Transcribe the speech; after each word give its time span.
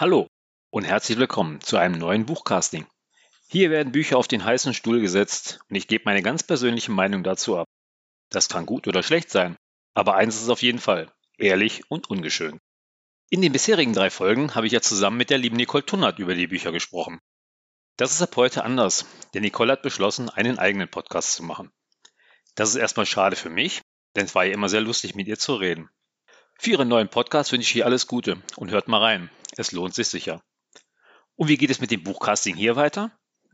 Hallo 0.00 0.28
und 0.70 0.84
herzlich 0.84 1.18
willkommen 1.18 1.60
zu 1.60 1.76
einem 1.76 1.98
neuen 1.98 2.24
Buchcasting. 2.24 2.86
Hier 3.50 3.68
werden 3.68 3.92
Bücher 3.92 4.16
auf 4.16 4.28
den 4.28 4.42
heißen 4.42 4.72
Stuhl 4.72 4.98
gesetzt 5.02 5.60
und 5.68 5.76
ich 5.76 5.88
gebe 5.88 6.04
meine 6.06 6.22
ganz 6.22 6.42
persönliche 6.42 6.90
Meinung 6.90 7.22
dazu 7.22 7.58
ab. 7.58 7.66
Das 8.30 8.48
kann 8.48 8.64
gut 8.64 8.88
oder 8.88 9.02
schlecht 9.02 9.30
sein, 9.30 9.58
aber 9.92 10.14
eins 10.14 10.40
ist 10.40 10.48
auf 10.48 10.62
jeden 10.62 10.78
Fall, 10.78 11.12
ehrlich 11.36 11.82
und 11.90 12.08
ungeschönt. 12.08 12.62
In 13.28 13.42
den 13.42 13.52
bisherigen 13.52 13.92
drei 13.92 14.08
Folgen 14.08 14.54
habe 14.54 14.66
ich 14.66 14.72
ja 14.72 14.80
zusammen 14.80 15.18
mit 15.18 15.28
der 15.28 15.36
lieben 15.36 15.58
Nicole 15.58 15.84
Tunnert 15.84 16.18
über 16.18 16.34
die 16.34 16.46
Bücher 16.46 16.72
gesprochen. 16.72 17.20
Das 17.98 18.10
ist 18.10 18.22
ab 18.22 18.34
heute 18.36 18.64
anders, 18.64 19.04
denn 19.34 19.42
Nicole 19.42 19.72
hat 19.72 19.82
beschlossen, 19.82 20.30
einen 20.30 20.58
eigenen 20.58 20.88
Podcast 20.88 21.34
zu 21.34 21.42
machen. 21.42 21.70
Das 22.54 22.70
ist 22.70 22.76
erstmal 22.76 23.04
schade 23.04 23.36
für 23.36 23.50
mich, 23.50 23.82
denn 24.16 24.24
es 24.24 24.34
war 24.34 24.46
ja 24.46 24.54
immer 24.54 24.70
sehr 24.70 24.80
lustig, 24.80 25.14
mit 25.14 25.28
ihr 25.28 25.38
zu 25.38 25.56
reden. 25.56 25.90
Für 26.58 26.70
Ihren 26.70 26.88
neuen 26.88 27.10
Podcast 27.10 27.52
wünsche 27.52 27.68
ich 27.68 27.76
ihr 27.76 27.84
alles 27.84 28.06
Gute 28.06 28.42
und 28.56 28.70
hört 28.70 28.88
mal 28.88 29.02
rein. 29.02 29.30
Es 29.56 29.72
lohnt 29.72 29.94
sich 29.94 30.08
sicher. 30.08 30.42
Und 31.36 31.48
wie 31.48 31.56
geht 31.56 31.70
es 31.70 31.80
mit 31.80 31.90
dem 31.90 32.02
Buchcasting 32.02 32.56
hier 32.56 32.76
weiter? 32.76 33.10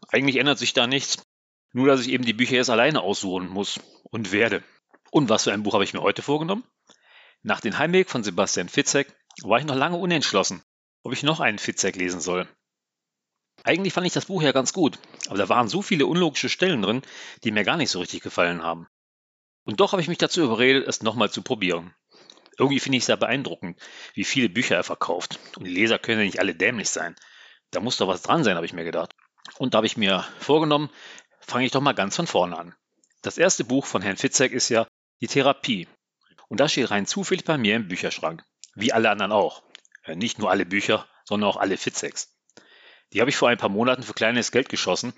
Eigentlich 0.08 0.36
ändert 0.36 0.58
sich 0.58 0.72
da 0.72 0.86
nichts. 0.86 1.24
Nur, 1.72 1.88
dass 1.88 2.00
ich 2.00 2.08
eben 2.08 2.24
die 2.24 2.32
Bücher 2.32 2.56
jetzt 2.56 2.70
alleine 2.70 3.02
aussuchen 3.02 3.48
muss 3.48 3.80
und 4.04 4.32
werde. 4.32 4.62
Und 5.10 5.28
was 5.28 5.44
für 5.44 5.52
ein 5.52 5.62
Buch 5.62 5.74
habe 5.74 5.84
ich 5.84 5.94
mir 5.94 6.02
heute 6.02 6.22
vorgenommen? 6.22 6.64
Nach 7.42 7.60
dem 7.60 7.78
Heimweg 7.78 8.10
von 8.10 8.24
Sebastian 8.24 8.68
Fitzek 8.68 9.14
war 9.42 9.58
ich 9.58 9.66
noch 9.66 9.76
lange 9.76 9.96
unentschlossen, 9.96 10.62
ob 11.02 11.12
ich 11.12 11.22
noch 11.22 11.40
einen 11.40 11.58
Fitzek 11.58 11.96
lesen 11.96 12.20
soll. 12.20 12.48
Eigentlich 13.62 13.92
fand 13.92 14.06
ich 14.06 14.12
das 14.12 14.26
Buch 14.26 14.42
ja 14.42 14.52
ganz 14.52 14.72
gut, 14.72 14.98
aber 15.28 15.38
da 15.38 15.48
waren 15.48 15.68
so 15.68 15.82
viele 15.82 16.06
unlogische 16.06 16.48
Stellen 16.48 16.82
drin, 16.82 17.02
die 17.44 17.50
mir 17.50 17.64
gar 17.64 17.76
nicht 17.76 17.90
so 17.90 18.00
richtig 18.00 18.22
gefallen 18.22 18.62
haben. 18.62 18.86
Und 19.64 19.80
doch 19.80 19.92
habe 19.92 20.02
ich 20.02 20.08
mich 20.08 20.18
dazu 20.18 20.42
überredet, 20.42 20.86
es 20.86 21.02
nochmal 21.02 21.30
zu 21.30 21.42
probieren. 21.42 21.94
Irgendwie 22.58 22.80
finde 22.80 22.98
ich 22.98 23.02
es 23.02 23.06
sehr 23.06 23.16
beeindruckend, 23.16 23.78
wie 24.14 24.24
viele 24.24 24.48
Bücher 24.48 24.76
er 24.76 24.84
verkauft. 24.84 25.38
Und 25.56 25.64
die 25.64 25.72
Leser 25.72 25.98
können 25.98 26.20
ja 26.20 26.24
nicht 26.24 26.40
alle 26.40 26.54
dämlich 26.54 26.90
sein. 26.90 27.14
Da 27.70 27.80
muss 27.80 27.96
doch 27.96 28.08
was 28.08 28.22
dran 28.22 28.44
sein, 28.44 28.56
habe 28.56 28.66
ich 28.66 28.72
mir 28.72 28.84
gedacht. 28.84 29.14
Und 29.58 29.74
da 29.74 29.78
habe 29.78 29.86
ich 29.86 29.96
mir 29.96 30.24
vorgenommen, 30.38 30.90
fange 31.40 31.66
ich 31.66 31.72
doch 31.72 31.80
mal 31.80 31.92
ganz 31.92 32.16
von 32.16 32.26
vorne 32.26 32.58
an. 32.58 32.74
Das 33.22 33.38
erste 33.38 33.64
Buch 33.64 33.86
von 33.86 34.02
Herrn 34.02 34.16
Fitzek 34.16 34.52
ist 34.52 34.68
ja 34.68 34.86
Die 35.20 35.26
Therapie. 35.26 35.88
Und 36.48 36.60
das 36.60 36.72
steht 36.72 36.90
rein 36.90 37.06
zufällig 37.06 37.44
bei 37.44 37.58
mir 37.58 37.76
im 37.76 37.88
Bücherschrank. 37.88 38.44
Wie 38.74 38.92
alle 38.92 39.10
anderen 39.10 39.32
auch. 39.32 39.62
Nicht 40.06 40.38
nur 40.38 40.50
alle 40.50 40.66
Bücher, 40.66 41.06
sondern 41.24 41.50
auch 41.50 41.56
alle 41.56 41.76
Fitzeks. 41.76 42.32
Die 43.12 43.20
habe 43.20 43.30
ich 43.30 43.36
vor 43.36 43.48
ein 43.48 43.58
paar 43.58 43.68
Monaten 43.68 44.02
für 44.02 44.14
kleines 44.14 44.52
Geld 44.52 44.68
geschossen 44.68 45.12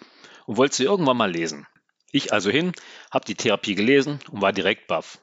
und 0.47 0.57
wollte 0.57 0.77
sie 0.77 0.85
irgendwann 0.85 1.17
mal 1.17 1.31
lesen. 1.31 1.67
Ich 2.11 2.33
also 2.33 2.51
hin, 2.51 2.73
habe 3.11 3.27
die 3.27 3.35
Therapie 3.35 3.75
gelesen 3.75 4.21
und 4.31 4.41
war 4.41 4.53
direkt 4.53 4.87
baff. 4.87 5.19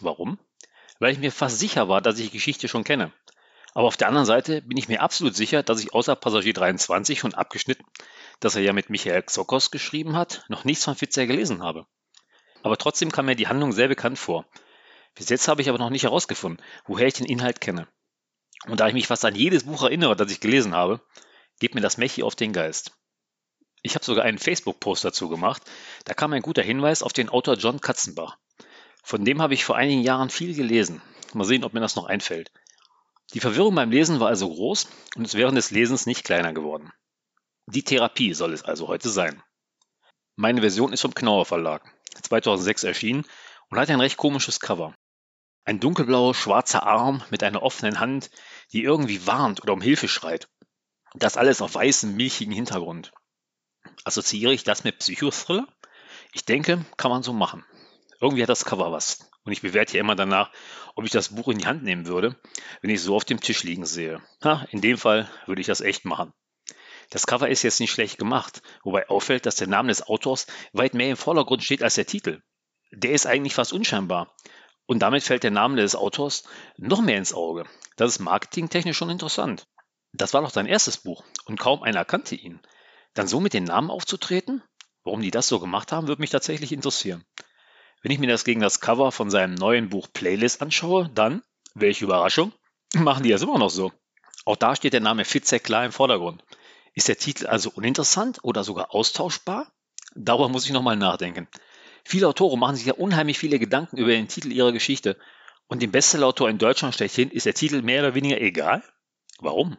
Warum? 0.00 0.38
Weil 0.98 1.12
ich 1.12 1.18
mir 1.18 1.32
fast 1.32 1.58
sicher 1.58 1.88
war, 1.88 2.00
dass 2.00 2.18
ich 2.18 2.26
die 2.26 2.36
Geschichte 2.36 2.68
schon 2.68 2.84
kenne. 2.84 3.12
Aber 3.74 3.88
auf 3.88 3.96
der 3.96 4.08
anderen 4.08 4.26
Seite 4.26 4.62
bin 4.62 4.76
ich 4.76 4.88
mir 4.88 5.02
absolut 5.02 5.34
sicher, 5.34 5.62
dass 5.62 5.80
ich 5.80 5.92
außer 5.92 6.14
Passagier 6.14 6.54
23 6.54 7.18
schon 7.18 7.34
abgeschnitten, 7.34 7.84
dass 8.38 8.54
er 8.54 8.62
ja 8.62 8.72
mit 8.72 8.88
Michael 8.88 9.22
Xokos 9.22 9.72
geschrieben 9.72 10.16
hat, 10.16 10.44
noch 10.48 10.64
nichts 10.64 10.84
von 10.84 10.94
Fitzer 10.94 11.26
gelesen 11.26 11.62
habe. 11.62 11.86
Aber 12.62 12.76
trotzdem 12.76 13.10
kam 13.10 13.26
mir 13.26 13.34
die 13.34 13.48
Handlung 13.48 13.72
sehr 13.72 13.88
bekannt 13.88 14.18
vor. 14.18 14.46
Bis 15.14 15.28
jetzt 15.28 15.48
habe 15.48 15.60
ich 15.60 15.68
aber 15.68 15.78
noch 15.78 15.90
nicht 15.90 16.04
herausgefunden, 16.04 16.64
woher 16.86 17.06
ich 17.06 17.14
den 17.14 17.26
Inhalt 17.26 17.60
kenne. 17.60 17.88
Und 18.66 18.80
da 18.80 18.88
ich 18.88 18.94
mich 18.94 19.08
fast 19.08 19.24
an 19.24 19.34
jedes 19.34 19.64
Buch 19.64 19.82
erinnere, 19.82 20.16
das 20.16 20.30
ich 20.30 20.40
gelesen 20.40 20.74
habe, 20.74 21.00
geht 21.58 21.74
mir 21.74 21.80
das 21.80 21.98
Mechi 21.98 22.22
auf 22.22 22.36
den 22.36 22.52
Geist. 22.52 22.92
Ich 23.82 23.94
habe 23.94 24.04
sogar 24.04 24.24
einen 24.24 24.38
Facebook-Post 24.38 25.04
dazu 25.04 25.28
gemacht. 25.28 25.62
Da 26.04 26.14
kam 26.14 26.32
ein 26.32 26.42
guter 26.42 26.62
Hinweis 26.62 27.02
auf 27.02 27.12
den 27.12 27.28
Autor 27.28 27.56
John 27.56 27.80
Katzenbach. 27.80 28.38
Von 29.04 29.22
dem 29.24 29.42
habe 29.42 29.52
ich 29.52 29.66
vor 29.66 29.76
einigen 29.76 30.00
Jahren 30.00 30.30
viel 30.30 30.54
gelesen. 30.54 31.02
Mal 31.34 31.44
sehen, 31.44 31.62
ob 31.62 31.74
mir 31.74 31.80
das 31.80 31.94
noch 31.94 32.06
einfällt. 32.06 32.50
Die 33.34 33.40
Verwirrung 33.40 33.74
beim 33.74 33.90
Lesen 33.90 34.18
war 34.18 34.28
also 34.28 34.48
groß 34.48 34.88
und 35.16 35.26
ist 35.26 35.34
während 35.34 35.58
des 35.58 35.70
Lesens 35.70 36.06
nicht 36.06 36.24
kleiner 36.24 36.54
geworden. 36.54 36.90
Die 37.66 37.84
Therapie 37.84 38.32
soll 38.32 38.54
es 38.54 38.62
also 38.62 38.88
heute 38.88 39.10
sein. 39.10 39.42
Meine 40.36 40.62
Version 40.62 40.94
ist 40.94 41.02
vom 41.02 41.14
Knauer 41.14 41.44
Verlag, 41.44 41.82
2006 42.22 42.84
erschienen 42.84 43.26
und 43.68 43.78
hat 43.78 43.90
ein 43.90 44.00
recht 44.00 44.16
komisches 44.16 44.58
Cover. 44.58 44.94
Ein 45.66 45.80
dunkelblauer, 45.80 46.34
schwarzer 46.34 46.84
Arm 46.84 47.22
mit 47.30 47.42
einer 47.42 47.62
offenen 47.62 48.00
Hand, 48.00 48.30
die 48.72 48.82
irgendwie 48.82 49.26
warnt 49.26 49.62
oder 49.62 49.74
um 49.74 49.82
Hilfe 49.82 50.08
schreit. 50.08 50.48
Das 51.14 51.36
alles 51.36 51.60
auf 51.60 51.74
weißem, 51.74 52.16
milchigen 52.16 52.54
Hintergrund. 52.54 53.12
Assoziiere 54.04 54.54
ich 54.54 54.64
das 54.64 54.82
mit 54.82 54.98
Psychothriller? 54.98 55.68
Ich 56.32 56.46
denke, 56.46 56.86
kann 56.96 57.10
man 57.10 57.22
so 57.22 57.34
machen. 57.34 57.64
Irgendwie 58.24 58.42
hat 58.42 58.48
das 58.48 58.64
Cover 58.64 58.90
was. 58.90 59.28
Und 59.44 59.52
ich 59.52 59.60
bewerte 59.60 59.98
ja 59.98 60.00
immer 60.00 60.16
danach, 60.16 60.50
ob 60.94 61.04
ich 61.04 61.10
das 61.10 61.34
Buch 61.34 61.48
in 61.48 61.58
die 61.58 61.66
Hand 61.66 61.82
nehmen 61.82 62.06
würde, 62.06 62.34
wenn 62.80 62.88
ich 62.88 62.96
es 62.96 63.04
so 63.04 63.14
auf 63.14 63.26
dem 63.26 63.38
Tisch 63.38 63.64
liegen 63.64 63.84
sehe. 63.84 64.22
Ha, 64.42 64.66
in 64.70 64.80
dem 64.80 64.96
Fall 64.96 65.28
würde 65.44 65.60
ich 65.60 65.66
das 65.66 65.82
echt 65.82 66.06
machen. 66.06 66.32
Das 67.10 67.26
Cover 67.26 67.50
ist 67.50 67.62
jetzt 67.64 67.80
nicht 67.80 67.90
schlecht 67.90 68.16
gemacht, 68.16 68.62
wobei 68.82 69.10
auffällt, 69.10 69.44
dass 69.44 69.56
der 69.56 69.66
Name 69.66 69.88
des 69.88 70.08
Autors 70.08 70.46
weit 70.72 70.94
mehr 70.94 71.10
im 71.10 71.18
Vordergrund 71.18 71.62
steht 71.62 71.82
als 71.82 71.96
der 71.96 72.06
Titel. 72.06 72.40
Der 72.92 73.10
ist 73.10 73.26
eigentlich 73.26 73.54
fast 73.54 73.74
unscheinbar. 73.74 74.34
Und 74.86 75.00
damit 75.00 75.22
fällt 75.22 75.42
der 75.42 75.50
Name 75.50 75.76
des 75.76 75.94
Autors 75.94 76.44
noch 76.78 77.02
mehr 77.02 77.18
ins 77.18 77.34
Auge. 77.34 77.66
Das 77.98 78.10
ist 78.10 78.20
marketingtechnisch 78.20 78.96
schon 78.96 79.10
interessant. 79.10 79.66
Das 80.14 80.32
war 80.32 80.40
doch 80.40 80.50
sein 80.50 80.64
erstes 80.64 80.96
Buch 80.96 81.24
und 81.44 81.60
kaum 81.60 81.82
einer 81.82 82.06
kannte 82.06 82.36
ihn. 82.36 82.62
Dann 83.12 83.28
so 83.28 83.38
mit 83.38 83.52
den 83.52 83.64
Namen 83.64 83.90
aufzutreten? 83.90 84.62
Warum 85.02 85.20
die 85.20 85.30
das 85.30 85.46
so 85.46 85.60
gemacht 85.60 85.92
haben, 85.92 86.08
würde 86.08 86.22
mich 86.22 86.30
tatsächlich 86.30 86.72
interessieren. 86.72 87.22
Wenn 88.04 88.12
ich 88.12 88.18
mir 88.18 88.26
das 88.26 88.44
gegen 88.44 88.60
das 88.60 88.80
Cover 88.80 89.12
von 89.12 89.30
seinem 89.30 89.54
neuen 89.54 89.88
Buch 89.88 90.08
Playlist 90.12 90.60
anschaue, 90.60 91.10
dann, 91.14 91.42
welche 91.74 92.04
Überraschung, 92.04 92.52
machen 92.94 93.22
die 93.22 93.30
das 93.30 93.40
immer 93.40 93.58
noch 93.58 93.70
so. 93.70 93.92
Auch 94.44 94.56
da 94.56 94.76
steht 94.76 94.92
der 94.92 95.00
Name 95.00 95.24
Fitzek 95.24 95.64
klar 95.64 95.86
im 95.86 95.90
Vordergrund. 95.90 96.44
Ist 96.92 97.08
der 97.08 97.16
Titel 97.16 97.46
also 97.46 97.70
uninteressant 97.74 98.40
oder 98.42 98.62
sogar 98.62 98.94
austauschbar? 98.94 99.72
Darüber 100.14 100.50
muss 100.50 100.66
ich 100.66 100.72
nochmal 100.72 100.96
nachdenken. 100.96 101.48
Viele 102.04 102.28
Autoren 102.28 102.60
machen 102.60 102.76
sich 102.76 102.84
ja 102.84 102.92
unheimlich 102.92 103.38
viele 103.38 103.58
Gedanken 103.58 103.96
über 103.96 104.10
den 104.10 104.28
Titel 104.28 104.52
ihrer 104.52 104.72
Geschichte. 104.72 105.16
Und 105.66 105.80
dem 105.80 105.90
Bestsellerautor 105.90 106.50
in 106.50 106.58
Deutschland 106.58 106.94
schlechthin 106.94 107.30
ist 107.30 107.46
der 107.46 107.54
Titel 107.54 107.80
mehr 107.80 108.02
oder 108.02 108.14
weniger 108.14 108.38
egal? 108.38 108.84
Warum? 109.38 109.78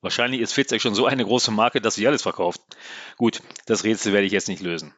Wahrscheinlich 0.00 0.40
ist 0.40 0.54
Fitzek 0.54 0.80
schon 0.80 0.94
so 0.94 1.04
eine 1.04 1.26
große 1.26 1.50
Marke, 1.50 1.82
dass 1.82 1.96
sie 1.96 2.08
alles 2.08 2.22
verkauft. 2.22 2.62
Gut, 3.18 3.42
das 3.66 3.84
Rätsel 3.84 4.14
werde 4.14 4.26
ich 4.26 4.32
jetzt 4.32 4.48
nicht 4.48 4.62
lösen. 4.62 4.94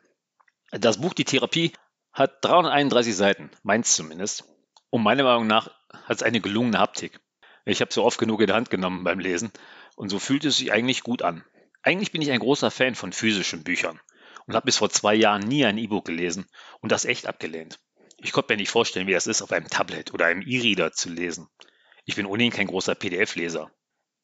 Das 0.71 1.01
Buch 1.01 1.15
Die 1.15 1.25
Therapie 1.25 1.73
hat 2.12 2.44
331 2.44 3.15
Seiten, 3.15 3.50
meins 3.62 3.94
zumindest. 3.94 4.44
Und 4.91 5.03
meiner 5.03 5.25
Meinung 5.25 5.47
nach 5.47 5.71
hat 5.93 6.16
es 6.16 6.22
eine 6.22 6.41
gelungene 6.41 6.78
Haptik. 6.78 7.21
Ich 7.65 7.81
habe 7.81 7.93
so 7.93 8.04
oft 8.04 8.19
genug 8.19 8.41
in 8.41 8.48
der 8.48 8.56
Hand 8.56 8.71
genommen 8.71 9.04
beim 9.04 9.19
Lesen 9.19 9.53
und 9.97 10.09
so 10.09 10.19
fühlt 10.19 10.44
es 10.44 10.56
sich 10.56 10.72
eigentlich 10.72 11.03
gut 11.03 11.22
an. 11.22 11.44
Eigentlich 11.82 12.12
bin 12.12 12.22
ich 12.22 12.31
ein 12.31 12.41
großer 12.41 12.71
Fan 12.71 12.94
von 12.94 13.12
physischen 13.12 13.65
Büchern 13.65 14.00
und 14.47 14.54
habe 14.54 14.66
bis 14.66 14.78
vor 14.78 14.91
zwei 14.91 15.15
Jahren 15.15 15.43
nie 15.43 15.65
ein 15.65 15.78
E-Book 15.78 16.04
gelesen 16.04 16.47
und 16.81 16.91
das 16.91 17.04
echt 17.04 17.26
abgelehnt. 17.26 17.78
Ich 18.19 18.32
konnte 18.32 18.53
mir 18.53 18.59
nicht 18.59 18.71
vorstellen, 18.71 19.06
wie 19.06 19.12
das 19.12 19.27
ist, 19.27 19.41
auf 19.41 19.53
einem 19.53 19.69
Tablet 19.69 20.12
oder 20.12 20.27
einem 20.27 20.42
E-Reader 20.42 20.92
zu 20.92 21.09
lesen. 21.09 21.48
Ich 22.04 22.16
bin 22.16 22.27
ohnehin 22.27 22.50
kein 22.50 22.66
großer 22.66 22.94
PDF-Leser. 22.94 23.71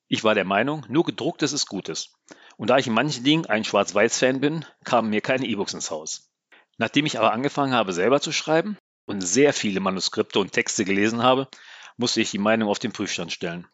Ich 0.08 0.24
war 0.24 0.34
der 0.34 0.44
Meinung, 0.44 0.84
nur 0.88 1.04
gedrucktes 1.04 1.52
ist 1.52 1.66
Gutes. 1.66 2.12
Und 2.56 2.70
da 2.70 2.78
ich 2.78 2.86
in 2.86 2.92
manchen 2.94 3.24
Dingen 3.24 3.46
ein 3.46 3.64
Schwarz-Weiß-Fan 3.64 4.40
bin, 4.40 4.64
kamen 4.84 5.10
mir 5.10 5.20
keine 5.20 5.46
E-Books 5.46 5.74
ins 5.74 5.90
Haus. 5.90 6.30
Nachdem 6.78 7.06
ich 7.06 7.18
aber 7.18 7.32
angefangen 7.32 7.74
habe, 7.74 7.92
selber 7.92 8.20
zu 8.20 8.32
schreiben 8.32 8.76
und 9.06 9.20
sehr 9.20 9.52
viele 9.52 9.80
Manuskripte 9.80 10.38
und 10.38 10.52
Texte 10.52 10.84
gelesen 10.84 11.22
habe, 11.22 11.48
musste 11.96 12.20
ich 12.20 12.30
die 12.30 12.38
Meinung 12.38 12.68
auf 12.68 12.78
den 12.78 12.92
Prüfstand 12.92 13.32
stellen. 13.32 13.66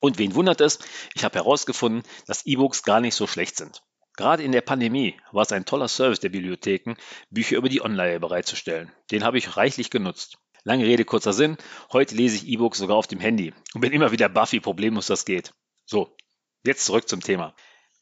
Und 0.00 0.18
wen 0.18 0.34
wundert 0.34 0.60
es, 0.60 0.78
ich 1.14 1.24
habe 1.24 1.36
herausgefunden, 1.36 2.02
dass 2.26 2.46
E-Books 2.46 2.82
gar 2.82 3.00
nicht 3.00 3.14
so 3.14 3.26
schlecht 3.26 3.56
sind. 3.56 3.82
Gerade 4.16 4.42
in 4.42 4.52
der 4.52 4.60
Pandemie 4.60 5.18
war 5.32 5.42
es 5.42 5.52
ein 5.52 5.64
toller 5.64 5.88
Service 5.88 6.20
der 6.20 6.30
Bibliotheken, 6.30 6.94
Bücher 7.30 7.56
über 7.56 7.68
die 7.68 7.82
Online 7.82 8.20
bereitzustellen. 8.20 8.92
Den 9.10 9.24
habe 9.24 9.38
ich 9.38 9.56
reichlich 9.56 9.90
genutzt. 9.90 10.38
Lange 10.64 10.84
Rede, 10.84 11.04
kurzer 11.04 11.32
Sinn. 11.32 11.56
Heute 11.92 12.14
lese 12.14 12.36
ich 12.36 12.48
E-Books 12.48 12.78
sogar 12.78 12.96
auf 12.96 13.06
dem 13.06 13.20
Handy 13.20 13.52
und 13.74 13.80
bin 13.82 13.92
immer 13.92 14.12
wieder 14.12 14.28
Buffy 14.28 14.60
problemlos 14.60 15.06
das 15.06 15.24
geht. 15.24 15.52
So, 15.84 16.16
jetzt 16.64 16.84
zurück 16.84 17.08
zum 17.08 17.20
Thema. 17.20 17.54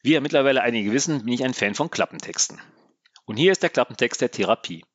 Wie 0.03 0.13
ja 0.13 0.21
mittlerweile 0.21 0.61
einige 0.61 0.91
wissen, 0.91 1.25
bin 1.25 1.33
ich 1.33 1.43
ein 1.43 1.53
Fan 1.53 1.75
von 1.75 1.89
Klappentexten. 1.89 2.61
Und 3.25 3.37
hier 3.37 3.51
ist 3.51 3.63
der 3.63 3.69
Klappentext 3.69 4.21
der 4.21 4.31
Therapie. 4.31 4.85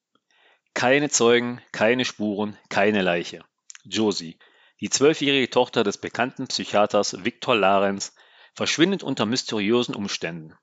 Keine 0.75 1.11
Zeugen, 1.11 1.61
keine 1.73 2.05
Spuren, 2.05 2.57
keine 2.69 3.03
Leiche. 3.03 3.45
Josie, 3.85 4.39
die 4.81 4.89
zwölfjährige 4.89 5.51
Tochter 5.51 5.85
des 5.85 5.99
bekannten 5.99 6.47
Psychiaters 6.47 7.25
Viktor 7.25 7.57
Larenz, 7.57 8.15
verschwindet 8.55 9.03
unter 9.03 9.27
mysteriösen 9.27 9.95
Umständen. 9.95 10.57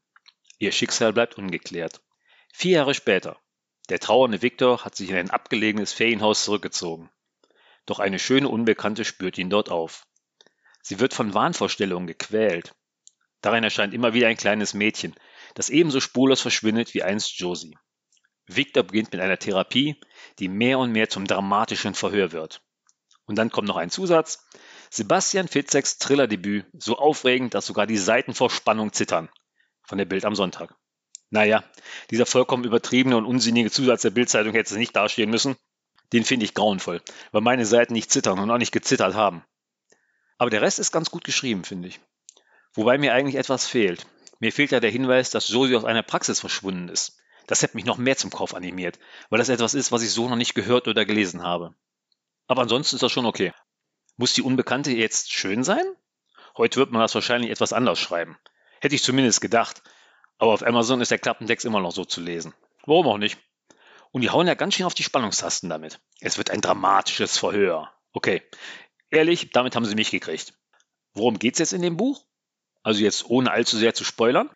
Ihr 0.59 0.71
Schicksal 0.71 1.13
bleibt 1.13 1.37
ungeklärt. 1.37 2.01
Vier 2.53 2.71
Jahre 2.71 2.93
später. 2.93 3.37
Der 3.89 3.99
trauernde 3.99 4.41
Viktor 4.41 4.83
hat 4.83 4.95
sich 4.95 5.09
in 5.09 5.17
ein 5.17 5.29
abgelegenes 5.29 5.93
Ferienhaus 5.93 6.43
zurückgezogen. 6.43 7.09
Doch 7.85 7.99
eine 7.99 8.19
schöne 8.19 8.49
Unbekannte 8.49 9.05
spürt 9.05 9.37
ihn 9.37 9.49
dort 9.49 9.69
auf. 9.69 10.07
Sie 10.81 10.99
wird 10.99 11.13
von 11.13 11.33
Wahnvorstellungen 11.33 12.07
gequält. 12.07 12.73
Darin 13.41 13.63
erscheint 13.63 13.93
immer 13.93 14.13
wieder 14.13 14.27
ein 14.27 14.37
kleines 14.37 14.73
Mädchen, 14.73 15.15
das 15.57 15.71
ebenso 15.71 16.00
spurlos 16.01 16.39
verschwindet 16.39 16.94
wie 16.94 17.01
einst 17.01 17.39
Josie. 17.39 17.75
Victor 18.45 18.83
beginnt 18.83 19.12
mit 19.12 19.19
einer 19.21 19.39
Therapie, 19.39 20.00
die 20.38 20.50
mehr 20.50 20.77
und 20.77 20.92
mehr 20.92 21.09
zum 21.09 21.25
dramatischen 21.25 21.95
Verhör 21.95 22.31
wird. 22.31 22.62
Und 23.25 23.39
dann 23.39 23.50
kommt 23.50 23.68
noch 23.68 23.75
ein 23.75 23.89
Zusatz. 23.89 24.45
Sebastian 24.92 25.48
Fitzeks 25.48 25.98
Thrillerdebüt, 25.98 26.68
so 26.77 27.00
aufregend, 27.00 27.56
dass 27.56 27.65
sogar 27.65 27.88
die 27.88 27.98
Seiten 27.98 28.36
vor 28.36 28.51
Spannung 28.51 28.94
zittern. 28.94 29.30
Von 29.81 29.98
der 29.98 30.06
Bild 30.06 30.25
am 30.25 30.36
Sonntag. 30.36 30.75
Naja, 31.31 31.63
dieser 32.12 32.27
vollkommen 32.27 32.63
übertriebene 32.63 33.18
und 33.18 33.25
unsinnige 33.25 33.71
Zusatz 33.71 34.03
der 34.03 34.12
Bildzeitung 34.12 34.53
hätte 34.53 34.77
nicht 34.77 34.95
dastehen 34.95 35.31
müssen. 35.31 35.56
Den 36.13 36.24
finde 36.24 36.45
ich 36.45 36.53
grauenvoll, 36.53 37.01
weil 37.31 37.42
meine 37.42 37.65
Seiten 37.65 37.94
nicht 37.94 38.12
zittern 38.12 38.38
und 38.38 38.51
auch 38.51 38.60
nicht 38.60 38.71
gezittert 38.71 39.15
haben. 39.15 39.44
Aber 40.38 40.51
der 40.51 40.62
Rest 40.62 40.77
ist 40.77 40.92
ganz 40.92 41.10
gut 41.10 41.24
geschrieben, 41.24 41.63
finde 41.63 41.88
ich. 41.88 42.00
Wobei 42.75 43.00
mir 43.00 43.13
eigentlich 43.15 43.38
etwas 43.38 43.65
fehlt. 43.65 44.06
Mir 44.39 44.51
fehlt 44.51 44.72
ja 44.72 44.80
der 44.80 44.92
Hinweis, 44.92 45.30
dass 45.30 45.50
Josie 45.50 45.75
aus 45.75 45.86
einer 45.86 46.04
Praxis 46.04 46.39
verschwunden 46.39 46.89
ist. 46.89 47.18
Das 47.48 47.62
hätte 47.62 47.78
mich 47.78 47.86
noch 47.86 47.98
mehr 47.98 48.18
zum 48.18 48.30
Kauf 48.30 48.54
animiert, 48.54 49.00
weil 49.30 49.39
das 49.39 49.50
etwas 49.50 49.74
ist, 49.74 49.92
was 49.92 50.04
ich 50.04 50.12
so 50.12 50.28
noch 50.28 50.36
nicht 50.36 50.54
gehört 50.54 50.88
oder 50.88 51.06
gelesen 51.06 51.44
habe. 51.44 51.74
Aber 52.48 52.62
ansonsten 52.62 52.95
ist 52.98 53.01
das 53.01 53.12
schon 53.12 53.25
okay. 53.25 53.54
Muss 54.18 54.34
die 54.34 54.42
Unbekannte 54.42 54.92
jetzt 54.92 55.31
schön 55.31 55.63
sein? 55.63 55.86
Heute 56.57 56.80
wird 56.80 56.92
man 56.92 57.01
das 57.01 57.16
wahrscheinlich 57.16 57.51
etwas 57.51 57.74
anders 57.74 58.00
schreiben. 58.00 58.38
Hätte 58.81 58.95
ich 58.95 59.04
zumindest 59.04 59.42
gedacht. 59.42 59.81
Aber 60.39 60.54
auf 60.54 60.66
Amazon 60.66 61.01
ist 61.01 61.12
der 61.12 61.19
Klappentext 61.19 61.66
immer 61.66 61.80
noch 61.80 61.92
so 61.92 62.06
zu 62.06 62.22
lesen. 62.22 62.54
Warum 62.86 63.07
auch 63.07 63.18
nicht? 63.18 63.38
Und 64.12 64.22
die 64.22 64.30
hauen 64.30 64.48
ja 64.48 64.54
ganz 64.54 64.75
schön 64.75 64.86
auf 64.86 64.94
die 64.94 65.04
Spannungstasten 65.04 65.69
damit. 65.69 66.00
Es 66.19 66.38
wird 66.38 66.51
ein 66.51 66.62
dramatisches 66.62 67.38
Verhör. 67.38 67.92
Okay. 68.13 68.42
Ehrlich, 69.10 69.51
damit 69.51 69.75
haben 69.75 69.86
sie 69.86 69.95
mich 69.95 70.12
gekriegt. 70.12 70.54
Worum 71.13 71.39
geht's 71.39 71.60
jetzt 71.60 71.74
in 71.74 71.81
dem 71.81 71.98
Buch? 71.98 72.24
Also 72.88 73.04
jetzt 73.04 73.30
ohne 73.30 73.51
allzu 73.51 73.75
sehr 73.75 73.94
zu 73.94 74.06
spoilern. 74.06 74.50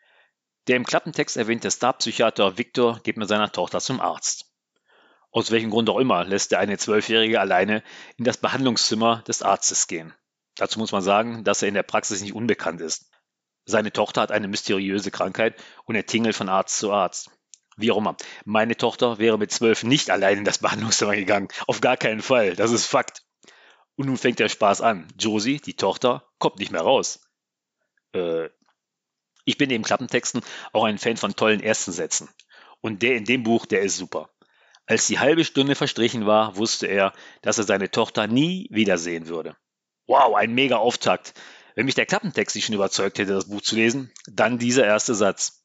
Der 0.68 0.78
im 0.78 0.86
Klappentext 0.86 1.36
erwähnte 1.36 1.70
Starpsychiater 1.70 2.58
Victor 2.58 3.02
geht 3.04 3.18
mit 3.18 3.28
seiner 3.28 3.52
Tochter 3.52 3.82
zum 3.82 4.00
Arzt. 4.00 4.46
Aus 5.32 5.52
welchem 5.52 5.70
Grund 5.70 5.90
auch 5.90 6.00
immer 6.00 6.24
lässt 6.24 6.54
er 6.54 6.60
eine 6.60 6.78
Zwölfjährige 6.78 7.42
alleine 7.42 7.84
in 8.16 8.24
das 8.24 8.38
Behandlungszimmer 8.38 9.22
des 9.28 9.42
Arztes 9.42 9.88
gehen. 9.88 10.14
Dazu 10.56 10.80
muss 10.80 10.94
man 10.94 11.02
sagen, 11.02 11.44
dass 11.44 11.62
er 11.62 11.68
in 11.68 11.74
der 11.74 11.84
Praxis 11.84 12.22
nicht 12.22 12.34
unbekannt 12.34 12.80
ist. 12.80 13.12
Seine 13.66 13.92
Tochter 13.92 14.22
hat 14.22 14.32
eine 14.32 14.48
mysteriöse 14.48 15.12
Krankheit 15.12 15.62
und 15.84 15.96
er 15.96 16.06
tingelt 16.06 16.38
von 16.38 16.48
Arzt 16.48 16.78
zu 16.78 16.94
Arzt. 16.94 17.32
Wie 17.76 17.92
auch 17.92 17.98
immer. 17.98 18.16
Meine 18.46 18.78
Tochter 18.78 19.20
wäre 19.20 19.38
mit 19.38 19.52
zwölf 19.52 19.84
nicht 19.84 20.10
allein 20.10 20.38
in 20.38 20.46
das 20.46 20.60
Behandlungszimmer 20.60 21.18
gegangen. 21.18 21.50
Auf 21.68 21.82
gar 21.82 21.98
keinen 21.98 22.22
Fall. 22.22 22.56
Das 22.56 22.72
ist 22.72 22.86
Fakt. 22.86 23.26
Und 23.98 24.06
nun 24.06 24.18
fängt 24.18 24.40
der 24.40 24.48
Spaß 24.48 24.80
an. 24.80 25.10
Josie, 25.20 25.60
die 25.60 25.76
Tochter, 25.76 26.30
kommt 26.40 26.60
nicht 26.60 26.72
mehr 26.72 26.80
raus. 26.80 27.20
Äh, 28.14 28.50
ich 29.46 29.58
bin 29.58 29.70
neben 29.70 29.84
Klappentexten 29.84 30.42
auch 30.72 30.84
ein 30.84 30.98
Fan 30.98 31.18
von 31.18 31.36
tollen 31.36 31.62
ersten 31.62 31.92
Sätzen. 31.92 32.30
Und 32.82 33.02
der 33.02 33.16
in 33.16 33.26
dem 33.26 33.44
Buch, 33.44 33.66
der 33.66 33.82
ist 33.82 33.98
super. 33.98 34.30
Als 34.86 35.08
die 35.08 35.20
halbe 35.20 35.46
Stunde 35.46 35.76
verstrichen 35.76 36.26
war, 36.26 36.58
wusste 36.58 36.88
er, 36.88 37.14
dass 37.42 37.58
er 37.58 37.64
seine 37.64 37.92
Tochter 37.92 38.28
nie 38.28 38.68
wiedersehen 38.72 39.28
würde. 39.28 39.56
Wow, 40.08 40.36
ein 40.36 40.54
mega 40.54 40.78
Auftakt. 40.78 41.34
Wenn 41.76 41.86
mich 41.86 41.96
der 41.96 42.06
Klappentext 42.06 42.56
nicht 42.56 42.66
schon 42.66 42.76
überzeugt 42.76 43.18
hätte, 43.18 43.34
das 43.34 43.48
Buch 43.48 43.62
zu 43.62 43.76
lesen, 43.76 44.12
dann 44.26 44.58
dieser 44.58 44.86
erste 44.86 45.16
Satz. 45.16 45.64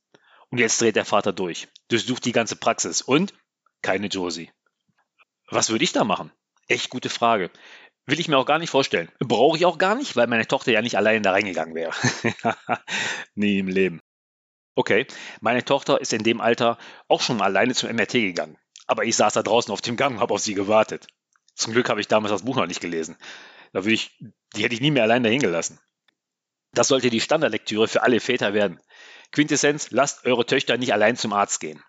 Und 0.51 0.59
jetzt 0.59 0.81
dreht 0.81 0.97
der 0.97 1.05
Vater 1.05 1.33
durch, 1.33 1.69
durchsucht 1.89 2.25
die 2.25 2.33
ganze 2.33 2.57
Praxis 2.57 3.03
und 3.03 3.35
keine 3.83 4.07
Josie. 4.07 4.51
Was 5.49 5.71
würde 5.71 5.85
ich 5.85 5.93
da 5.93 6.05
machen? 6.05 6.31
Echt 6.69 6.91
gute 6.91 7.09
Frage. 7.09 7.51
Will 8.07 8.21
ich 8.21 8.29
mir 8.29 8.39
auch 8.39 8.47
gar 8.47 8.61
nicht 8.61 8.71
vorstellen. 8.71 9.11
Brauche 9.19 9.57
ich 9.57 9.67
auch 9.67 9.79
gar 9.79 9.97
nicht, 9.97 10.15
weil 10.15 10.29
meine 10.29 10.47
Tochter 10.47 10.71
ja 10.71 10.81
nicht 10.81 10.97
allein 10.97 11.25
da 11.25 11.33
reingegangen 11.33 11.75
wäre. 11.75 11.93
Nie 13.35 13.59
im 13.59 13.69
Leben. 13.69 14.01
Okay, 14.77 15.07
meine 15.41 15.65
Tochter 15.65 16.01
ist 16.01 16.13
in 16.13 16.23
dem 16.23 16.41
Alter 16.41 16.79
auch 17.09 17.21
schon 17.21 17.41
alleine 17.41 17.75
zum 17.75 17.91
MRT 17.91 18.13
gegangen. 18.13 18.59
Aber 18.87 19.05
ich 19.05 19.17
saß 19.17 19.33
da 19.33 19.43
draußen 19.43 19.73
auf 19.73 19.81
dem 19.81 19.97
Gang 19.97 20.17
und 20.17 20.21
habe 20.21 20.35
auf 20.35 20.41
sie 20.41 20.55
gewartet. 20.55 21.09
Zum 21.57 21.73
Glück 21.73 21.89
habe 21.89 22.01
ich 22.01 22.07
damals 22.07 22.31
das 22.31 22.45
Buch 22.45 22.57
noch 22.57 22.67
nicht 22.67 22.81
gelesen. 22.81 23.17
Da 23.73 23.85
würde 23.85 23.95
ich, 23.95 24.17
die 24.55 24.63
hätte 24.63 24.75
ich 24.75 24.81
nie 24.81 24.93
mehr 24.93 25.03
allein 25.03 25.25
dahin 25.25 25.41
gelassen. 25.41 25.81
Das 26.73 26.89
sollte 26.89 27.11
die 27.11 27.21
Standardlektüre 27.21 27.89
für 27.89 28.03
alle 28.03 28.21
Väter 28.21 28.55
werden. 28.55 28.81
Quintessenz, 29.33 29.91
lasst 29.91 30.25
eure 30.27 30.47
Töchter 30.47 30.77
nicht 30.77 30.93
allein 30.93 31.17
zum 31.17 31.33
Arzt 31.33 31.59
gehen. 31.59 31.83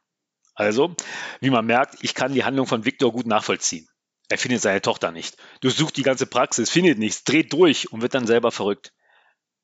Also, 0.56 0.96
wie 1.42 1.52
man 1.52 1.66
merkt, 1.66 1.98
ich 2.02 2.16
kann 2.16 2.34
die 2.34 2.44
Handlung 2.44 2.66
von 2.66 2.86
Viktor 2.86 3.12
gut 3.12 3.28
nachvollziehen. 3.28 3.88
Er 4.30 4.38
findet 4.38 4.62
seine 4.62 4.82
Tochter 4.82 5.12
nicht. 5.12 5.38
Durchsucht 5.62 5.96
die 5.98 6.04
ganze 6.04 6.26
Praxis, 6.26 6.70
findet 6.70 7.00
nichts, 7.00 7.24
dreht 7.24 7.54
durch 7.54 7.92
und 7.92 8.02
wird 8.02 8.14
dann 8.14 8.28
selber 8.28 8.52
verrückt. 8.52 8.94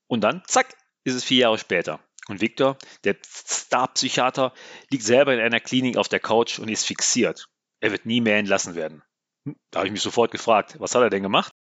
Und 0.07 0.21
dann, 0.21 0.43
zack, 0.47 0.75
ist 1.03 1.15
es 1.15 1.23
vier 1.23 1.39
Jahre 1.39 1.57
später. 1.57 1.99
Und 2.27 2.39
Victor, 2.39 2.77
der 3.03 3.17
Star-Psychiater, 3.25 4.53
liegt 4.89 5.03
selber 5.03 5.33
in 5.33 5.41
einer 5.41 5.59
Klinik 5.59 5.97
auf 5.97 6.07
der 6.07 6.21
Couch 6.21 6.59
und 6.59 6.69
ist 6.69 6.85
fixiert. 6.85 7.49
Er 7.81 7.91
wird 7.91 8.05
nie 8.05 8.21
mehr 8.21 8.37
entlassen 8.37 8.75
werden. 8.75 9.03
Hm, 9.45 9.57
da 9.71 9.79
habe 9.79 9.87
ich 9.87 9.93
mich 9.93 10.01
sofort 10.01 10.31
gefragt, 10.31 10.79
was 10.79 10.95
hat 10.95 11.01
er 11.01 11.09
denn 11.09 11.23
gemacht? 11.23 11.51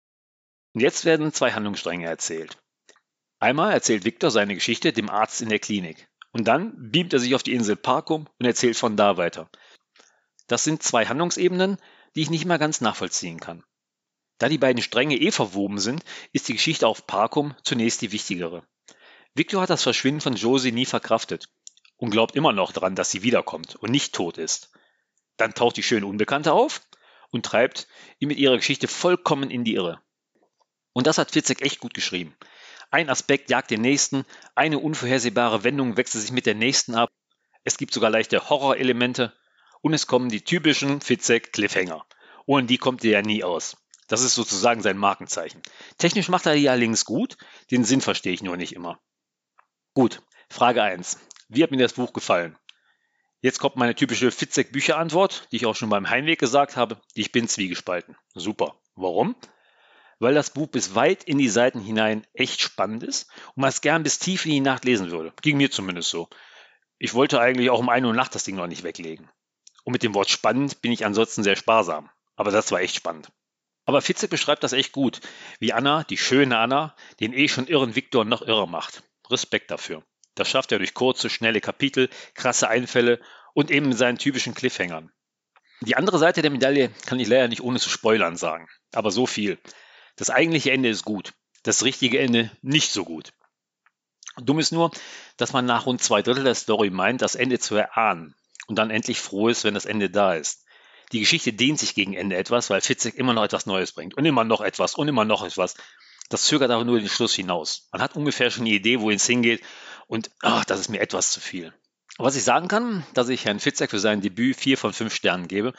Und 0.75 0.81
jetzt 0.81 1.05
werden 1.05 1.33
zwei 1.33 1.53
Handlungsstränge 1.53 2.07
erzählt. 2.07 2.59
Einmal 3.41 3.73
erzählt 3.73 4.05
Victor 4.05 4.31
seine 4.31 4.55
Geschichte 4.55 4.93
dem 4.93 5.11
Arzt 5.11 5.43
in 5.43 5.49
der 5.49 5.59
Klinik. 5.59 6.09
Und 6.31 6.47
dann 6.47 6.91
beamt 6.93 7.13
er 7.13 7.19
sich 7.19 7.35
auf 7.35 7.43
die 7.43 7.53
Insel 7.53 7.77
Parkum 7.77 8.29
und 8.39 8.47
erzählt 8.47 8.77
von 8.77 8.97
da 8.97 9.17
weiter. 9.17 9.51
Das 10.47 10.65
sind 10.65 10.83
zwei 10.83 11.07
Handlungsebenen, 11.07 11.77
die 12.14 12.23
ich 12.23 12.31
nicht 12.31 12.44
mal 12.44 12.59
ganz 12.59 12.81
nachvollziehen 12.81 13.41
kann. 13.41 13.64
Da 14.38 14.49
die 14.49 14.59
beiden 14.59 14.82
Stränge 14.82 15.17
eh 15.17 15.31
verwoben 15.31 15.79
sind, 15.79 16.03
ist 16.32 16.49
die 16.49 16.55
Geschichte 16.55 16.87
auf 16.87 17.06
Parkum 17.06 17.55
zunächst 17.62 18.03
die 18.03 18.12
wichtigere. 18.12 18.67
Victor 19.35 19.62
hat 19.62 19.70
das 19.70 19.82
Verschwinden 19.82 20.20
von 20.20 20.35
Josie 20.35 20.73
nie 20.73 20.85
verkraftet 20.85 21.49
und 21.97 22.11
glaubt 22.11 22.35
immer 22.35 22.53
noch 22.53 22.73
daran, 22.73 22.97
dass 22.97 23.11
sie 23.11 23.23
wiederkommt 23.23 23.76
und 23.76 23.91
nicht 23.91 24.14
tot 24.14 24.38
ist. 24.38 24.73
Dann 25.37 25.55
taucht 25.55 25.76
die 25.76 25.82
schöne 25.82 26.06
Unbekannte 26.06 26.53
auf 26.53 26.82
und 27.31 27.47
treibt 27.47 27.87
ihn 28.19 28.29
mit 28.29 28.38
ihrer 28.38 28.56
Geschichte 28.56 28.88
vollkommen 28.88 29.50
in 29.50 29.65
die 29.65 29.75
Irre. 29.75 30.00
Und 30.93 31.06
das 31.06 31.19
hat 31.19 31.31
Fitzek 31.31 31.62
echt 31.62 31.81
gut 31.81 31.94
geschrieben. 31.94 32.37
Ein 32.91 33.08
Aspekt 33.08 33.49
jagt 33.49 33.70
den 33.70 33.81
nächsten, 33.81 34.26
eine 34.55 34.79
unvorhersehbare 34.79 35.65
Wendung 35.65 35.97
wechselt 35.97 36.23
sich 36.23 36.32
mit 36.32 36.44
der 36.44 36.55
nächsten 36.55 36.94
ab. 36.94 37.11
Es 37.65 37.79
gibt 37.79 37.94
sogar 37.94 38.11
leichte 38.11 38.50
Horrorelemente 38.50 39.32
und 39.82 39.93
es 39.93 40.06
kommen 40.06 40.31
die 40.31 40.43
typischen 40.43 41.00
Fitzek 41.00 41.52
Cliffhanger. 41.52 42.06
Ohne 42.46 42.67
die 42.67 42.79
kommt 42.79 43.05
er 43.05 43.11
ja 43.11 43.23
nie 43.23 43.44
aus. 43.44 43.76
Das 44.08 44.23
ist 44.23 44.34
sozusagen 44.34 44.82
sein 44.82 44.96
Markenzeichen. 44.96 45.62
Technisch 45.99 46.29
macht 46.29 46.46
er 46.46 46.55
die 46.55 46.69
allerdings 46.69 47.05
gut, 47.05 47.37
den 47.70 47.84
Sinn 47.84 48.00
verstehe 48.00 48.32
ich 48.32 48.43
nur 48.43 48.56
nicht 48.56 48.75
immer. 48.75 49.00
Gut, 49.94 50.23
Frage 50.49 50.82
1. 50.82 51.19
Wie 51.49 51.62
hat 51.62 51.70
mir 51.70 51.79
das 51.79 51.94
Buch 51.94 52.12
gefallen? 52.12 52.56
Jetzt 53.40 53.58
kommt 53.58 53.76
meine 53.76 53.94
typische 53.94 54.31
Fitzek-Bücher-Antwort, 54.31 55.49
die 55.50 55.56
ich 55.56 55.67
auch 55.67 55.75
schon 55.75 55.90
beim 55.90 56.08
Heimweg 56.08 56.38
gesagt 56.38 56.76
habe. 56.76 57.00
Ich 57.14 57.32
bin 57.32 57.49
zwiegespalten. 57.49 58.17
Super. 58.34 58.76
Warum? 58.94 59.34
Weil 60.20 60.34
das 60.34 60.50
Buch 60.50 60.69
bis 60.69 60.94
weit 60.94 61.25
in 61.25 61.38
die 61.38 61.49
Seiten 61.49 61.81
hinein 61.81 62.25
echt 62.34 62.61
spannend 62.61 63.02
ist 63.02 63.29
und 63.55 63.62
man 63.62 63.70
es 63.70 63.81
gern 63.81 64.05
bis 64.05 64.20
tief 64.20 64.44
in 64.44 64.52
die 64.52 64.61
Nacht 64.61 64.84
lesen 64.84 65.11
würde. 65.11 65.32
Ging 65.43 65.56
mir 65.56 65.70
zumindest 65.70 66.10
so. 66.10 66.29
Ich 66.98 67.15
wollte 67.15 67.41
eigentlich 67.41 67.70
auch 67.70 67.81
um 67.81 67.89
1 67.89 68.06
Uhr 68.06 68.15
Nacht 68.15 68.34
das 68.34 68.44
Ding 68.44 68.55
noch 68.55 68.69
nicht 68.69 68.84
weglegen. 68.84 69.29
Und 69.84 69.93
mit 69.93 70.03
dem 70.03 70.15
Wort 70.15 70.31
spannend 70.31 70.81
bin 70.81 70.93
ich 70.93 71.05
ansonsten 71.05 71.43
sehr 71.43 71.56
sparsam. 71.56 72.10
Aber 72.36 72.51
das 72.51 72.70
war 72.70 72.81
echt 72.81 72.96
spannend. 72.96 73.31
Aber 73.84 74.01
Fitzek 74.01 74.31
beschreibt 74.31 74.62
das 74.62 74.72
echt 74.72 74.93
gut, 74.93 75.20
wie 75.58 75.72
Anna, 75.72 76.05
die 76.05 76.17
schöne 76.17 76.58
Anna, 76.58 76.94
den 77.19 77.32
eh 77.32 77.48
schon 77.48 77.67
irren 77.67 77.96
Viktor 77.96 78.24
noch 78.24 78.43
irrer 78.43 78.67
macht. 78.67 79.03
Respekt 79.29 79.70
dafür. 79.70 80.05
Das 80.34 80.48
schafft 80.48 80.72
er 80.72 80.79
durch 80.79 80.94
kurze, 80.94 81.29
schnelle 81.29 81.60
Kapitel, 81.60 82.08
krasse 82.34 82.69
Einfälle 82.69 83.20
und 83.55 83.70
eben 83.70 83.93
seinen 83.93 84.19
typischen 84.19 84.55
Cliffhangern. 84.55 85.10
Die 85.81 85.96
andere 85.96 86.19
Seite 86.19 86.43
der 86.43 86.53
Medaille 86.53 86.91
kann 87.06 87.19
ich 87.19 87.27
leider 87.27 87.48
nicht 87.48 87.62
ohne 87.62 87.81
zu 87.81 87.91
spoilern 87.91 88.36
sagen. 88.36 88.69
Aber 88.93 89.10
so 89.10 89.27
viel. 89.27 89.58
Das 90.17 90.31
eigentliche 90.31 90.70
Ende 90.70 90.89
ist 90.89 91.05
gut. 91.05 91.34
Das 91.65 91.84
richtige 91.84 92.20
Ende 92.20 92.51
nicht 92.62 92.93
so 92.93 93.05
gut. 93.05 93.32
Dumm 94.36 94.60
ist 94.60 94.72
nur, 94.72 94.93
dass 95.36 95.53
man 95.53 95.67
nach 95.67 95.86
rund 95.86 96.03
zwei 96.03 96.22
Drittel 96.22 96.44
der 96.44 96.55
Story 96.55 96.91
meint, 96.91 97.20
das 97.20 97.34
Ende 97.34 97.58
zu 97.58 97.74
erahnen 97.74 98.34
und 98.67 98.77
dann 98.77 98.91
endlich 98.91 99.21
froh 99.21 99.49
ist, 99.49 99.65
wenn 99.65 99.75
das 99.75 99.87
Ende 99.87 100.11
da 100.11 100.35
ist. 100.35 100.65
Die 101.13 101.21
Geschichte 101.21 101.53
dehnt 101.53 101.79
sich 101.79 101.95
gegen 101.95 102.15
Ende 102.15 102.37
etwas, 102.37 102.71
weil 102.71 102.81
Fitzek 102.81 103.15
immer 103.17 103.35
noch 103.35 103.45
etwas 103.45 103.67
Neues 103.67 103.93
bringt 103.93 104.15
und 104.15 104.25
immer 104.25 104.45
noch 104.45 104.61
etwas 104.61 104.95
und 104.95 105.09
immer 105.09 105.25
noch 105.25 105.45
etwas. 105.45 105.75
Das 106.31 106.45
zögert 106.45 106.71
aber 106.71 106.85
nur 106.85 106.99
den 106.99 107.09
Schluss 107.09 107.35
hinaus. 107.35 107.89
Man 107.93 108.01
hat 108.01 108.17
ungefähr 108.17 108.51
schon 108.51 108.63
eine 108.63 108.75
Idee, 108.75 109.01
wohin 109.01 109.17
es 109.17 109.27
hingeht 109.27 109.63
und 110.07 110.31
ach, 110.41 110.65
das 110.65 110.81
ist 110.81 110.89
mir 110.89 111.01
etwas 111.01 111.33
zu 111.33 111.41
viel. 111.41 111.75
Was 112.19 112.37
ich 112.37 112.45
sagen 112.45 112.69
kann, 112.69 113.07
dass 113.15 113.29
ich 113.29 113.45
Herrn 113.45 113.61
Fitzek 113.61 113.91
für 113.91 113.99
sein 113.99 114.21
Debüt 114.21 114.57
vier 114.57 114.79
von 114.79 114.93
fünf 114.93 115.15
Sternen 115.15 115.49
gebe 115.49 115.75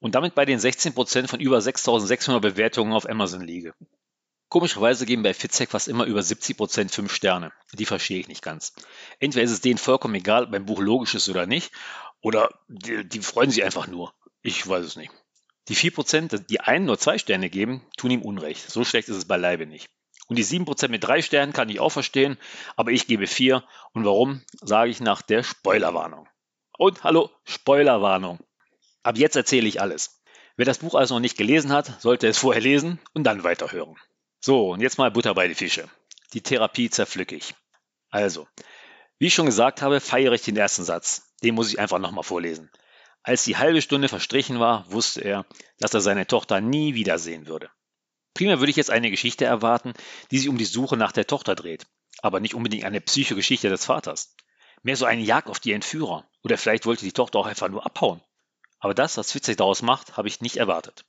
und 0.00 0.14
damit 0.14 0.34
bei 0.34 0.44
den 0.44 0.58
16% 0.58 1.28
von 1.28 1.40
über 1.40 1.60
6600 1.60 2.40
Bewertungen 2.40 2.92
auf 2.92 3.08
Amazon 3.08 3.42
liege. 3.42 3.74
Komischerweise 4.48 5.04
geben 5.04 5.22
bei 5.22 5.34
Fitzek 5.34 5.70
fast 5.70 5.88
immer 5.88 6.04
über 6.04 6.20
70% 6.20 6.90
5 6.90 7.12
Sterne. 7.12 7.52
Die 7.74 7.84
verstehe 7.84 8.20
ich 8.20 8.28
nicht 8.28 8.42
ganz. 8.42 8.72
Entweder 9.18 9.44
ist 9.44 9.50
es 9.50 9.60
denen 9.60 9.78
vollkommen 9.78 10.14
egal, 10.14 10.44
ob 10.44 10.54
ein 10.54 10.64
Buch 10.64 10.80
logisch 10.80 11.14
ist 11.14 11.28
oder 11.28 11.46
nicht, 11.46 11.70
oder 12.20 12.48
die, 12.68 13.06
die 13.06 13.20
freuen 13.20 13.50
sich 13.50 13.62
einfach 13.62 13.86
nur. 13.86 14.14
Ich 14.40 14.66
weiß 14.66 14.84
es 14.84 14.96
nicht. 14.96 15.12
Die 15.68 15.76
4%, 15.76 16.38
die 16.38 16.60
einen 16.60 16.86
nur 16.86 16.98
zwei 16.98 17.18
Sterne 17.18 17.50
geben, 17.50 17.86
tun 17.98 18.10
ihm 18.10 18.22
Unrecht. 18.22 18.70
So 18.70 18.84
schlecht 18.84 19.08
ist 19.08 19.16
es 19.16 19.26
beileibe 19.26 19.66
nicht. 19.66 19.90
Und 20.28 20.36
die 20.36 20.44
7% 20.44 20.88
mit 20.88 21.04
drei 21.04 21.20
Sternen 21.20 21.52
kann 21.52 21.68
ich 21.68 21.80
auch 21.80 21.90
verstehen, 21.90 22.38
aber 22.76 22.90
ich 22.90 23.06
gebe 23.06 23.26
vier. 23.26 23.64
Und 23.92 24.04
warum, 24.04 24.42
sage 24.60 24.90
ich 24.90 25.00
nach 25.00 25.20
der 25.20 25.42
Spoilerwarnung. 25.42 26.26
Und 26.78 27.04
hallo, 27.04 27.30
Spoilerwarnung. 27.44 28.38
Ab 29.02 29.18
jetzt 29.18 29.36
erzähle 29.36 29.68
ich 29.68 29.80
alles. 29.80 30.22
Wer 30.56 30.66
das 30.66 30.78
Buch 30.78 30.94
also 30.94 31.14
noch 31.14 31.20
nicht 31.20 31.38
gelesen 31.38 31.72
hat, 31.72 32.00
sollte 32.00 32.28
es 32.28 32.38
vorher 32.38 32.62
lesen 32.62 32.98
und 33.12 33.24
dann 33.24 33.44
weiterhören. 33.44 33.96
So, 34.40 34.70
und 34.70 34.80
jetzt 34.80 34.98
mal 34.98 35.10
Butter 35.10 35.34
bei 35.34 35.48
die 35.48 35.54
Fische. 35.54 35.88
Die 36.32 36.42
Therapie 36.42 36.90
zerpflücke 36.90 37.34
ich. 37.34 37.54
Also, 38.10 38.46
wie 39.18 39.26
ich 39.26 39.34
schon 39.34 39.46
gesagt 39.46 39.82
habe, 39.82 40.00
feiere 40.00 40.32
ich 40.32 40.42
den 40.42 40.56
ersten 40.56 40.84
Satz. 40.84 41.34
Den 41.42 41.54
muss 41.54 41.70
ich 41.70 41.78
einfach 41.78 41.98
nochmal 41.98 42.24
vorlesen. 42.24 42.70
Als 43.22 43.44
die 43.44 43.56
halbe 43.56 43.82
Stunde 43.82 44.08
verstrichen 44.08 44.60
war, 44.60 44.90
wusste 44.90 45.22
er, 45.22 45.44
dass 45.78 45.94
er 45.94 46.00
seine 46.00 46.26
Tochter 46.26 46.60
nie 46.60 46.94
wiedersehen 46.94 47.46
würde. 47.46 47.70
Primär 48.34 48.60
würde 48.60 48.70
ich 48.70 48.76
jetzt 48.76 48.90
eine 48.90 49.10
Geschichte 49.10 49.44
erwarten, 49.44 49.92
die 50.30 50.38
sich 50.38 50.48
um 50.48 50.58
die 50.58 50.64
Suche 50.64 50.96
nach 50.96 51.12
der 51.12 51.26
Tochter 51.26 51.56
dreht, 51.56 51.86
aber 52.22 52.38
nicht 52.38 52.54
unbedingt 52.54 52.84
eine 52.84 53.00
Psychogeschichte 53.00 53.68
des 53.68 53.84
Vaters. 53.84 54.36
Mehr 54.82 54.96
so 54.96 55.06
eine 55.06 55.22
Jagd 55.22 55.48
auf 55.48 55.58
die 55.58 55.72
Entführer. 55.72 56.28
Oder 56.44 56.56
vielleicht 56.56 56.86
wollte 56.86 57.04
die 57.04 57.12
Tochter 57.12 57.40
auch 57.40 57.46
einfach 57.46 57.68
nur 57.68 57.84
abhauen. 57.84 58.22
Aber 58.78 58.94
das, 58.94 59.16
was 59.16 59.32
Fitzek 59.32 59.56
daraus 59.56 59.82
macht, 59.82 60.16
habe 60.16 60.28
ich 60.28 60.40
nicht 60.40 60.56
erwartet. 60.56 61.04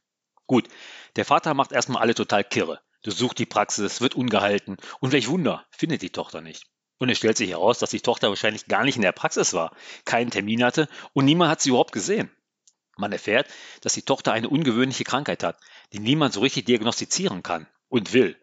Gut, 0.47 0.67
der 1.15 1.25
Vater 1.25 1.53
macht 1.53 1.71
erstmal 1.71 2.01
alle 2.01 2.15
total 2.15 2.43
kirre, 2.43 2.81
durchsucht 3.03 3.39
die 3.39 3.45
Praxis, 3.45 4.01
wird 4.01 4.15
ungehalten 4.15 4.77
und 4.99 5.11
welch 5.11 5.27
Wunder, 5.27 5.65
findet 5.71 6.01
die 6.01 6.11
Tochter 6.11 6.41
nicht. 6.41 6.65
Und 6.97 7.09
es 7.09 7.17
stellt 7.17 7.37
sich 7.37 7.49
heraus, 7.49 7.79
dass 7.79 7.91
die 7.91 8.01
Tochter 8.01 8.29
wahrscheinlich 8.29 8.67
gar 8.67 8.83
nicht 8.83 8.97
in 8.97 9.01
der 9.01 9.13
Praxis 9.13 9.53
war, 9.53 9.75
keinen 10.05 10.31
Termin 10.31 10.63
hatte 10.63 10.89
und 11.13 11.25
niemand 11.25 11.49
hat 11.49 11.61
sie 11.61 11.69
überhaupt 11.69 11.93
gesehen. 11.93 12.29
Man 12.97 13.13
erfährt, 13.13 13.47
dass 13.81 13.93
die 13.93 14.01
Tochter 14.01 14.33
eine 14.33 14.49
ungewöhnliche 14.49 15.05
Krankheit 15.05 15.43
hat, 15.43 15.57
die 15.93 15.99
niemand 15.99 16.33
so 16.33 16.41
richtig 16.41 16.65
diagnostizieren 16.65 17.43
kann 17.43 17.67
und 17.87 18.11
will. 18.11 18.35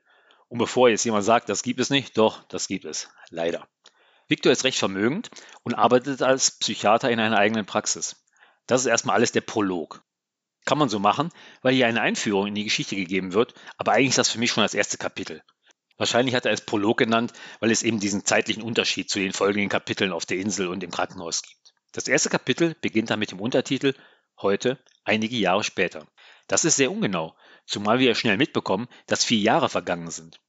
Und 0.48 0.58
bevor 0.58 0.88
jetzt 0.88 1.04
jemand 1.04 1.25
sagt, 1.25 1.50
das 1.50 1.62
gibt 1.62 1.80
es 1.80 1.90
nicht, 1.90 2.16
doch, 2.16 2.42
das 2.44 2.66
gibt 2.66 2.86
es. 2.86 3.10
Leider. 3.28 3.68
Victor 4.28 4.50
ist 4.50 4.64
recht 4.64 4.78
vermögend 4.78 5.30
und 5.62 5.75
arbeitet 5.75 6.22
als 6.22 6.52
Psychiater 6.52 7.10
in 7.10 7.20
einer 7.20 7.36
eigenen 7.36 7.66
Praxis. 7.66 8.25
Das 8.66 8.80
ist 8.80 8.86
erstmal 8.86 9.16
alles 9.16 9.32
der 9.32 9.42
Prolog. 9.42 10.02
Kann 10.66 10.78
man 10.78 10.90
so 10.90 10.99
machen, 10.99 11.30
weil 11.62 11.75
hier 11.75 11.87
eine 11.87 12.02
Einführung 12.02 12.49
in 12.49 12.54
die 12.54 12.64
Geschichte 12.64 12.96
gegeben 12.96 13.32
wird, 13.32 13.54
aber 13.78 13.92
eigentlich 13.92 14.11
ist 14.11 14.18
das 14.18 14.30
für 14.30 14.38
mich 14.38 14.50
schon 14.50 14.64
das 14.64 14.75
erste 14.75 14.99
Kapitel. 14.99 15.42
Wahrscheinlich 15.96 16.35
hat 16.35 16.44
er 16.44 16.52
es 16.52 16.61
Prolog 16.61 16.99
genannt, 16.99 17.32
weil 17.61 17.70
es 17.70 17.85
eben 17.85 18.00
diesen 18.00 18.25
zeitlichen 18.25 18.62
Unterschied 18.62 19.08
zu 19.08 19.18
den 19.18 19.32
folgenden 19.32 19.70
Kapiteln 19.70 20.12
auf 20.12 20.26
der 20.26 20.38
Insel 20.38 20.66
und 20.66 20.82
im 20.82 20.90
Krankenhaus 20.90 21.42
gibt. 21.42 21.73
Das 21.92 22.08
erste 22.08 22.28
Kapitel 22.28 22.75
beginnt 22.82 23.11
dann 23.11 23.20
mit 23.20 23.30
dem 23.30 23.40
Untertitel 23.40 23.94
Heute, 24.38 24.78
einige 25.04 25.37
Jahre 25.37 25.64
später. 25.64 26.06
Das 26.49 26.64
ist 26.66 26.76
sehr 26.76 26.90
ungenau, 26.90 27.35
zumal 27.64 28.00
wir 28.00 28.14
schnell 28.14 28.37
mitbekommen, 28.37 28.88
dass 29.06 29.25
vier 29.25 29.38
Jahre 29.38 29.70
vergangen 29.70 30.11
sind. 30.11 30.40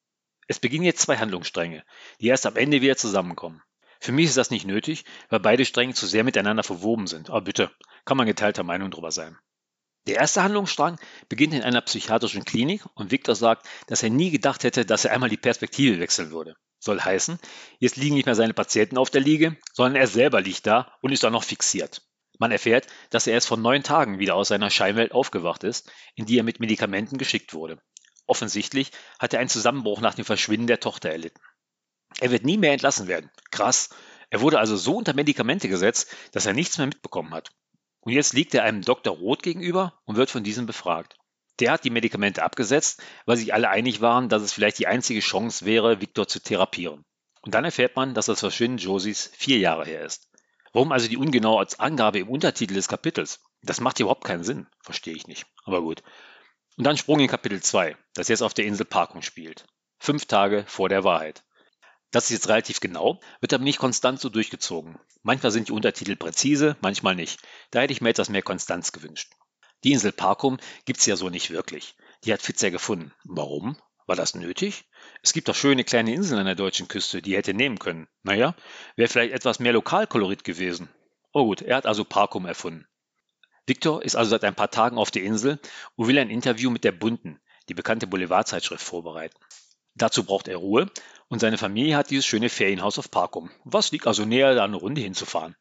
Es 0.48 0.60
beginnen 0.60 0.84
jetzt 0.84 1.02
zwei 1.02 1.18
Handlungsstränge, 1.18 1.86
die 2.20 2.28
erst 2.28 2.46
am 2.48 2.58
Ende 2.58 2.82
wieder 2.82 2.98
zusammenkommen. 2.98 3.62
Für 4.00 4.12
mich 4.12 4.26
ist 4.26 4.38
das 4.38 4.50
nicht 4.50 4.66
nötig, 4.66 5.06
weil 5.30 5.40
beide 5.40 5.64
Stränge 5.64 5.94
zu 5.94 6.08
sehr 6.08 6.24
miteinander 6.24 6.64
verwoben 6.64 7.08
sind. 7.08 7.30
Aber 7.30 7.42
bitte, 7.42 7.72
kann 8.04 8.18
man 8.18 8.28
geteilter 8.28 8.64
Meinung 8.64 8.92
drüber 8.92 9.12
sein. 9.12 9.38
Der 10.08 10.16
erste 10.16 10.42
Handlungsstrang 10.42 10.98
beginnt 11.28 11.54
in 11.54 11.64
einer 11.64 11.82
psychiatrischen 11.82 12.46
Klinik 12.46 12.84
und 12.96 13.12
Victor 13.12 13.36
sagt, 13.36 13.68
dass 13.88 14.04
er 14.04 14.10
nie 14.10 14.32
gedacht 14.32 14.64
hätte, 14.64 14.86
dass 14.86 15.04
er 15.04 15.12
einmal 15.12 15.30
die 15.30 15.36
Perspektive 15.36 16.00
wechseln 16.00 16.32
würde. 16.32 16.56
Soll 16.80 17.02
heißen, 17.02 17.40
jetzt 17.80 17.98
liegen 17.98 18.16
nicht 18.16 18.26
mehr 18.26 18.36
seine 18.36 18.54
Patienten 18.54 18.98
auf 18.98 19.10
der 19.10 19.20
Liege, 19.20 19.58
sondern 19.74 19.96
er 19.96 20.08
selber 20.08 20.40
liegt 20.40 20.66
da 20.66 20.94
und 21.02 21.12
ist 21.12 21.26
auch 21.26 21.32
noch 21.32 21.44
fixiert. 21.44 22.04
Man 22.40 22.52
erfährt, 22.52 22.88
dass 23.10 23.28
er 23.28 23.34
erst 23.34 23.48
vor 23.48 23.58
neun 23.58 23.84
Tagen 23.84 24.20
wieder 24.20 24.36
aus 24.36 24.48
seiner 24.48 24.70
Scheinwelt 24.70 25.12
aufgewacht 25.12 25.66
ist, 25.66 25.92
in 26.16 26.26
die 26.26 26.38
er 26.38 26.44
mit 26.44 26.62
Medikamenten 26.62 27.18
geschickt 27.18 27.54
wurde. 27.54 27.82
Offensichtlich 28.28 28.92
hat 29.20 29.34
er 29.34 29.40
einen 29.40 29.50
Zusammenbruch 29.50 30.00
nach 30.00 30.14
dem 30.14 30.26
Verschwinden 30.26 30.68
der 30.68 30.80
Tochter 30.80 31.10
erlitten. 31.10 31.42
Er 32.20 32.32
wird 32.32 32.46
nie 32.46 32.58
mehr 32.58 32.74
entlassen 32.74 33.08
werden. 33.08 33.30
Krass. 33.52 33.90
Er 34.30 34.40
wurde 34.40 34.60
also 34.60 34.78
so 34.78 34.96
unter 34.96 35.14
Medikamente 35.14 35.68
gesetzt, 35.68 36.16
dass 36.32 36.46
er 36.46 36.54
nichts 36.54 36.78
mehr 36.78 36.88
mitbekommen 36.88 37.34
hat. 37.34 37.52
Und 38.08 38.14
jetzt 38.14 38.32
liegt 38.32 38.54
er 38.54 38.64
einem 38.64 38.84
Dr. 38.84 39.14
Roth 39.14 39.44
gegenüber 39.44 40.00
und 40.06 40.16
wird 40.16 40.32
von 40.32 40.42
diesem 40.42 40.66
befragt. 40.66 41.18
Der 41.60 41.74
hat 41.74 41.84
die 41.84 41.90
Medikamente 41.90 42.42
abgesetzt, 42.42 43.04
weil 43.26 43.36
sich 43.36 43.54
alle 43.54 43.68
einig 43.68 44.00
waren, 44.00 44.30
dass 44.30 44.44
es 44.44 44.54
vielleicht 44.54 44.80
die 44.80 44.88
einzige 44.88 45.20
Chance 45.20 45.66
wäre, 45.66 46.00
Victor 46.00 46.26
zu 46.26 46.40
therapieren. 46.40 47.04
Und 47.42 47.54
dann 47.54 47.66
erfährt 47.66 47.98
man, 47.98 48.14
dass 48.14 48.28
das 48.28 48.40
Verschwinden 48.40 48.78
Josies 48.78 49.30
vier 49.36 49.58
Jahre 49.58 49.84
her 49.84 50.04
ist. 50.04 50.30
Warum 50.72 50.94
also 50.94 51.10
die 51.10 51.18
ungenaue 51.18 51.68
Angabe 51.80 52.20
im 52.20 52.30
Untertitel 52.30 52.76
des 52.76 52.88
Kapitels? 52.88 53.42
Das 53.62 53.82
macht 53.82 54.00
überhaupt 54.00 54.24
keinen 54.24 54.46
Sinn. 54.46 54.68
Verstehe 54.82 55.14
ich 55.14 55.28
nicht. 55.28 55.46
Aber 55.66 55.82
gut. 55.82 56.02
Und 56.78 56.86
dann 56.86 56.96
Sprung 56.96 57.20
in 57.20 57.28
Kapitel 57.28 57.62
2, 57.62 57.98
das 58.14 58.30
jetzt 58.30 58.42
auf 58.42 58.54
der 58.54 58.64
Insel 58.64 58.86
Parkung 58.86 59.22
spielt. 59.22 59.66
Fünf 60.00 60.28
Tage 60.28 60.64
vor 60.66 60.88
der 60.88 61.04
Wahrheit. 61.04 61.44
Das 62.12 62.26
ist 62.26 62.32
jetzt 62.32 62.50
relativ 62.50 62.80
genau, 62.80 63.20
wird 63.42 63.54
aber 63.54 63.64
nicht 63.64 63.80
konstant 63.80 64.20
so 64.20 64.30
durchgezogen. 64.30 64.98
Manchmal 65.24 65.52
sind 65.52 65.68
die 65.68 65.74
Untertitel 65.74 66.16
präzise, 66.16 66.78
manchmal 66.82 67.16
nicht. 67.16 67.42
Da 67.72 67.82
hätte 67.82 67.94
ich 67.94 68.02
mir 68.02 68.10
etwas 68.10 68.30
mehr 68.30 68.42
Konstanz 68.42 68.92
gewünscht. 68.92 69.34
Die 69.84 69.92
Insel 69.92 70.12
Parkum 70.12 70.58
gibt 70.86 71.00
es 71.00 71.06
ja 71.06 71.16
so 71.16 71.30
nicht 71.30 71.52
wirklich. 71.52 71.96
Die 72.24 72.34
hat 72.34 72.42
Fitzer 72.42 72.72
gefunden. 72.72 73.14
Warum? 73.26 73.78
War 74.06 74.16
das 74.16 74.36
nötig? 74.36 74.86
Es 75.22 75.34
gibt 75.34 75.50
doch 75.50 75.56
schöne 75.56 75.84
kleine 75.84 76.14
Inseln 76.14 76.40
an 76.40 76.46
der 76.46 76.56
deutschen 76.56 76.88
Küste, 76.88 77.22
die 77.22 77.34
er 77.34 77.40
hätte 77.40 77.54
nehmen 77.54 77.78
können. 77.78 78.08
Naja, 78.24 78.56
wäre 78.96 79.10
vielleicht 79.10 79.34
etwas 79.34 79.60
mehr 79.60 79.74
Lokalkolorit 79.74 80.46
gewesen. 80.46 80.90
Oh 81.34 81.44
gut, 81.46 81.62
er 81.62 81.76
hat 81.76 81.86
also 81.86 82.06
Parkum 82.06 82.46
erfunden. 82.46 82.88
Victor 83.66 84.02
ist 84.02 84.16
also 84.16 84.30
seit 84.30 84.46
ein 84.46 84.56
paar 84.56 84.72
Tagen 84.72 84.98
auf 84.98 85.12
der 85.12 85.24
Insel 85.24 85.60
und 85.96 86.08
will 86.08 86.18
ein 86.18 86.30
Interview 86.30 86.70
mit 86.70 86.86
der 86.86 86.94
Bunten, 86.94 87.42
die 87.68 87.74
bekannte 87.74 88.08
Boulevardzeitschrift, 88.08 88.82
vorbereiten. 88.82 89.38
Dazu 89.94 90.24
braucht 90.24 90.48
er 90.48 90.58
Ruhe 90.58 90.90
und 91.30 91.40
seine 91.40 91.58
Familie 91.58 91.98
hat 91.98 92.10
dieses 92.10 92.26
schöne 92.26 92.50
Ferienhaus 92.50 93.00
auf 93.00 93.12
Parkum. 93.12 93.52
Was 93.64 93.92
liegt 93.92 94.08
also 94.08 94.26
näher, 94.26 94.56
da 94.56 94.64
eine 94.64 94.78
Runde 94.78 95.02
hinzufahren? 95.02 95.56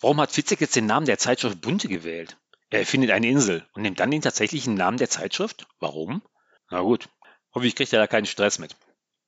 Warum 0.00 0.20
hat 0.20 0.32
Fitzek 0.32 0.60
jetzt 0.60 0.76
den 0.76 0.86
Namen 0.86 1.06
der 1.06 1.18
Zeitschrift 1.18 1.60
Bunte 1.60 1.88
gewählt? 1.88 2.36
Er 2.70 2.80
erfindet 2.80 3.12
eine 3.12 3.28
Insel 3.28 3.66
und 3.74 3.82
nimmt 3.82 4.00
dann 4.00 4.10
den 4.10 4.22
tatsächlichen 4.22 4.74
Namen 4.74 4.98
der 4.98 5.08
Zeitschrift? 5.08 5.66
Warum? 5.78 6.22
Na 6.70 6.80
gut, 6.80 7.08
hoffentlich 7.54 7.76
kriegt 7.76 7.92
er 7.92 8.00
da 8.00 8.06
keinen 8.06 8.26
Stress 8.26 8.58
mit. 8.58 8.76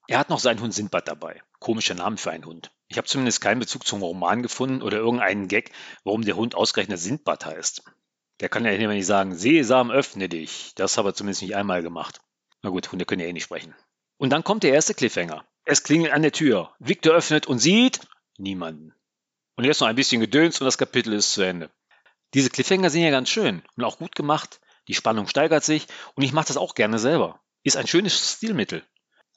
Er 0.08 0.18
hat 0.18 0.30
noch 0.30 0.40
seinen 0.40 0.60
Hund 0.60 0.74
Sindbad 0.74 1.06
dabei. 1.06 1.42
Komischer 1.60 1.94
Name 1.94 2.16
für 2.16 2.30
einen 2.30 2.46
Hund. 2.46 2.70
Ich 2.88 2.96
habe 2.96 3.06
zumindest 3.06 3.40
keinen 3.40 3.60
Bezug 3.60 3.86
zum 3.86 4.02
Roman 4.02 4.42
gefunden 4.42 4.82
oder 4.82 4.96
irgendeinen 4.96 5.48
Gag, 5.48 5.70
warum 6.02 6.24
der 6.24 6.36
Hund 6.36 6.54
ausgerechnet 6.54 6.98
Sindbad 6.98 7.44
heißt. 7.44 7.82
Der 8.40 8.48
kann 8.48 8.64
ja 8.64 8.72
nicht 8.76 9.06
sagen, 9.06 9.36
Sesam, 9.36 9.90
öffne 9.90 10.28
dich. 10.28 10.72
Das 10.76 10.96
hat 10.96 11.04
er 11.04 11.14
zumindest 11.14 11.42
nicht 11.42 11.56
einmal 11.56 11.82
gemacht. 11.82 12.20
Na 12.62 12.70
gut, 12.70 12.90
Hunde 12.90 13.04
können 13.04 13.20
ja 13.20 13.26
eh 13.26 13.32
nicht 13.32 13.44
sprechen. 13.44 13.74
Und 14.16 14.30
dann 14.30 14.44
kommt 14.44 14.62
der 14.62 14.72
erste 14.72 14.94
Cliffhanger. 14.94 15.44
Es 15.70 15.82
klingelt 15.82 16.14
an 16.14 16.22
der 16.22 16.32
Tür. 16.32 16.74
Victor 16.78 17.14
öffnet 17.14 17.46
und 17.46 17.58
sieht 17.58 18.00
niemanden. 18.38 18.94
Und 19.54 19.64
jetzt 19.64 19.82
noch 19.82 19.88
ein 19.88 19.96
bisschen 19.96 20.22
Gedöns 20.22 20.58
und 20.58 20.64
das 20.64 20.78
Kapitel 20.78 21.12
ist 21.12 21.34
zu 21.34 21.42
Ende. 21.42 21.68
Diese 22.32 22.48
Cliffhanger 22.48 22.88
sind 22.88 23.02
ja 23.02 23.10
ganz 23.10 23.28
schön 23.28 23.62
und 23.76 23.84
auch 23.84 23.98
gut 23.98 24.14
gemacht. 24.14 24.60
Die 24.88 24.94
Spannung 24.94 25.28
steigert 25.28 25.64
sich 25.64 25.86
und 26.14 26.22
ich 26.22 26.32
mache 26.32 26.46
das 26.46 26.56
auch 26.56 26.74
gerne 26.74 26.98
selber. 26.98 27.38
Ist 27.64 27.76
ein 27.76 27.86
schönes 27.86 28.32
Stilmittel. 28.32 28.82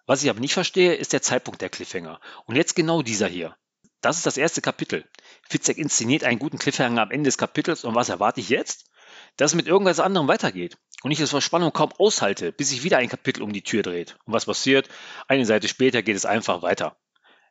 Was 0.05 0.23
ich 0.23 0.29
aber 0.29 0.39
nicht 0.39 0.53
verstehe, 0.53 0.93
ist 0.93 1.11
der 1.11 1.21
Zeitpunkt 1.21 1.61
der 1.61 1.69
Cliffhanger. 1.69 2.21
Und 2.45 2.55
jetzt 2.55 2.77
genau 2.77 3.01
dieser 3.01 3.27
hier. 3.27 3.57
Das 3.99 4.15
ist 4.15 4.25
das 4.25 4.37
erste 4.37 4.61
Kapitel. 4.61 5.03
Fitzek 5.49 5.77
inszeniert 5.77 6.23
einen 6.23 6.39
guten 6.39 6.59
Cliffhanger 6.59 7.01
am 7.01 7.11
Ende 7.11 7.27
des 7.27 7.37
Kapitels 7.37 7.83
und 7.83 7.93
was 7.93 8.07
erwarte 8.07 8.39
ich 8.39 8.47
jetzt? 8.47 8.89
Dass 9.37 9.51
es 9.51 9.55
mit 9.55 9.67
irgendwas 9.67 9.99
anderem 9.99 10.27
weitergeht 10.27 10.77
und 11.03 11.11
ich 11.11 11.19
es 11.19 11.31
vor 11.31 11.41
Spannung 11.41 11.73
kaum 11.73 11.91
aushalte, 11.97 12.51
bis 12.51 12.69
sich 12.69 12.83
wieder 12.83 12.97
ein 12.97 13.09
Kapitel 13.09 13.41
um 13.41 13.53
die 13.53 13.63
Tür 13.63 13.81
dreht. 13.81 14.17
Und 14.25 14.33
was 14.33 14.45
passiert? 14.45 14.89
Eine 15.27 15.45
Seite 15.45 15.67
später 15.67 16.01
geht 16.01 16.15
es 16.15 16.25
einfach 16.25 16.61
weiter. 16.61 16.97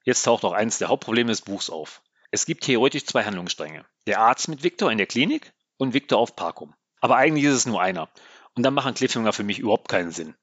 Jetzt 0.05 0.23
taucht 0.23 0.45
auch 0.45 0.53
eines 0.53 0.79
der 0.79 0.89
Hauptprobleme 0.89 1.31
des 1.31 1.43
Buchs 1.43 1.69
auf. 1.69 2.03
Es 2.31 2.47
gibt 2.47 2.65
theoretisch 2.65 3.07
zwei 3.07 3.25
Handlungsstränge. 3.25 3.85
Der 4.07 4.21
Arzt 4.21 4.49
mit 4.49 4.63
Victor 4.63 4.93
in 4.93 4.99
der 4.99 5.07
Klinik 5.07 5.53
und 5.79 5.95
Victor 5.95 6.19
auf 6.19 6.37
Parkum. 6.37 6.75
Aber 7.01 7.17
eigentlich 7.17 7.45
ist 7.45 7.55
es 7.55 7.67
nur 7.67 7.83
einer. 7.83 8.09
Und 8.55 8.63
dann 8.63 8.75
machen 8.75 8.95
Cliffhanger 8.95 9.33
für 9.33 9.43
mich 9.43 9.59
überhaupt 9.59 9.89
keinen 9.89 10.13
Sinn. 10.13 10.37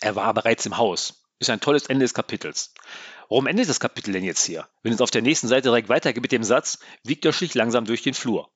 Er 0.00 0.16
war 0.16 0.32
bereits 0.34 0.66
im 0.66 0.76
Haus. 0.76 1.24
Ist 1.38 1.50
ein 1.50 1.60
tolles 1.60 1.86
Ende 1.86 2.04
des 2.04 2.14
Kapitels. 2.14 2.72
Warum 3.28 3.46
endet 3.46 3.68
das 3.68 3.80
Kapitel 3.80 4.12
denn 4.12 4.24
jetzt 4.24 4.44
hier? 4.44 4.68
Wenn 4.82 4.92
es 4.92 5.00
auf 5.00 5.10
der 5.10 5.22
nächsten 5.22 5.48
Seite 5.48 5.68
direkt 5.68 5.88
weitergeht 5.88 6.22
mit 6.22 6.32
dem 6.32 6.44
Satz, 6.44 6.78
Victor 7.02 7.32
schlich 7.32 7.54
langsam 7.54 7.84
durch 7.84 8.02
den 8.02 8.14
Flur. 8.14 8.50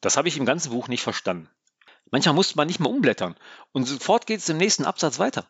Das 0.00 0.16
habe 0.16 0.28
ich 0.28 0.36
im 0.36 0.46
ganzen 0.46 0.72
Buch 0.72 0.88
nicht 0.88 1.02
verstanden. 1.02 1.48
Manchmal 2.14 2.36
musste 2.36 2.56
man 2.56 2.68
nicht 2.68 2.78
mal 2.78 2.90
umblättern 2.90 3.34
und 3.72 3.86
sofort 3.86 4.28
geht 4.28 4.38
es 4.38 4.48
im 4.48 4.56
nächsten 4.56 4.84
Absatz 4.84 5.18
weiter. 5.18 5.48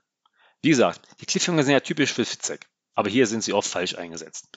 Wie 0.62 0.70
gesagt, 0.70 1.02
die 1.20 1.26
Cliffhanger 1.26 1.62
sind 1.62 1.74
ja 1.74 1.80
typisch 1.80 2.14
für 2.14 2.24
Fitzek, 2.24 2.70
aber 2.94 3.10
hier 3.10 3.26
sind 3.26 3.44
sie 3.44 3.52
oft 3.52 3.68
falsch 3.68 3.96
eingesetzt. 3.96 4.48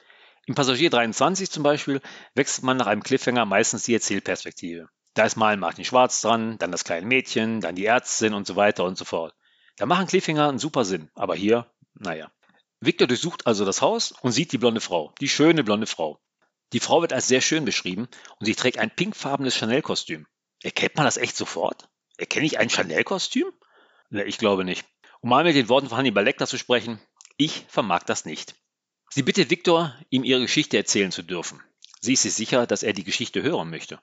Im 0.46 0.56
Passagier 0.56 0.90
23 0.90 1.52
zum 1.52 1.64
Beispiel 1.64 2.00
wechselt 2.34 2.64
man 2.64 2.78
nach 2.78 2.88
einem 2.88 3.04
Cliffhanger 3.04 3.44
meistens 3.44 3.84
die 3.84 3.94
Erzählperspektive. 3.94 4.88
Da 5.16 5.26
ist 5.26 5.36
mal 5.36 5.58
Martin 5.58 5.84
Schwarz 5.84 6.22
dran, 6.22 6.58
dann 6.60 6.72
das 6.72 6.86
kleine 6.86 7.06
Mädchen, 7.06 7.60
dann 7.60 7.76
die 7.76 7.86
Ärztin 7.86 8.34
und 8.34 8.48
so 8.48 8.56
weiter 8.56 8.86
und 8.86 8.98
so 8.98 9.04
fort. 9.04 9.36
Da 9.76 9.86
machen 9.86 10.08
Cliffhanger 10.08 10.48
einen 10.48 10.60
super 10.60 10.86
Sinn, 10.86 11.12
aber 11.14 11.36
hier, 11.36 11.70
naja. 11.94 12.32
Victor 12.80 13.10
durchsucht 13.10 13.46
also 13.46 13.66
das 13.66 13.82
Haus 13.82 14.14
und 14.14 14.32
sieht 14.32 14.54
die 14.54 14.58
blonde 14.58 14.80
Frau, 14.80 15.14
die 15.20 15.28
schöne 15.28 15.62
blonde 15.62 15.88
Frau. 15.88 16.22
Die 16.72 16.80
Frau 16.80 17.02
wird 17.02 17.12
als 17.12 17.28
sehr 17.28 17.42
schön 17.42 17.66
beschrieben 17.66 18.08
und 18.40 18.46
sie 18.46 18.56
trägt 18.56 18.78
ein 18.78 18.96
pinkfarbenes 18.96 19.56
Chanel-Kostüm. 19.58 20.26
Erkennt 20.64 20.96
man 20.96 21.04
das 21.04 21.18
echt 21.18 21.36
sofort? 21.36 21.90
Erkenne 22.18 22.46
ich 22.46 22.60
ein 22.60 22.70
Chanel-Kostüm? 22.70 23.52
Ne, 24.10 24.24
ich 24.24 24.38
glaube 24.38 24.66
nicht. 24.66 24.86
Um 25.22 25.30
mal 25.30 25.44
mit 25.44 25.56
den 25.56 25.70
Worten 25.70 25.90
von 25.90 25.98
Hannibal 25.98 26.24
Lecter 26.24 26.48
zu 26.48 26.58
sprechen, 26.58 27.00
ich 27.38 27.66
vermag 27.70 28.04
das 28.04 28.26
nicht. 28.26 28.56
Sie 29.10 29.24
bittet 29.24 29.50
Viktor, 29.50 29.96
ihm 30.10 30.24
ihre 30.24 30.42
Geschichte 30.42 30.78
erzählen 30.78 31.12
zu 31.12 31.22
dürfen. 31.22 31.62
Sie 32.02 32.14
ist 32.14 32.24
sich 32.24 32.34
sicher, 32.34 32.68
dass 32.68 32.84
er 32.84 32.94
die 32.94 33.04
Geschichte 33.04 33.42
hören 33.42 33.70
möchte. 33.70 34.00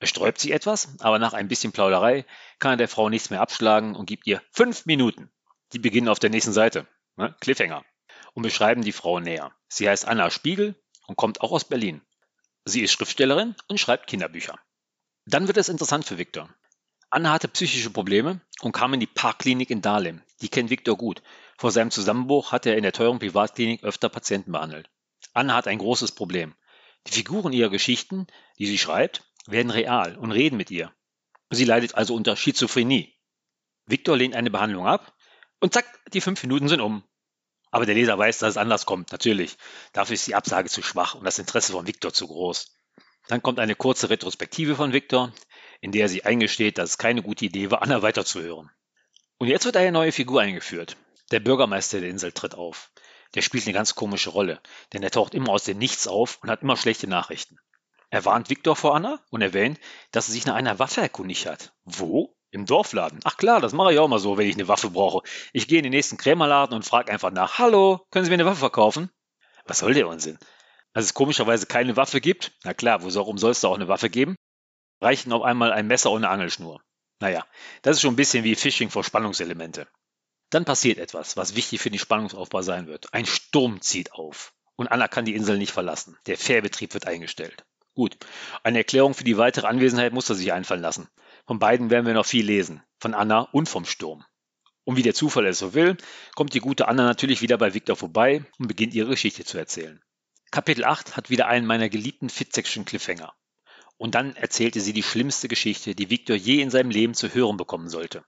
Er 0.00 0.06
sträubt 0.06 0.40
sich 0.40 0.50
etwas, 0.50 0.96
aber 1.00 1.18
nach 1.18 1.32
ein 1.32 1.48
bisschen 1.48 1.72
Plauderei 1.72 2.24
kann 2.58 2.72
er 2.72 2.76
der 2.76 2.88
Frau 2.88 3.08
nichts 3.08 3.30
mehr 3.30 3.40
abschlagen 3.40 3.94
und 3.94 4.06
gibt 4.06 4.26
ihr 4.26 4.42
fünf 4.50 4.84
Minuten. 4.84 5.30
Die 5.72 5.78
beginnen 5.78 6.08
auf 6.08 6.18
der 6.18 6.30
nächsten 6.30 6.52
Seite. 6.52 6.86
Ne? 7.16 7.36
Cliffhanger. 7.40 7.84
Und 8.34 8.42
beschreiben 8.42 8.82
die 8.82 8.92
Frau 8.92 9.20
näher. 9.20 9.54
Sie 9.68 9.88
heißt 9.88 10.08
Anna 10.08 10.30
Spiegel 10.30 10.74
und 11.06 11.16
kommt 11.16 11.40
auch 11.40 11.52
aus 11.52 11.64
Berlin. 11.64 12.02
Sie 12.64 12.80
ist 12.80 12.92
Schriftstellerin 12.92 13.54
und 13.68 13.78
schreibt 13.78 14.06
Kinderbücher. 14.06 14.58
Dann 15.26 15.46
wird 15.46 15.56
es 15.56 15.68
interessant 15.68 16.04
für 16.04 16.18
Viktor. 16.18 16.48
Anna 17.12 17.30
hatte 17.30 17.48
psychische 17.48 17.90
Probleme 17.90 18.40
und 18.62 18.72
kam 18.72 18.94
in 18.94 19.00
die 19.00 19.06
Parkklinik 19.06 19.68
in 19.68 19.82
Dahlem. 19.82 20.22
Die 20.40 20.48
kennt 20.48 20.70
Viktor 20.70 20.96
gut. 20.96 21.22
Vor 21.58 21.70
seinem 21.70 21.90
Zusammenbruch 21.90 22.52
hat 22.52 22.64
er 22.64 22.78
in 22.78 22.84
der 22.84 22.94
teuren 22.94 23.18
Privatklinik 23.18 23.84
öfter 23.84 24.08
Patienten 24.08 24.50
behandelt. 24.50 24.88
Anna 25.34 25.54
hat 25.54 25.68
ein 25.68 25.76
großes 25.76 26.12
Problem. 26.12 26.54
Die 27.06 27.12
Figuren 27.12 27.52
ihrer 27.52 27.68
Geschichten, 27.68 28.28
die 28.58 28.64
sie 28.64 28.78
schreibt, 28.78 29.24
werden 29.46 29.68
real 29.68 30.16
und 30.16 30.32
reden 30.32 30.56
mit 30.56 30.70
ihr. 30.70 30.90
Sie 31.50 31.66
leidet 31.66 31.96
also 31.96 32.14
unter 32.14 32.34
Schizophrenie. 32.34 33.14
Viktor 33.84 34.16
lehnt 34.16 34.34
eine 34.34 34.50
Behandlung 34.50 34.86
ab 34.86 35.12
und 35.60 35.74
zack, 35.74 35.84
die 36.14 36.22
fünf 36.22 36.42
Minuten 36.42 36.68
sind 36.68 36.80
um. 36.80 37.04
Aber 37.70 37.84
der 37.84 37.94
Leser 37.94 38.16
weiß, 38.16 38.38
dass 38.38 38.52
es 38.52 38.56
anders 38.56 38.86
kommt, 38.86 39.12
natürlich. 39.12 39.58
Dafür 39.92 40.14
ist 40.14 40.26
die 40.26 40.34
Absage 40.34 40.70
zu 40.70 40.80
schwach 40.80 41.14
und 41.14 41.24
das 41.24 41.38
Interesse 41.38 41.72
von 41.72 41.86
Viktor 41.86 42.14
zu 42.14 42.26
groß. 42.26 42.74
Dann 43.28 43.42
kommt 43.42 43.58
eine 43.58 43.74
kurze 43.74 44.08
Retrospektive 44.08 44.76
von 44.76 44.94
Viktor, 44.94 45.30
in 45.82 45.92
der 45.92 46.02
er 46.02 46.08
sich 46.08 46.24
eingesteht, 46.24 46.78
dass 46.78 46.90
es 46.90 46.98
keine 46.98 47.22
gute 47.22 47.44
Idee 47.44 47.70
war, 47.70 47.82
Anna 47.82 48.00
weiterzuhören. 48.00 48.70
Und 49.38 49.48
jetzt 49.48 49.64
wird 49.64 49.76
eine 49.76 49.92
neue 49.92 50.12
Figur 50.12 50.40
eingeführt. 50.40 50.96
Der 51.32 51.40
Bürgermeister 51.40 52.00
der 52.00 52.08
Insel 52.08 52.32
tritt 52.32 52.54
auf. 52.54 52.90
Der 53.34 53.42
spielt 53.42 53.64
eine 53.64 53.74
ganz 53.74 53.94
komische 53.94 54.30
Rolle, 54.30 54.60
denn 54.92 55.02
er 55.02 55.10
taucht 55.10 55.34
immer 55.34 55.50
aus 55.50 55.64
dem 55.64 55.78
Nichts 55.78 56.06
auf 56.06 56.38
und 56.40 56.50
hat 56.50 56.62
immer 56.62 56.76
schlechte 56.76 57.08
Nachrichten. 57.08 57.58
Er 58.10 58.24
warnt 58.24 58.48
Viktor 58.48 58.76
vor 58.76 58.94
Anna 58.94 59.20
und 59.30 59.42
erwähnt, 59.42 59.80
dass 60.12 60.28
er 60.28 60.32
sich 60.32 60.46
nach 60.46 60.54
einer 60.54 60.78
Waffe 60.78 61.00
erkundigt 61.00 61.46
hat. 61.46 61.72
Wo? 61.84 62.36
Im 62.52 62.66
Dorfladen. 62.66 63.18
Ach 63.24 63.36
klar, 63.36 63.60
das 63.60 63.72
mache 63.72 63.92
ich 63.92 63.98
auch 63.98 64.08
mal 64.08 64.18
so, 64.18 64.36
wenn 64.36 64.46
ich 64.46 64.54
eine 64.54 64.68
Waffe 64.68 64.90
brauche. 64.90 65.26
Ich 65.52 65.66
gehe 65.66 65.78
in 65.78 65.84
den 65.84 65.92
nächsten 65.92 66.18
Krämerladen 66.18 66.76
und 66.76 66.84
frage 66.84 67.10
einfach 67.10 67.32
nach, 67.32 67.58
hallo, 67.58 68.06
können 68.10 68.24
Sie 68.24 68.30
mir 68.30 68.34
eine 68.34 68.44
Waffe 68.44 68.60
verkaufen? 68.60 69.10
Was 69.64 69.78
soll 69.78 69.94
der 69.94 70.06
Unsinn? 70.06 70.38
Als 70.92 71.06
es 71.06 71.14
komischerweise 71.14 71.66
keine 71.66 71.96
Waffe 71.96 72.20
gibt, 72.20 72.52
na 72.62 72.74
klar, 72.74 73.02
warum 73.02 73.38
soll 73.38 73.52
es 73.52 73.62
da 73.62 73.68
auch 73.68 73.76
eine 73.76 73.88
Waffe 73.88 74.10
geben? 74.10 74.36
Reichen 75.02 75.32
auf 75.32 75.42
einmal 75.42 75.72
ein 75.72 75.88
Messer 75.88 76.14
eine 76.14 76.28
Angelschnur. 76.28 76.80
Naja, 77.18 77.44
das 77.82 77.96
ist 77.96 78.02
schon 78.02 78.14
ein 78.14 78.16
bisschen 78.16 78.44
wie 78.44 78.54
Phishing 78.54 78.88
vor 78.88 79.02
Spannungselemente. 79.02 79.88
Dann 80.50 80.64
passiert 80.64 80.98
etwas, 80.98 81.36
was 81.36 81.56
wichtig 81.56 81.80
für 81.80 81.90
den 81.90 81.98
Spannungsaufbau 81.98 82.62
sein 82.62 82.86
wird. 82.86 83.12
Ein 83.12 83.26
Sturm 83.26 83.80
zieht 83.80 84.12
auf 84.12 84.54
und 84.76 84.88
Anna 84.88 85.08
kann 85.08 85.24
die 85.24 85.34
Insel 85.34 85.58
nicht 85.58 85.72
verlassen. 85.72 86.16
Der 86.26 86.38
Fährbetrieb 86.38 86.94
wird 86.94 87.06
eingestellt. 87.06 87.64
Gut, 87.94 88.16
eine 88.62 88.78
Erklärung 88.78 89.14
für 89.14 89.24
die 89.24 89.36
weitere 89.36 89.66
Anwesenheit 89.66 90.12
muss 90.12 90.30
er 90.30 90.36
sich 90.36 90.52
einfallen 90.52 90.82
lassen. 90.82 91.08
Von 91.46 91.58
beiden 91.58 91.90
werden 91.90 92.06
wir 92.06 92.14
noch 92.14 92.26
viel 92.26 92.46
lesen, 92.46 92.82
von 93.00 93.14
Anna 93.14 93.40
und 93.52 93.68
vom 93.68 93.84
Sturm. 93.84 94.24
Und 94.84 94.96
wie 94.96 95.02
der 95.02 95.14
Zufall 95.14 95.46
es 95.46 95.58
so 95.58 95.74
will, 95.74 95.96
kommt 96.36 96.54
die 96.54 96.60
gute 96.60 96.86
Anna 96.86 97.04
natürlich 97.04 97.42
wieder 97.42 97.58
bei 97.58 97.74
Victor 97.74 97.96
vorbei 97.96 98.44
und 98.58 98.68
beginnt 98.68 98.94
ihre 98.94 99.10
Geschichte 99.10 99.44
zu 99.44 99.58
erzählen. 99.58 100.00
Kapitel 100.50 100.84
8 100.84 101.16
hat 101.16 101.28
wieder 101.28 101.48
einen 101.48 101.66
meiner 101.66 101.88
geliebten 101.88 102.30
Fitzekschen 102.30 102.84
Cliffhanger. 102.84 103.32
Und 103.96 104.14
dann 104.14 104.34
erzählte 104.36 104.80
sie 104.80 104.92
die 104.92 105.02
schlimmste 105.02 105.48
Geschichte, 105.48 105.94
die 105.94 106.10
Victor 106.10 106.36
je 106.36 106.60
in 106.60 106.70
seinem 106.70 106.90
Leben 106.90 107.14
zu 107.14 107.32
hören 107.32 107.56
bekommen 107.56 107.88
sollte. 107.88 108.24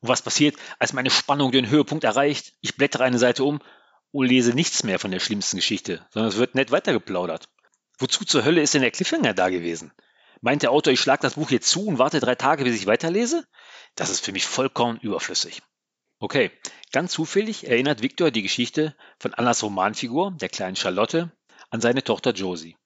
Und 0.00 0.08
was 0.08 0.22
passiert, 0.22 0.56
als 0.78 0.92
meine 0.92 1.10
Spannung 1.10 1.52
den 1.52 1.68
Höhepunkt 1.68 2.04
erreicht? 2.04 2.54
Ich 2.60 2.76
blättere 2.76 3.04
eine 3.04 3.18
Seite 3.18 3.44
um 3.44 3.60
und 4.12 4.26
lese 4.26 4.54
nichts 4.54 4.82
mehr 4.82 4.98
von 4.98 5.10
der 5.10 5.20
schlimmsten 5.20 5.56
Geschichte, 5.56 6.06
sondern 6.10 6.30
es 6.30 6.38
wird 6.38 6.54
nett 6.54 6.70
weitergeplaudert. 6.70 7.48
Wozu 7.98 8.24
zur 8.24 8.44
Hölle 8.44 8.62
ist 8.62 8.74
denn 8.74 8.82
der 8.82 8.90
Cliffhanger 8.90 9.34
da 9.34 9.50
gewesen? 9.50 9.92
Meint 10.40 10.62
der 10.62 10.70
Autor, 10.70 10.92
ich 10.92 11.00
schlage 11.00 11.22
das 11.22 11.34
Buch 11.34 11.50
jetzt 11.50 11.68
zu 11.68 11.86
und 11.86 11.98
warte 11.98 12.18
drei 12.18 12.34
Tage, 12.34 12.64
bis 12.64 12.76
ich 12.76 12.86
weiterlese? 12.86 13.46
Das 13.94 14.08
ist 14.08 14.24
für 14.24 14.32
mich 14.32 14.46
vollkommen 14.46 14.98
überflüssig. 14.98 15.62
Okay, 16.18 16.50
ganz 16.92 17.12
zufällig 17.12 17.66
erinnert 17.66 18.02
Victor 18.02 18.30
die 18.30 18.42
Geschichte 18.42 18.96
von 19.18 19.34
Annas 19.34 19.62
Romanfigur, 19.62 20.32
der 20.40 20.48
kleinen 20.48 20.76
Charlotte, 20.76 21.30
an 21.70 21.80
seine 21.80 22.02
Tochter 22.02 22.32
Josie. 22.32 22.76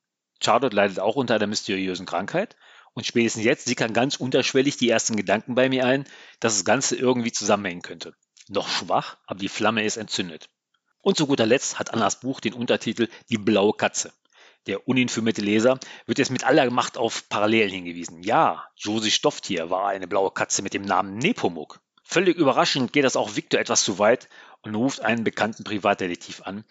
Charlotte 0.42 0.74
leidet 0.74 1.00
auch 1.00 1.16
unter 1.16 1.34
einer 1.34 1.46
mysteriösen 1.46 2.06
Krankheit 2.06 2.56
und 2.94 3.06
spätestens 3.06 3.44
jetzt 3.44 3.66
sickern 3.66 3.92
ganz 3.92 4.16
unterschwellig 4.16 4.76
die 4.76 4.88
ersten 4.88 5.16
Gedanken 5.16 5.54
bei 5.54 5.68
mir 5.68 5.86
ein, 5.86 6.04
dass 6.40 6.54
das 6.54 6.64
Ganze 6.64 6.96
irgendwie 6.96 7.32
zusammenhängen 7.32 7.82
könnte. 7.82 8.14
Noch 8.48 8.68
schwach, 8.68 9.16
aber 9.26 9.40
die 9.40 9.48
Flamme 9.48 9.84
ist 9.84 9.96
entzündet. 9.96 10.48
Und 11.00 11.16
zu 11.16 11.26
guter 11.26 11.46
Letzt 11.46 11.78
hat 11.78 11.92
Annas 11.92 12.20
Buch 12.20 12.40
den 12.40 12.54
Untertitel 12.54 13.08
Die 13.28 13.38
blaue 13.38 13.74
Katze. 13.74 14.12
Der 14.66 14.88
uninformierte 14.88 15.42
Leser 15.42 15.78
wird 16.06 16.18
jetzt 16.18 16.30
mit 16.30 16.44
aller 16.44 16.70
Macht 16.70 16.96
auf 16.96 17.28
Parallelen 17.28 17.70
hingewiesen. 17.70 18.22
Ja, 18.22 18.64
Josie 18.76 19.10
Stofftier 19.10 19.68
war 19.68 19.88
eine 19.88 20.06
blaue 20.06 20.30
Katze 20.30 20.62
mit 20.62 20.72
dem 20.72 20.82
Namen 20.82 21.18
Nepomuk. 21.18 21.80
Völlig 22.02 22.36
überraschend 22.36 22.92
geht 22.92 23.04
das 23.04 23.16
auch 23.16 23.36
Victor 23.36 23.60
etwas 23.60 23.84
zu 23.84 23.98
weit 23.98 24.28
und 24.62 24.74
ruft 24.74 25.00
einen 25.00 25.24
bekannten 25.24 25.64
Privatdetektiv 25.64 26.42
an, 26.42 26.64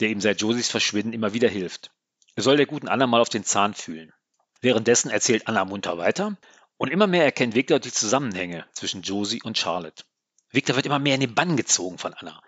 der 0.00 0.10
ihm 0.10 0.20
seit 0.20 0.40
Josies 0.40 0.68
Verschwinden 0.68 1.12
immer 1.12 1.32
wieder 1.32 1.48
hilft. 1.48 1.90
Soll 2.40 2.56
der 2.56 2.66
guten 2.66 2.86
Anna 2.86 3.08
mal 3.08 3.20
auf 3.20 3.28
den 3.28 3.42
Zahn 3.42 3.74
fühlen. 3.74 4.12
Währenddessen 4.60 5.10
erzählt 5.10 5.48
Anna 5.48 5.64
munter 5.64 5.98
weiter 5.98 6.36
und 6.76 6.88
immer 6.88 7.08
mehr 7.08 7.24
erkennt 7.24 7.56
Victor 7.56 7.80
die 7.80 7.92
Zusammenhänge 7.92 8.64
zwischen 8.72 9.02
Josie 9.02 9.42
und 9.42 9.58
Charlotte. 9.58 10.04
Victor 10.50 10.76
wird 10.76 10.86
immer 10.86 11.00
mehr 11.00 11.16
in 11.16 11.20
den 11.20 11.34
Bann 11.34 11.56
gezogen 11.56 11.98
von 11.98 12.14
Anna. 12.14 12.40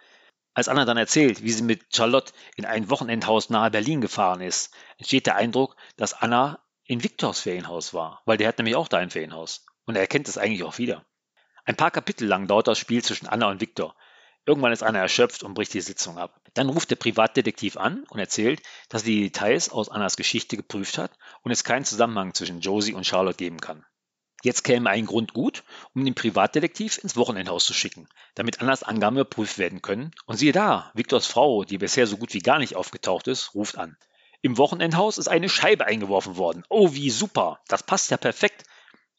Als 0.54 0.68
Anna 0.68 0.84
dann 0.84 0.96
erzählt, 0.96 1.42
wie 1.42 1.50
sie 1.50 1.64
mit 1.64 1.94
Charlotte 1.94 2.32
in 2.54 2.66
ein 2.66 2.88
Wochenendhaus 2.88 3.50
nahe 3.50 3.72
Berlin 3.72 4.00
gefahren 4.00 4.40
ist, 4.40 4.72
entsteht 4.96 5.26
der 5.26 5.34
Eindruck, 5.34 5.74
dass 5.96 6.14
Anna 6.14 6.64
in 6.84 7.02
Victors 7.02 7.40
Ferienhaus 7.40 7.92
war, 7.92 8.22
weil 8.26 8.36
der 8.36 8.46
hat 8.46 8.58
nämlich 8.58 8.76
auch 8.76 8.86
da 8.86 8.98
ein 8.98 9.10
Ferienhaus. 9.10 9.66
Und 9.86 9.96
er 9.96 10.02
erkennt 10.02 10.28
es 10.28 10.38
eigentlich 10.38 10.62
auch 10.62 10.78
wieder. 10.78 11.04
Ein 11.64 11.76
paar 11.76 11.90
Kapitel 11.90 12.28
lang 12.28 12.46
dauert 12.46 12.68
das 12.68 12.78
Spiel 12.78 13.02
zwischen 13.02 13.26
Anna 13.26 13.48
und 13.48 13.60
Victor. 13.60 13.96
Irgendwann 14.46 14.72
ist 14.72 14.82
Anna 14.82 15.00
erschöpft 15.00 15.42
und 15.42 15.54
bricht 15.54 15.74
die 15.74 15.80
Sitzung 15.80 16.18
ab. 16.18 16.40
Dann 16.54 16.68
ruft 16.68 16.90
der 16.90 16.96
Privatdetektiv 16.96 17.76
an 17.76 18.04
und 18.08 18.18
erzählt, 18.18 18.62
dass 18.88 19.02
er 19.02 19.06
die 19.06 19.22
Details 19.22 19.70
aus 19.70 19.88
Annas 19.88 20.16
Geschichte 20.16 20.56
geprüft 20.56 20.98
hat 20.98 21.12
und 21.42 21.52
es 21.52 21.64
keinen 21.64 21.84
Zusammenhang 21.84 22.34
zwischen 22.34 22.60
Josie 22.60 22.94
und 22.94 23.06
Charlotte 23.06 23.36
geben 23.36 23.60
kann. 23.60 23.84
Jetzt 24.42 24.64
käme 24.64 24.88
ein 24.88 25.04
Grund 25.04 25.34
gut, 25.34 25.64
um 25.94 26.04
den 26.04 26.14
Privatdetektiv 26.14 26.96
ins 26.98 27.16
Wochenendhaus 27.16 27.66
zu 27.66 27.74
schicken, 27.74 28.08
damit 28.34 28.62
Annas 28.62 28.82
Angaben 28.82 29.16
überprüft 29.16 29.58
werden 29.58 29.82
können. 29.82 30.12
Und 30.24 30.38
siehe 30.38 30.52
da, 30.52 30.90
Viktors 30.94 31.26
Frau, 31.26 31.64
die 31.64 31.76
bisher 31.76 32.06
so 32.06 32.16
gut 32.16 32.32
wie 32.32 32.38
gar 32.38 32.58
nicht 32.58 32.74
aufgetaucht 32.74 33.28
ist, 33.28 33.54
ruft 33.54 33.76
an. 33.76 33.98
Im 34.40 34.56
Wochenendhaus 34.56 35.18
ist 35.18 35.28
eine 35.28 35.50
Scheibe 35.50 35.84
eingeworfen 35.84 36.38
worden. 36.38 36.64
Oh, 36.70 36.94
wie 36.94 37.10
super. 37.10 37.60
Das 37.68 37.82
passt 37.82 38.10
ja 38.10 38.16
perfekt. 38.16 38.64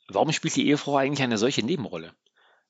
Warum 0.08 0.32
spielt 0.32 0.56
die 0.56 0.68
Ehefrau 0.68 0.98
eigentlich 0.98 1.22
eine 1.22 1.38
solche 1.38 1.64
Nebenrolle? 1.64 2.16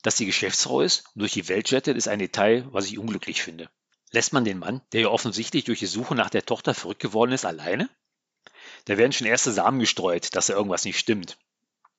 Dass 0.04 0.18
sie 0.18 0.26
Geschäftsfrau 0.26 0.82
ist 0.82 1.06
und 1.16 1.22
durch 1.22 1.34
die 1.34 1.48
Welt 1.48 1.70
jettet, 1.70 1.98
ist 1.98 2.08
ein 2.08 2.20
Detail, 2.20 2.68
was 2.72 2.88
ich 2.88 2.98
unglücklich 2.98 3.44
finde. 3.44 3.70
Lässt 4.12 4.34
man 4.34 4.44
den 4.44 4.60
Mann, 4.60 4.82
der 4.92 5.02
ja 5.02 5.08
offensichtlich 5.08 5.64
durch 5.64 5.80
die 5.80 5.86
Suche 5.86 6.16
nach 6.16 6.30
der 6.30 6.46
Tochter 6.46 6.74
verrückt 6.74 7.02
geworden 7.02 7.32
ist, 7.32 7.46
alleine? 7.46 7.90
Da 8.86 8.98
werden 8.98 9.14
schon 9.14 9.28
erste 9.28 9.52
Samen 9.52 9.80
gestreut, 9.80 10.36
dass 10.36 10.48
da 10.48 10.54
irgendwas 10.54 10.86
nicht 10.86 10.98
stimmt. 10.98 11.38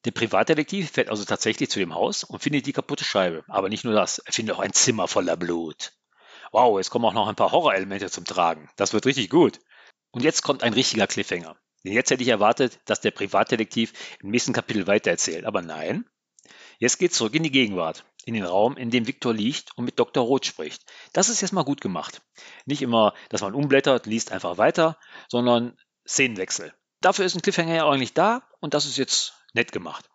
Der 0.05 0.11
Privatdetektiv 0.11 0.91
fährt 0.91 1.09
also 1.09 1.25
tatsächlich 1.25 1.71
zu 1.71 1.79
dem 1.79 1.95
Haus 1.95 2.25
und 2.25 2.43
findet 2.43 2.67
die 2.67 2.73
kaputte 2.73 3.05
Scheibe. 3.05 3.45
Aber 3.47 3.69
nicht 3.69 3.85
nur 3.85 3.95
das, 3.95 4.19
er 4.19 4.33
findet 4.33 4.57
auch 4.57 4.61
ein 4.61 4.73
Zimmer 4.73 5.07
voller 5.07 5.37
Blut. 5.37 5.93
Wow, 6.51 6.79
jetzt 6.79 6.91
kommen 6.91 7.05
auch 7.05 7.15
noch 7.15 7.29
ein 7.29 7.37
paar 7.37 7.53
Horrorelemente 7.53 8.11
zum 8.11 8.25
Tragen. 8.25 8.69
Das 8.77 8.93
wird 8.93 9.07
richtig 9.07 9.31
gut. 9.31 9.61
Und 10.11 10.25
jetzt 10.25 10.43
kommt 10.43 10.62
ein 10.62 10.75
richtiger 10.75 11.07
Cliffhanger. 11.07 11.57
Denn 11.85 11.93
jetzt 11.93 12.11
hätte 12.11 12.23
ich 12.23 12.29
erwartet, 12.29 12.81
dass 12.85 13.01
der 13.01 13.11
Privatdetektiv 13.11 13.93
im 14.21 14.31
nächsten 14.31 14.53
Kapitel 14.53 14.87
weitererzählt. 14.87 15.45
Aber 15.45 15.62
nein. 15.62 16.05
Jetzt 16.83 16.99
geht's 16.99 17.16
zurück 17.16 17.37
in 17.37 17.45
die 17.45 17.53
Gegenwart. 17.53 18.05
In 18.25 18.35
den 18.35 18.42
Raum, 18.42 18.77
in 18.77 18.90
dem 18.90 19.07
Viktor 19.07 19.33
liegt 19.33 19.71
und 19.77 19.85
mit 19.85 20.01
Dr. 20.01 20.25
Roth 20.25 20.47
spricht. 20.47 20.83
Das 21.12 21.29
ist 21.29 21.40
jetzt 21.40 21.53
mal 21.53 21.62
gut 21.62 21.81
gemacht. 21.81 22.23
Nicht 22.66 22.83
immer, 22.83 23.14
dass 23.29 23.40
man 23.40 23.55
umblättert, 23.55 24.07
liest 24.07 24.33
einfach 24.33 24.59
weiter, 24.59 24.99
sondern 25.29 25.79
Szenenwechsel. 26.09 26.75
Dafür 27.01 27.25
ist 27.25 27.37
ein 27.37 27.42
Cliffhanger 27.42 27.77
ja 27.77 27.88
eigentlich 27.88 28.14
da 28.14 28.42
und 28.59 28.75
das 28.75 28.87
ist 28.87 28.97
jetzt 28.97 29.33
nett 29.53 29.71
gemacht. 29.71 30.11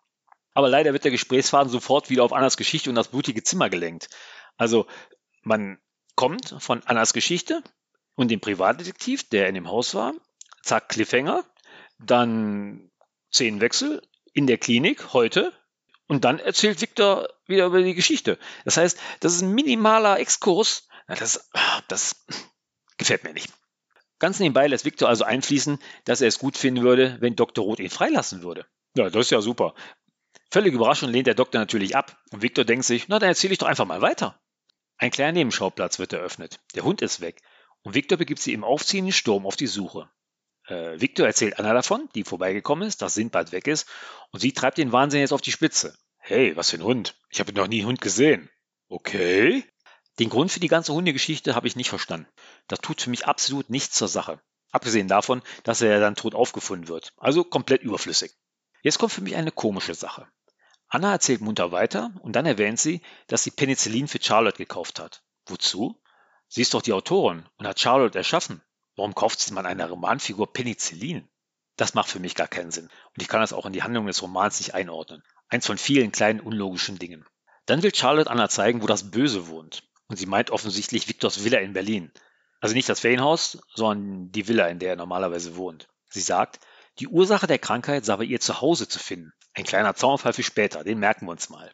Aber 0.52 0.68
leider 0.68 0.92
wird 0.92 1.04
der 1.04 1.10
Gesprächsfaden 1.10 1.72
sofort 1.72 2.10
wieder 2.10 2.22
auf 2.22 2.34
Annas 2.34 2.58
Geschichte 2.58 2.90
und 2.90 2.96
das 2.96 3.08
blutige 3.08 3.42
Zimmer 3.42 3.70
gelenkt. 3.70 4.10
Also 4.58 4.86
man 5.40 5.78
kommt 6.16 6.54
von 6.58 6.82
Annas 6.82 7.14
Geschichte 7.14 7.62
und 8.14 8.30
dem 8.30 8.40
Privatdetektiv, 8.40 9.26
der 9.30 9.48
in 9.48 9.54
dem 9.54 9.70
Haus 9.70 9.94
war, 9.94 10.12
zack, 10.62 10.90
Cliffhanger, 10.90 11.46
dann 11.98 12.90
Szenenwechsel 13.32 14.02
in 14.34 14.46
der 14.46 14.58
Klinik 14.58 15.14
heute 15.14 15.57
und 16.08 16.24
dann 16.24 16.38
erzählt 16.38 16.80
Victor 16.80 17.28
wieder 17.46 17.66
über 17.66 17.82
die 17.82 17.94
Geschichte. 17.94 18.38
Das 18.64 18.76
heißt, 18.76 18.98
das 19.20 19.34
ist 19.34 19.42
ein 19.42 19.54
minimaler 19.54 20.18
Exkurs. 20.18 20.88
Das, 21.06 21.48
das 21.86 22.24
gefällt 22.96 23.24
mir 23.24 23.32
nicht. 23.32 23.52
Ganz 24.18 24.40
nebenbei 24.40 24.66
lässt 24.66 24.84
Victor 24.84 25.08
also 25.08 25.24
einfließen, 25.24 25.78
dass 26.04 26.20
er 26.20 26.28
es 26.28 26.38
gut 26.38 26.56
finden 26.56 26.82
würde, 26.82 27.18
wenn 27.20 27.36
Dr. 27.36 27.64
Roth 27.64 27.78
ihn 27.78 27.90
freilassen 27.90 28.42
würde. 28.42 28.66
Ja, 28.96 29.10
das 29.10 29.26
ist 29.26 29.30
ja 29.30 29.40
super. 29.40 29.74
Völlig 30.50 30.74
überraschend 30.74 31.12
lehnt 31.12 31.26
der 31.26 31.34
Doktor 31.34 31.58
natürlich 31.60 31.94
ab 31.94 32.18
und 32.30 32.42
Victor 32.42 32.64
denkt 32.64 32.84
sich, 32.84 33.06
na 33.08 33.18
dann 33.18 33.28
erzähle 33.28 33.52
ich 33.52 33.58
doch 33.58 33.68
einfach 33.68 33.84
mal 33.84 34.00
weiter. 34.00 34.40
Ein 34.96 35.10
kleiner 35.10 35.32
Nebenschauplatz 35.32 35.98
wird 35.98 36.12
eröffnet. 36.12 36.58
Der 36.74 36.84
Hund 36.84 37.02
ist 37.02 37.20
weg 37.20 37.42
und 37.82 37.94
Victor 37.94 38.18
begibt 38.18 38.40
sich 38.40 38.54
im 38.54 38.64
aufziehenden 38.64 39.12
Sturm 39.12 39.46
auf 39.46 39.56
die 39.56 39.66
Suche. 39.66 40.10
Äh, 40.68 41.00
Victor 41.00 41.26
erzählt 41.26 41.58
Anna 41.58 41.72
davon, 41.72 42.08
die 42.14 42.24
vorbeigekommen 42.24 42.86
ist, 42.86 43.00
dass 43.02 43.14
Sindbad 43.14 43.52
weg 43.52 43.66
ist 43.66 43.88
und 44.30 44.40
sie 44.40 44.52
treibt 44.52 44.78
den 44.78 44.92
Wahnsinn 44.92 45.20
jetzt 45.20 45.32
auf 45.32 45.40
die 45.40 45.52
Spitze. 45.52 45.96
Hey, 46.18 46.56
was 46.56 46.70
für 46.70 46.76
ein 46.76 46.84
Hund? 46.84 47.16
Ich 47.30 47.40
habe 47.40 47.52
noch 47.52 47.68
nie 47.68 47.80
einen 47.80 47.88
Hund 47.88 48.00
gesehen. 48.00 48.50
Okay. 48.88 49.64
Den 50.18 50.28
Grund 50.28 50.52
für 50.52 50.60
die 50.60 50.68
ganze 50.68 50.92
Hundegeschichte 50.92 51.54
habe 51.54 51.68
ich 51.68 51.76
nicht 51.76 51.88
verstanden. 51.88 52.28
Das 52.66 52.80
tut 52.80 53.00
für 53.00 53.10
mich 53.10 53.26
absolut 53.26 53.70
nichts 53.70 53.94
zur 53.94 54.08
Sache. 54.08 54.40
Abgesehen 54.70 55.08
davon, 55.08 55.42
dass 55.62 55.80
er 55.80 56.00
dann 56.00 56.16
tot 56.16 56.34
aufgefunden 56.34 56.88
wird. 56.88 57.14
Also 57.16 57.44
komplett 57.44 57.82
überflüssig. 57.82 58.32
Jetzt 58.82 58.98
kommt 58.98 59.12
für 59.12 59.22
mich 59.22 59.36
eine 59.36 59.52
komische 59.52 59.94
Sache. 59.94 60.28
Anna 60.88 61.12
erzählt 61.12 61.40
munter 61.40 61.72
weiter 61.72 62.12
und 62.20 62.34
dann 62.34 62.46
erwähnt 62.46 62.78
sie, 62.78 63.00
dass 63.26 63.42
sie 63.42 63.50
Penicillin 63.50 64.08
für 64.08 64.22
Charlotte 64.22 64.58
gekauft 64.58 65.00
hat. 65.00 65.22
Wozu? 65.46 66.00
Sie 66.48 66.62
ist 66.62 66.74
doch 66.74 66.82
die 66.82 66.92
Autorin 66.92 67.46
und 67.56 67.66
hat 67.66 67.80
Charlotte 67.80 68.18
erschaffen. 68.18 68.62
Warum 68.98 69.14
kauft 69.14 69.48
man 69.52 69.64
einer 69.64 69.88
Romanfigur 69.88 70.52
Penicillin? 70.52 71.28
Das 71.76 71.94
macht 71.94 72.10
für 72.10 72.18
mich 72.18 72.34
gar 72.34 72.48
keinen 72.48 72.72
Sinn. 72.72 72.86
Und 73.14 73.22
ich 73.22 73.28
kann 73.28 73.40
das 73.40 73.52
auch 73.52 73.64
in 73.64 73.72
die 73.72 73.84
Handlung 73.84 74.08
des 74.08 74.22
Romans 74.22 74.58
nicht 74.58 74.74
einordnen. 74.74 75.22
Eins 75.48 75.66
von 75.66 75.78
vielen 75.78 76.10
kleinen 76.10 76.40
unlogischen 76.40 76.98
Dingen. 76.98 77.24
Dann 77.66 77.84
will 77.84 77.94
Charlotte 77.94 78.28
Anna 78.28 78.48
zeigen, 78.48 78.82
wo 78.82 78.88
das 78.88 79.12
Böse 79.12 79.46
wohnt. 79.46 79.84
Und 80.08 80.16
sie 80.16 80.26
meint 80.26 80.50
offensichtlich 80.50 81.06
Victors 81.06 81.44
Villa 81.44 81.58
in 81.58 81.74
Berlin. 81.74 82.10
Also 82.60 82.74
nicht 82.74 82.88
das 82.88 82.98
Ferienhaus, 82.98 83.60
sondern 83.72 84.32
die 84.32 84.48
Villa, 84.48 84.66
in 84.66 84.80
der 84.80 84.90
er 84.90 84.96
normalerweise 84.96 85.54
wohnt. 85.54 85.86
Sie 86.08 86.20
sagt, 86.20 86.58
die 86.98 87.06
Ursache 87.06 87.46
der 87.46 87.60
Krankheit 87.60 88.04
sei 88.04 88.16
bei 88.16 88.24
ihr 88.24 88.40
zu 88.40 88.60
Hause 88.60 88.88
zu 88.88 88.98
finden. 88.98 89.32
Ein 89.54 89.62
kleiner 89.62 89.94
Zaunfall 89.94 90.32
für 90.32 90.42
später, 90.42 90.82
den 90.82 90.98
merken 90.98 91.26
wir 91.26 91.30
uns 91.30 91.50
mal. 91.50 91.70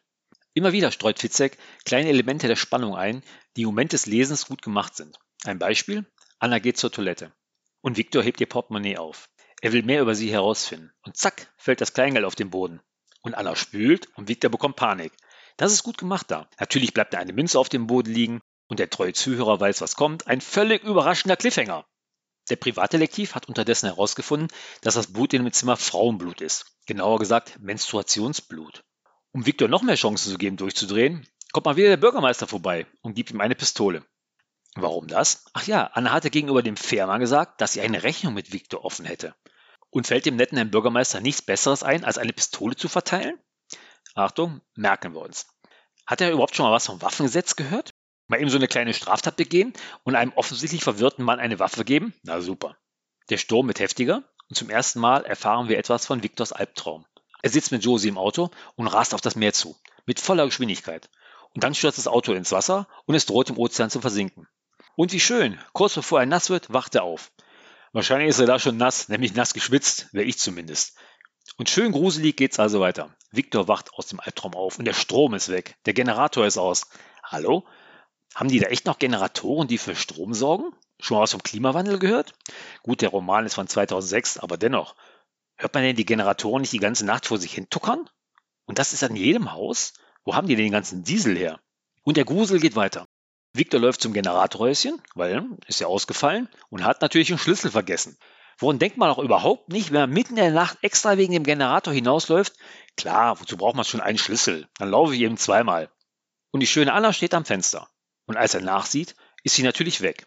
Immer 0.52 0.72
wieder 0.72 0.92
streut 0.92 1.20
Fitzek 1.20 1.56
kleine 1.86 2.10
Elemente 2.10 2.48
der 2.48 2.56
Spannung 2.56 2.94
ein, 2.94 3.22
die 3.56 3.62
im 3.62 3.68
Moment 3.68 3.94
des 3.94 4.04
Lesens 4.04 4.44
gut 4.44 4.60
gemacht 4.60 4.94
sind. 4.94 5.18
Ein 5.44 5.58
Beispiel, 5.58 6.04
Anna 6.38 6.58
geht 6.58 6.76
zur 6.76 6.92
Toilette 6.92 7.32
und 7.80 7.96
Victor 7.96 8.22
hebt 8.22 8.40
ihr 8.40 8.48
Portemonnaie 8.48 8.98
auf. 8.98 9.28
Er 9.60 9.72
will 9.72 9.82
mehr 9.82 10.02
über 10.02 10.14
sie 10.14 10.30
herausfinden 10.30 10.92
und 11.02 11.16
zack, 11.16 11.52
fällt 11.56 11.80
das 11.80 11.92
Kleingeld 11.92 12.24
auf 12.24 12.34
den 12.34 12.50
Boden. 12.50 12.80
Und 13.22 13.34
Anna 13.34 13.56
spült 13.56 14.08
und 14.16 14.28
Victor 14.28 14.50
bekommt 14.50 14.76
Panik. 14.76 15.12
Das 15.56 15.72
ist 15.72 15.82
gut 15.82 15.98
gemacht 15.98 16.30
da. 16.30 16.48
Natürlich 16.58 16.92
bleibt 16.92 17.14
da 17.14 17.18
eine 17.18 17.32
Münze 17.32 17.58
auf 17.58 17.68
dem 17.68 17.86
Boden 17.86 18.12
liegen 18.12 18.40
und 18.68 18.78
der 18.78 18.90
treue 18.90 19.12
Zuhörer 19.12 19.60
weiß, 19.60 19.80
was 19.80 19.96
kommt. 19.96 20.26
Ein 20.26 20.40
völlig 20.40 20.82
überraschender 20.82 21.36
Cliffhanger. 21.36 21.86
Der 22.50 22.56
Privatdetektiv 22.56 23.34
hat 23.34 23.48
unterdessen 23.48 23.86
herausgefunden, 23.86 24.48
dass 24.82 24.94
das 24.94 25.12
Blut 25.12 25.32
in 25.32 25.44
dem 25.44 25.52
Zimmer 25.52 25.76
Frauenblut 25.76 26.40
ist. 26.40 26.66
Genauer 26.86 27.18
gesagt 27.18 27.58
Menstruationsblut. 27.60 28.84
Um 29.32 29.46
Victor 29.46 29.68
noch 29.68 29.82
mehr 29.82 29.94
Chancen 29.94 30.32
zu 30.32 30.38
geben, 30.38 30.56
durchzudrehen, 30.56 31.26
kommt 31.52 31.66
mal 31.66 31.76
wieder 31.76 31.88
der 31.88 31.96
Bürgermeister 31.96 32.46
vorbei 32.46 32.86
und 33.00 33.14
gibt 33.14 33.30
ihm 33.30 33.40
eine 33.40 33.54
Pistole. 33.54 34.04
Warum 34.76 35.06
das? 35.06 35.44
Ach 35.52 35.66
ja, 35.66 35.90
Anna 35.92 36.12
hatte 36.12 36.30
gegenüber 36.30 36.62
dem 36.62 36.76
Fährmann 36.76 37.20
gesagt, 37.20 37.60
dass 37.60 37.74
sie 37.74 37.80
eine 37.80 38.02
Rechnung 38.02 38.34
mit 38.34 38.52
Victor 38.52 38.84
offen 38.84 39.04
hätte. 39.04 39.34
Und 39.90 40.08
fällt 40.08 40.26
dem 40.26 40.36
netten 40.36 40.58
Herrn 40.58 40.72
Bürgermeister 40.72 41.20
nichts 41.20 41.42
Besseres 41.42 41.84
ein, 41.84 42.04
als 42.04 42.18
eine 42.18 42.32
Pistole 42.32 42.74
zu 42.74 42.88
verteilen? 42.88 43.38
Achtung, 44.14 44.60
merken 44.74 45.14
wir 45.14 45.20
uns. 45.20 45.46
Hat 46.06 46.20
er 46.20 46.32
überhaupt 46.32 46.56
schon 46.56 46.66
mal 46.66 46.72
was 46.72 46.86
vom 46.86 47.00
Waffengesetz 47.00 47.54
gehört? 47.54 47.94
Mal 48.26 48.40
eben 48.40 48.50
so 48.50 48.56
eine 48.56 48.68
kleine 48.68 48.94
Straftat 48.94 49.36
begehen 49.36 49.74
und 50.02 50.16
einem 50.16 50.32
offensichtlich 50.32 50.82
verwirrten 50.82 51.24
Mann 51.24 51.38
eine 51.38 51.60
Waffe 51.60 51.84
geben? 51.84 52.14
Na 52.22 52.40
super. 52.40 52.76
Der 53.30 53.36
Sturm 53.36 53.68
wird 53.68 53.80
heftiger 53.80 54.24
und 54.48 54.56
zum 54.56 54.70
ersten 54.70 54.98
Mal 54.98 55.24
erfahren 55.24 55.68
wir 55.68 55.78
etwas 55.78 56.04
von 56.06 56.22
Victors 56.22 56.52
Albtraum. 56.52 57.06
Er 57.42 57.50
sitzt 57.50 57.70
mit 57.70 57.84
Josie 57.84 58.08
im 58.08 58.18
Auto 58.18 58.50
und 58.74 58.88
rast 58.88 59.14
auf 59.14 59.20
das 59.20 59.36
Meer 59.36 59.52
zu, 59.52 59.76
mit 60.06 60.18
voller 60.18 60.46
Geschwindigkeit. 60.46 61.08
Und 61.54 61.62
dann 61.62 61.74
stürzt 61.74 61.98
das 61.98 62.08
Auto 62.08 62.32
ins 62.32 62.50
Wasser 62.50 62.88
und 63.04 63.14
es 63.14 63.26
droht 63.26 63.50
im 63.50 63.58
Ozean 63.58 63.90
zu 63.90 64.00
versinken. 64.00 64.48
Und 64.96 65.12
wie 65.12 65.20
schön, 65.20 65.58
kurz 65.72 65.94
bevor 65.94 66.20
er 66.20 66.26
nass 66.26 66.50
wird, 66.50 66.72
wacht 66.72 66.94
er 66.94 67.02
auf. 67.02 67.32
Wahrscheinlich 67.92 68.28
ist 68.28 68.38
er 68.38 68.46
da 68.46 68.58
schon 68.58 68.76
nass, 68.76 69.08
nämlich 69.08 69.34
nass 69.34 69.54
geschwitzt, 69.54 70.08
wäre 70.12 70.24
ich 70.24 70.38
zumindest. 70.38 70.96
Und 71.56 71.68
schön 71.68 71.92
gruselig 71.92 72.36
geht's 72.36 72.58
also 72.58 72.80
weiter. 72.80 73.14
Victor 73.30 73.68
wacht 73.68 73.92
aus 73.94 74.06
dem 74.06 74.20
Albtraum 74.20 74.54
auf 74.54 74.78
und 74.78 74.84
der 74.84 74.94
Strom 74.94 75.34
ist 75.34 75.48
weg. 75.48 75.76
Der 75.86 75.94
Generator 75.94 76.46
ist 76.46 76.58
aus. 76.58 76.88
Hallo? 77.22 77.64
Haben 78.34 78.48
die 78.48 78.58
da 78.58 78.66
echt 78.66 78.86
noch 78.86 78.98
Generatoren, 78.98 79.68
die 79.68 79.78
für 79.78 79.94
Strom 79.94 80.34
sorgen? 80.34 80.72
Schon 81.00 81.16
mal 81.16 81.22
was 81.22 81.32
vom 81.32 81.42
Klimawandel 81.42 81.98
gehört? 81.98 82.32
Gut, 82.82 83.02
der 83.02 83.10
Roman 83.10 83.46
ist 83.46 83.54
von 83.54 83.68
2006, 83.68 84.38
aber 84.38 84.56
dennoch. 84.56 84.96
Hört 85.56 85.74
man 85.74 85.84
denn 85.84 85.96
die 85.96 86.06
Generatoren 86.06 86.62
nicht 86.62 86.72
die 86.72 86.78
ganze 86.78 87.06
Nacht 87.06 87.26
vor 87.26 87.38
sich 87.38 87.54
hin 87.54 87.68
tuckern? 87.70 88.08
Und 88.64 88.78
das 88.78 88.92
ist 88.92 89.04
an 89.04 89.14
jedem 89.14 89.52
Haus? 89.52 89.92
Wo 90.24 90.34
haben 90.34 90.48
die 90.48 90.56
den 90.56 90.72
ganzen 90.72 91.04
Diesel 91.04 91.36
her? 91.36 91.60
Und 92.02 92.16
der 92.16 92.24
Grusel 92.24 92.58
geht 92.58 92.74
weiter. 92.74 93.06
Victor 93.56 93.78
läuft 93.78 94.00
zum 94.00 94.12
Generatorhäuschen, 94.12 95.00
weil 95.14 95.46
ist 95.68 95.78
ja 95.78 95.86
ausgefallen 95.86 96.48
und 96.70 96.84
hat 96.84 97.02
natürlich 97.02 97.28
den 97.28 97.38
Schlüssel 97.38 97.70
vergessen. 97.70 98.18
Woran 98.58 98.80
denkt 98.80 98.96
man 98.96 99.10
auch 99.10 99.18
überhaupt 99.18 99.68
nicht, 99.68 99.92
wenn 99.92 100.00
man 100.00 100.10
mitten 100.10 100.36
in 100.36 100.42
der 100.42 100.50
Nacht 100.50 100.78
extra 100.82 101.16
wegen 101.18 101.32
dem 101.32 101.44
Generator 101.44 101.94
hinausläuft? 101.94 102.54
Klar, 102.96 103.40
wozu 103.40 103.56
braucht 103.56 103.76
man 103.76 103.84
schon 103.84 104.00
einen 104.00 104.18
Schlüssel? 104.18 104.68
Dann 104.78 104.90
laufe 104.90 105.14
ich 105.14 105.20
eben 105.20 105.36
zweimal. 105.36 105.88
Und 106.50 106.60
die 106.60 106.66
schöne 106.66 106.92
Anna 106.92 107.12
steht 107.12 107.32
am 107.32 107.44
Fenster. 107.44 107.88
Und 108.26 108.36
als 108.36 108.54
er 108.54 108.60
nachsieht, 108.60 109.14
ist 109.44 109.54
sie 109.54 109.62
natürlich 109.62 110.00
weg. 110.00 110.26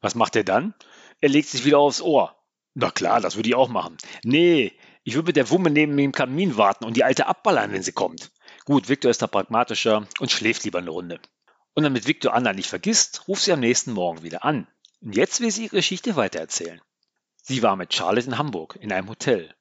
Was 0.00 0.14
macht 0.14 0.36
er 0.36 0.44
dann? 0.44 0.74
Er 1.20 1.30
legt 1.30 1.48
sich 1.48 1.64
wieder 1.64 1.78
aufs 1.78 2.00
Ohr. 2.00 2.36
Na 2.74 2.92
klar, 2.92 3.20
das 3.20 3.34
würde 3.34 3.48
ich 3.48 3.56
auch 3.56 3.68
machen. 3.68 3.98
Nee, 4.22 4.72
ich 5.02 5.14
würde 5.14 5.26
mit 5.26 5.36
der 5.36 5.50
Wumme 5.50 5.70
neben 5.70 5.96
dem 5.96 6.12
Kamin 6.12 6.56
warten 6.56 6.84
und 6.84 6.96
die 6.96 7.02
alte 7.02 7.26
abballern, 7.26 7.72
wenn 7.72 7.82
sie 7.82 7.92
kommt. 7.92 8.30
Gut, 8.66 8.88
Victor 8.88 9.10
ist 9.10 9.20
da 9.22 9.26
pragmatischer 9.26 10.06
und 10.20 10.30
schläft 10.30 10.62
lieber 10.62 10.78
eine 10.78 10.90
Runde. 10.90 11.18
Und 11.78 11.84
damit 11.84 12.08
Victor 12.08 12.34
Anna 12.34 12.54
nicht 12.54 12.68
vergisst, 12.68 13.28
ruft 13.28 13.44
sie 13.44 13.52
am 13.52 13.60
nächsten 13.60 13.92
Morgen 13.92 14.24
wieder 14.24 14.44
an. 14.44 14.66
Und 15.00 15.14
jetzt 15.14 15.40
will 15.40 15.52
sie 15.52 15.66
ihre 15.66 15.76
Geschichte 15.76 16.16
weitererzählen. 16.16 16.80
Sie 17.40 17.62
war 17.62 17.76
mit 17.76 17.94
Charlotte 17.94 18.26
in 18.26 18.36
Hamburg 18.36 18.74
in 18.80 18.90
einem 18.90 19.08
Hotel. 19.08 19.54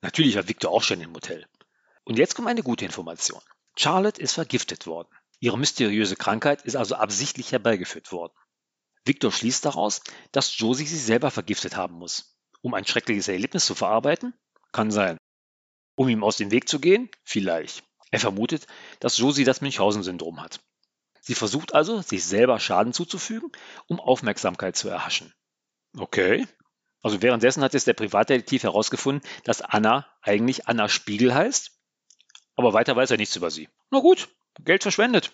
Natürlich 0.00 0.36
war 0.36 0.46
Victor 0.46 0.70
auch 0.70 0.84
schon 0.84 1.00
im 1.00 1.12
Hotel. 1.12 1.44
Und 2.04 2.16
jetzt 2.16 2.36
kommt 2.36 2.46
eine 2.46 2.62
gute 2.62 2.84
Information. 2.84 3.40
Charlotte 3.74 4.22
ist 4.22 4.34
vergiftet 4.34 4.86
worden. 4.86 5.08
Ihre 5.40 5.58
mysteriöse 5.58 6.14
Krankheit 6.14 6.62
ist 6.62 6.76
also 6.76 6.94
absichtlich 6.94 7.50
herbeigeführt 7.50 8.12
worden. 8.12 8.34
Victor 9.04 9.32
schließt 9.32 9.64
daraus, 9.64 10.00
dass 10.30 10.56
Josie 10.56 10.86
sie 10.86 10.96
selber 10.96 11.32
vergiftet 11.32 11.76
haben 11.76 11.96
muss. 11.96 12.38
Um 12.62 12.74
ein 12.74 12.86
schreckliches 12.86 13.26
Erlebnis 13.26 13.66
zu 13.66 13.74
verarbeiten? 13.74 14.32
Kann 14.70 14.92
sein. 14.92 15.18
Um 15.96 16.08
ihm 16.08 16.22
aus 16.22 16.36
dem 16.36 16.52
Weg 16.52 16.68
zu 16.68 16.78
gehen? 16.78 17.10
Vielleicht. 17.24 17.82
Er 18.12 18.20
vermutet, 18.20 18.68
dass 19.00 19.18
Josie 19.18 19.42
das 19.42 19.60
Münchhausen-Syndrom 19.60 20.40
hat. 20.40 20.60
Sie 21.26 21.34
versucht 21.34 21.74
also, 21.74 22.02
sich 22.02 22.22
selber 22.22 22.60
Schaden 22.60 22.92
zuzufügen, 22.92 23.50
um 23.86 23.98
Aufmerksamkeit 23.98 24.76
zu 24.76 24.90
erhaschen. 24.90 25.32
Okay. 25.96 26.46
Also 27.00 27.22
währenddessen 27.22 27.62
hat 27.62 27.72
jetzt 27.72 27.86
der 27.86 27.94
Privatdetektiv 27.94 28.62
herausgefunden, 28.62 29.26
dass 29.42 29.62
Anna 29.62 30.06
eigentlich 30.20 30.68
Anna 30.68 30.86
Spiegel 30.86 31.34
heißt. 31.34 31.70
Aber 32.56 32.74
weiter 32.74 32.94
weiß 32.94 33.10
er 33.10 33.16
nichts 33.16 33.36
über 33.36 33.50
sie. 33.50 33.70
Na 33.90 34.00
gut, 34.00 34.28
Geld 34.60 34.82
verschwendet. 34.82 35.32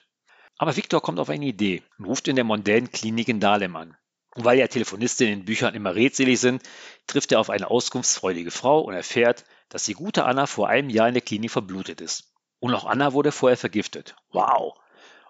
Aber 0.59 0.77
Viktor 0.77 1.03
kommt 1.03 1.19
auf 1.19 1.29
eine 1.29 1.47
Idee 1.47 1.83
und 1.99 2.05
ruft 2.05 2.29
in 2.29 2.37
der 2.37 2.45
mondänen 2.45 2.93
Klinik 2.93 3.27
in 3.27 3.41
Dahlem 3.41 3.75
an. 3.75 3.97
Und 4.37 4.45
weil 4.45 4.61
ja 4.61 4.69
Telefonistinnen 4.69 5.41
in 5.41 5.45
Büchern 5.45 5.75
immer 5.75 5.97
redselig 5.97 6.39
sind, 6.39 6.63
trifft 7.09 7.33
er 7.33 7.41
auf 7.41 7.51
eine 7.51 7.69
auskunftsfreudige 7.69 8.53
Frau 8.53 8.83
und 8.83 8.95
erfährt, 8.95 9.45
dass 9.71 9.83
die 9.83 9.95
gute 9.95 10.25
Anna 10.25 10.47
vor 10.47 10.69
einem 10.69 10.89
Jahr 10.89 11.09
in 11.09 11.15
der 11.15 11.23
Klinik 11.23 11.51
verblutet 11.51 12.01
ist. 12.01 12.33
Und 12.61 12.75
auch 12.75 12.85
Anna 12.85 13.13
wurde 13.13 13.33
vorher 13.33 13.57
vergiftet. 13.57 14.15
Wow, 14.31 14.79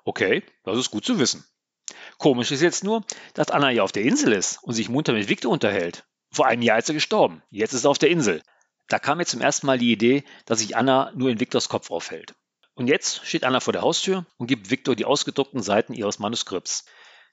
Okay, 0.05 0.43
das 0.65 0.79
ist 0.79 0.91
gut 0.91 1.05
zu 1.05 1.19
wissen. 1.19 1.45
Komisch 2.19 2.51
ist 2.51 2.63
jetzt 2.63 2.85
nur, 2.85 3.05
dass 3.35 3.51
Anna 3.51 3.71
ja 3.71 3.83
auf 3.83 3.93
der 3.93 4.05
Insel 4.05 4.33
ist 4.33 4.63
und 4.63 4.75
sich 4.75 4.89
munter 4.89 5.13
mit 5.13 5.29
Victor 5.29 5.51
unterhält. 5.51 6.05
Vor 6.33 6.47
einem 6.47 6.63
Jahr 6.63 6.79
ist 6.79 6.89
er 6.89 6.95
gestorben. 6.95 7.43
Jetzt 7.51 7.73
ist 7.73 7.85
er 7.85 7.91
auf 7.91 7.99
der 7.99 8.11
Insel. 8.11 8.43
Da 8.89 8.99
kam 8.99 9.19
mir 9.19 9.27
zum 9.27 9.41
ersten 9.41 9.67
Mal 9.67 9.79
die 9.79 9.93
Idee, 9.93 10.25
dass 10.47 10.61
sich 10.61 10.77
Anna 10.77 11.13
nur 11.15 11.31
in 11.31 11.41
Victors 11.41 11.69
Kopf 11.69 11.91
aufhält. 11.91 12.35
Und 12.75 12.87
jetzt 12.87 13.27
steht 13.27 13.45
Anna 13.45 13.61
vor 13.61 13.73
der 13.73 13.83
Haustür 13.83 14.27
und 14.37 14.47
gibt 14.47 14.71
Victor 14.71 14.97
die 14.97 15.05
ausgedruckten 15.05 15.63
Seiten 15.63 15.93
ihres 15.93 16.19
Manuskripts. 16.19 16.85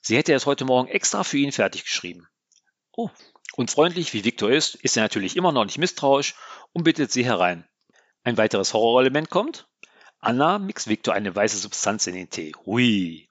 Sie 0.01 0.17
hätte 0.17 0.33
es 0.33 0.45
heute 0.45 0.65
Morgen 0.65 0.87
extra 0.87 1.23
für 1.23 1.37
ihn 1.37 1.51
fertig 1.51 1.83
geschrieben. 1.83 2.27
Oh, 2.91 3.09
und 3.55 3.71
freundlich 3.71 4.13
wie 4.13 4.23
Victor 4.23 4.51
ist, 4.51 4.75
ist 4.75 4.97
er 4.97 5.03
natürlich 5.03 5.35
immer 5.35 5.51
noch 5.51 5.65
nicht 5.65 5.77
misstrauisch 5.77 6.35
und 6.73 6.83
bittet 6.83 7.11
sie 7.11 7.25
herein. 7.25 7.67
Ein 8.23 8.37
weiteres 8.37 8.73
Horrorelement 8.73 9.29
kommt 9.29 9.67
Anna 10.19 10.59
mixt 10.59 10.87
Victor 10.87 11.13
eine 11.13 11.35
weiße 11.35 11.57
Substanz 11.57 12.07
in 12.07 12.15
den 12.15 12.29
Tee. 12.29 12.53
Hui. 12.65 13.29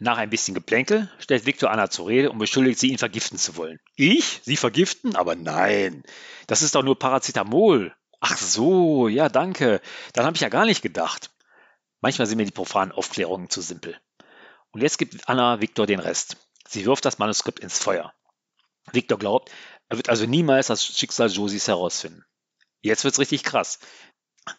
Nach 0.00 0.18
ein 0.18 0.30
bisschen 0.30 0.54
Geplänkel 0.54 1.10
stellt 1.18 1.46
Victor 1.46 1.70
Anna 1.70 1.88
zur 1.88 2.08
Rede 2.08 2.30
und 2.30 2.38
beschuldigt 2.38 2.78
sie, 2.78 2.90
ihn 2.90 2.98
vergiften 2.98 3.38
zu 3.38 3.56
wollen. 3.56 3.78
Ich? 3.96 4.40
Sie 4.44 4.56
vergiften? 4.56 5.14
Aber 5.14 5.36
nein. 5.36 6.02
Das 6.46 6.62
ist 6.62 6.74
doch 6.74 6.82
nur 6.82 6.98
Paracetamol. 6.98 7.94
Ach 8.20 8.36
so, 8.36 9.06
ja, 9.08 9.28
danke. 9.28 9.80
Dann 10.12 10.26
habe 10.26 10.36
ich 10.36 10.42
ja 10.42 10.48
gar 10.48 10.64
nicht 10.64 10.82
gedacht. 10.82 11.30
Manchmal 12.00 12.26
sind 12.26 12.38
mir 12.38 12.44
die 12.44 12.50
profanen 12.50 12.92
Aufklärungen 12.92 13.48
zu 13.48 13.60
simpel. 13.60 13.96
Und 14.72 14.82
jetzt 14.82 14.98
gibt 14.98 15.28
Anna 15.28 15.60
Victor 15.60 15.86
den 15.86 16.00
Rest. 16.00 16.36
Sie 16.66 16.84
wirft 16.84 17.04
das 17.04 17.18
Manuskript 17.18 17.60
ins 17.60 17.78
Feuer. 17.78 18.12
Victor 18.92 19.18
glaubt, 19.18 19.50
er 19.88 19.96
wird 19.98 20.08
also 20.08 20.26
niemals 20.26 20.66
das 20.66 20.84
Schicksal 20.84 21.30
Josies 21.30 21.68
herausfinden. 21.68 22.24
Jetzt 22.82 23.04
wird's 23.04 23.18
richtig 23.18 23.44
krass. 23.44 23.78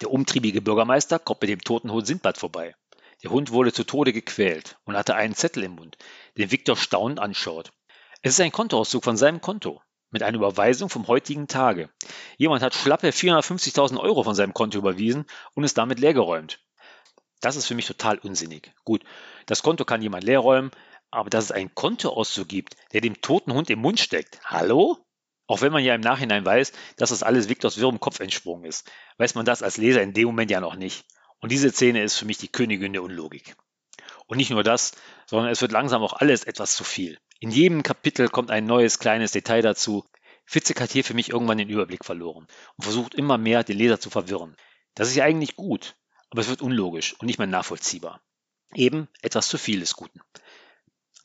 Der 0.01 0.11
umtriebige 0.11 0.61
Bürgermeister 0.61 1.19
kommt 1.19 1.41
mit 1.41 1.49
dem 1.49 1.61
toten 1.61 1.91
Hund 1.91 2.07
Sindbad 2.07 2.37
vorbei. 2.37 2.75
Der 3.23 3.31
Hund 3.31 3.51
wurde 3.51 3.71
zu 3.71 3.83
Tode 3.83 4.13
gequält 4.13 4.77
und 4.83 4.97
hatte 4.97 5.15
einen 5.15 5.35
Zettel 5.35 5.63
im 5.63 5.75
Mund, 5.75 5.97
den 6.37 6.51
Viktor 6.51 6.75
staunend 6.75 7.19
anschaut. 7.19 7.71
Es 8.21 8.33
ist 8.33 8.41
ein 8.41 8.51
Kontoauszug 8.51 9.03
von 9.03 9.17
seinem 9.17 9.41
Konto. 9.41 9.81
mit 10.11 10.23
einer 10.23 10.37
Überweisung 10.37 10.89
vom 10.89 11.07
heutigen 11.07 11.47
Tage. 11.47 11.89
Jemand 12.37 12.63
hat 12.63 12.73
schlappe 12.73 13.09
450.000 13.09 13.99
Euro 13.99 14.23
von 14.23 14.33
seinem 14.33 14.53
Konto 14.53 14.77
überwiesen 14.77 15.25
und 15.55 15.65
ist 15.65 15.77
damit 15.77 15.99
leergeräumt. 15.99 16.61
Das 17.41 17.57
ist 17.57 17.67
für 17.67 17.75
mich 17.75 17.85
total 17.85 18.19
unsinnig. 18.19 18.73
Gut, 18.85 19.03
das 19.45 19.61
Konto 19.61 19.83
kann 19.83 20.01
jemand 20.01 20.23
leerräumen, 20.23 20.71
aber 21.11 21.29
dass 21.29 21.45
es 21.45 21.51
einen 21.51 21.75
Kontoauszug 21.75 22.47
gibt, 22.47 22.77
der 22.93 23.01
dem 23.01 23.21
toten 23.21 23.53
Hund 23.53 23.69
im 23.69 23.79
Mund 23.79 23.99
steckt. 23.99 24.39
Hallo? 24.45 25.04
Auch 25.47 25.61
wenn 25.61 25.71
man 25.71 25.83
ja 25.83 25.93
im 25.93 26.01
Nachhinein 26.01 26.45
weiß, 26.45 26.71
dass 26.97 27.11
das 27.11 27.23
alles 27.23 27.49
Viktors 27.49 27.77
wirrem 27.77 27.99
Kopf 27.99 28.19
entsprungen 28.19 28.65
ist, 28.65 28.89
weiß 29.17 29.35
man 29.35 29.45
das 29.45 29.61
als 29.61 29.77
Leser 29.77 30.01
in 30.01 30.13
dem 30.13 30.25
Moment 30.25 30.49
ja 30.49 30.59
noch 30.59 30.75
nicht. 30.75 31.05
Und 31.39 31.51
diese 31.51 31.71
Szene 31.71 32.03
ist 32.03 32.17
für 32.17 32.25
mich 32.25 32.37
die 32.37 32.47
Königin 32.47 32.93
der 32.93 33.03
Unlogik. 33.03 33.55
Und 34.27 34.37
nicht 34.37 34.49
nur 34.49 34.63
das, 34.63 34.93
sondern 35.27 35.51
es 35.51 35.61
wird 35.61 35.71
langsam 35.71 36.01
auch 36.01 36.13
alles 36.13 36.43
etwas 36.43 36.75
zu 36.75 36.83
viel. 36.83 37.19
In 37.39 37.51
jedem 37.51 37.83
Kapitel 37.83 38.29
kommt 38.29 38.49
ein 38.49 38.65
neues 38.65 38.97
kleines 38.97 39.31
Detail 39.31 39.61
dazu. 39.61 40.03
Fitzek 40.45 40.81
hat 40.81 40.91
hier 40.91 41.03
für 41.03 41.13
mich 41.13 41.29
irgendwann 41.29 41.57
den 41.57 41.69
Überblick 41.69 42.05
verloren 42.05 42.47
und 42.77 42.83
versucht 42.83 43.13
immer 43.13 43.37
mehr 43.37 43.63
den 43.63 43.77
Leser 43.77 43.99
zu 43.99 44.09
verwirren. 44.09 44.55
Das 44.95 45.09
ist 45.09 45.15
ja 45.15 45.25
eigentlich 45.25 45.55
gut, 45.55 45.95
aber 46.29 46.41
es 46.41 46.49
wird 46.49 46.61
unlogisch 46.61 47.13
und 47.19 47.27
nicht 47.27 47.37
mehr 47.37 47.47
nachvollziehbar. 47.47 48.21
Eben 48.73 49.07
etwas 49.21 49.47
zu 49.47 49.57
viel 49.57 49.79
des 49.79 49.95
Guten. 49.95 50.21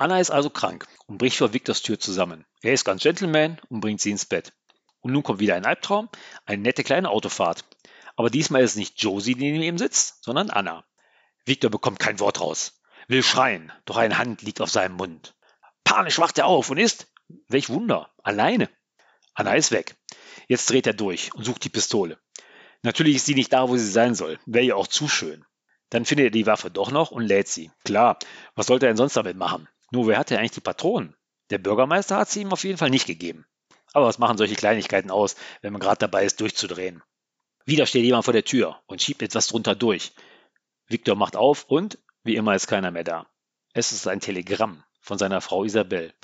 Anna 0.00 0.18
ist 0.18 0.30
also 0.30 0.48
krank 0.48 0.86
und 1.08 1.18
bricht 1.18 1.36
vor 1.36 1.52
Victors 1.52 1.82
Tür 1.82 2.00
zusammen. 2.00 2.46
Er 2.62 2.72
ist 2.72 2.86
ganz 2.86 3.02
Gentleman 3.02 3.60
und 3.68 3.82
bringt 3.82 4.00
sie 4.00 4.10
ins 4.10 4.24
Bett. 4.24 4.54
Und 5.00 5.12
nun 5.12 5.22
kommt 5.22 5.40
wieder 5.40 5.56
ein 5.56 5.66
Albtraum, 5.66 6.08
eine 6.46 6.62
nette 6.62 6.84
kleine 6.84 7.10
Autofahrt. 7.10 7.66
Aber 8.16 8.30
diesmal 8.30 8.62
ist 8.62 8.70
es 8.70 8.76
nicht 8.76 9.02
Josie, 9.02 9.34
die 9.34 9.50
neben 9.50 9.62
ihm 9.62 9.76
sitzt, 9.76 10.24
sondern 10.24 10.48
Anna. 10.48 10.86
Victor 11.44 11.70
bekommt 11.70 11.98
kein 11.98 12.18
Wort 12.18 12.40
raus, 12.40 12.80
will 13.08 13.22
schreien, 13.22 13.72
doch 13.84 13.98
eine 13.98 14.16
Hand 14.16 14.40
liegt 14.40 14.62
auf 14.62 14.70
seinem 14.70 14.96
Mund. 14.96 15.34
Panisch 15.84 16.18
wacht 16.18 16.38
er 16.38 16.46
auf 16.46 16.70
und 16.70 16.78
ist, 16.78 17.12
welch 17.48 17.68
Wunder, 17.68 18.10
alleine. 18.22 18.70
Anna 19.34 19.54
ist 19.54 19.70
weg. 19.70 19.96
Jetzt 20.48 20.70
dreht 20.70 20.86
er 20.86 20.94
durch 20.94 21.34
und 21.34 21.44
sucht 21.44 21.62
die 21.64 21.68
Pistole. 21.68 22.18
Natürlich 22.80 23.16
ist 23.16 23.26
sie 23.26 23.34
nicht 23.34 23.52
da, 23.52 23.68
wo 23.68 23.76
sie 23.76 23.90
sein 23.90 24.14
soll, 24.14 24.38
wäre 24.46 24.64
ja 24.64 24.76
auch 24.76 24.86
zu 24.86 25.08
schön. 25.08 25.44
Dann 25.90 26.06
findet 26.06 26.28
er 26.28 26.30
die 26.30 26.46
Waffe 26.46 26.70
doch 26.70 26.90
noch 26.90 27.10
und 27.10 27.26
lädt 27.26 27.48
sie. 27.48 27.70
Klar, 27.84 28.18
was 28.54 28.68
sollte 28.68 28.86
er 28.86 28.90
denn 28.92 28.96
sonst 28.96 29.16
damit 29.18 29.36
machen? 29.36 29.68
Nur 29.90 30.06
wer 30.06 30.18
hatte 30.18 30.38
eigentlich 30.38 30.52
die 30.52 30.60
Patronen? 30.60 31.16
Der 31.50 31.58
Bürgermeister 31.58 32.16
hat 32.16 32.30
sie 32.30 32.42
ihm 32.42 32.52
auf 32.52 32.64
jeden 32.64 32.78
Fall 32.78 32.90
nicht 32.90 33.06
gegeben. 33.06 33.46
Aber 33.92 34.06
was 34.06 34.18
machen 34.18 34.38
solche 34.38 34.54
Kleinigkeiten 34.54 35.10
aus, 35.10 35.34
wenn 35.62 35.72
man 35.72 35.80
gerade 35.80 35.98
dabei 35.98 36.24
ist, 36.24 36.40
durchzudrehen? 36.40 37.02
Wieder 37.64 37.86
steht 37.86 38.04
jemand 38.04 38.24
vor 38.24 38.32
der 38.32 38.44
Tür 38.44 38.80
und 38.86 39.02
schiebt 39.02 39.22
etwas 39.22 39.48
drunter 39.48 39.74
durch. 39.74 40.12
Victor 40.86 41.16
macht 41.16 41.36
auf 41.36 41.64
und, 41.64 41.98
wie 42.22 42.36
immer, 42.36 42.54
ist 42.54 42.68
keiner 42.68 42.90
mehr 42.90 43.04
da. 43.04 43.26
Es 43.72 43.92
ist 43.92 44.06
ein 44.06 44.20
Telegramm 44.20 44.84
von 45.00 45.18
seiner 45.18 45.40
Frau 45.40 45.64
Isabel. 45.64 46.14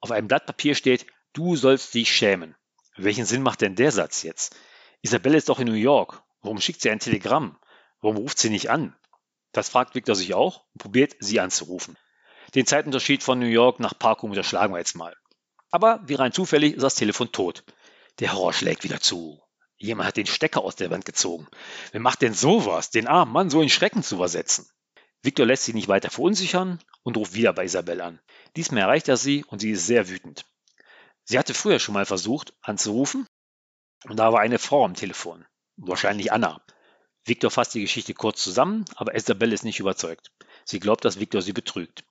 Auf 0.00 0.10
einem 0.10 0.28
Blatt 0.28 0.46
Papier 0.46 0.74
steht, 0.74 1.06
du 1.32 1.56
sollst 1.56 1.94
dich 1.94 2.12
schämen. 2.12 2.56
Welchen 2.96 3.24
Sinn 3.24 3.42
macht 3.42 3.60
denn 3.60 3.76
der 3.76 3.92
Satz 3.92 4.22
jetzt? 4.22 4.56
Isabelle 5.02 5.36
ist 5.36 5.48
doch 5.48 5.60
in 5.60 5.66
New 5.66 5.74
York. 5.74 6.22
Warum 6.42 6.60
schickt 6.60 6.80
sie 6.80 6.90
ein 6.90 7.00
Telegramm? 7.00 7.58
Warum 8.00 8.16
ruft 8.16 8.38
sie 8.38 8.50
nicht 8.50 8.70
an? 8.70 8.96
Das 9.52 9.68
fragt 9.68 9.94
Victor 9.94 10.14
sich 10.14 10.34
auch 10.34 10.64
und 10.72 10.78
probiert, 10.78 11.16
sie 11.18 11.40
anzurufen. 11.40 11.96
Den 12.56 12.64
Zeitunterschied 12.64 13.22
von 13.22 13.38
New 13.38 13.44
York 13.44 13.80
nach 13.80 13.98
Parkum 13.98 14.30
unterschlagen 14.30 14.72
wir 14.72 14.78
jetzt 14.78 14.96
mal. 14.96 15.14
Aber 15.70 16.00
wie 16.06 16.14
rein 16.14 16.32
zufällig 16.32 16.72
ist 16.72 16.82
das 16.82 16.94
Telefon 16.94 17.30
tot. 17.30 17.64
Der 18.18 18.32
Horror 18.32 18.54
schlägt 18.54 18.82
wieder 18.82 18.98
zu. 18.98 19.42
Jemand 19.76 20.08
hat 20.08 20.16
den 20.16 20.24
Stecker 20.24 20.62
aus 20.62 20.74
der 20.74 20.90
Wand 20.90 21.04
gezogen. 21.04 21.46
Wer 21.92 22.00
macht 22.00 22.22
denn 22.22 22.32
sowas, 22.32 22.88
den 22.88 23.08
armen 23.08 23.30
Mann 23.30 23.50
so 23.50 23.60
in 23.60 23.68
Schrecken 23.68 24.02
zu 24.02 24.16
versetzen? 24.16 24.66
Victor 25.20 25.44
lässt 25.44 25.64
sich 25.64 25.74
nicht 25.74 25.88
weiter 25.88 26.08
verunsichern 26.08 26.78
und 27.02 27.18
ruft 27.18 27.34
wieder 27.34 27.52
bei 27.52 27.64
Isabelle 27.64 28.02
an. 28.02 28.20
Diesmal 28.56 28.80
erreicht 28.80 29.08
er 29.08 29.18
sie 29.18 29.44
und 29.44 29.58
sie 29.58 29.72
ist 29.72 29.86
sehr 29.86 30.08
wütend. 30.08 30.46
Sie 31.24 31.38
hatte 31.38 31.52
früher 31.52 31.78
schon 31.78 31.92
mal 31.92 32.06
versucht 32.06 32.54
anzurufen 32.62 33.26
und 34.04 34.16
da 34.16 34.32
war 34.32 34.40
eine 34.40 34.58
Frau 34.58 34.82
am 34.82 34.94
Telefon. 34.94 35.44
Wahrscheinlich 35.76 36.32
Anna. 36.32 36.62
Victor 37.26 37.50
fasst 37.50 37.74
die 37.74 37.82
Geschichte 37.82 38.14
kurz 38.14 38.42
zusammen, 38.42 38.86
aber 38.94 39.14
Isabelle 39.14 39.52
ist 39.52 39.64
nicht 39.64 39.80
überzeugt. 39.80 40.30
Sie 40.64 40.80
glaubt, 40.80 41.04
dass 41.04 41.20
Victor 41.20 41.42
sie 41.42 41.52
betrügt. 41.52 42.02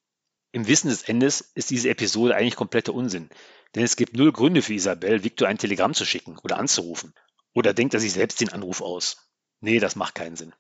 Im 0.55 0.67
Wissen 0.67 0.87
des 0.87 1.03
Endes 1.03 1.51
ist 1.55 1.69
diese 1.69 1.89
Episode 1.89 2.33
eigentlich 2.33 2.55
kompletter 2.55 2.93
Unsinn, 2.93 3.29
denn 3.75 3.83
es 3.83 3.97
gibt 3.97 4.15
null 4.15 4.31
Gründe 4.31 4.61
für 4.61 4.73
Isabel, 4.73 5.21
Victor 5.21 5.49
ein 5.49 5.57
Telegramm 5.57 5.93
zu 5.93 6.05
schicken 6.05 6.37
oder 6.45 6.57
anzurufen. 6.57 7.13
Oder 7.53 7.73
denkt 7.73 7.93
er 7.93 7.99
sich 7.99 8.13
selbst 8.13 8.39
den 8.39 8.53
Anruf 8.53 8.79
aus? 8.79 9.17
Nee, 9.59 9.79
das 9.79 9.97
macht 9.97 10.15
keinen 10.15 10.37
Sinn. 10.37 10.55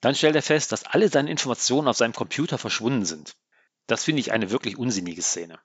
Dann 0.00 0.14
stellt 0.14 0.36
er 0.36 0.42
fest, 0.42 0.70
dass 0.70 0.84
alle 0.84 1.08
seine 1.08 1.32
Informationen 1.32 1.88
auf 1.88 1.96
seinem 1.96 2.12
Computer 2.12 2.58
verschwunden 2.58 3.04
sind. 3.04 3.34
Das 3.88 4.04
finde 4.04 4.20
ich 4.20 4.30
eine 4.30 4.52
wirklich 4.52 4.78
unsinnige 4.78 5.20
Szene. 5.20 5.58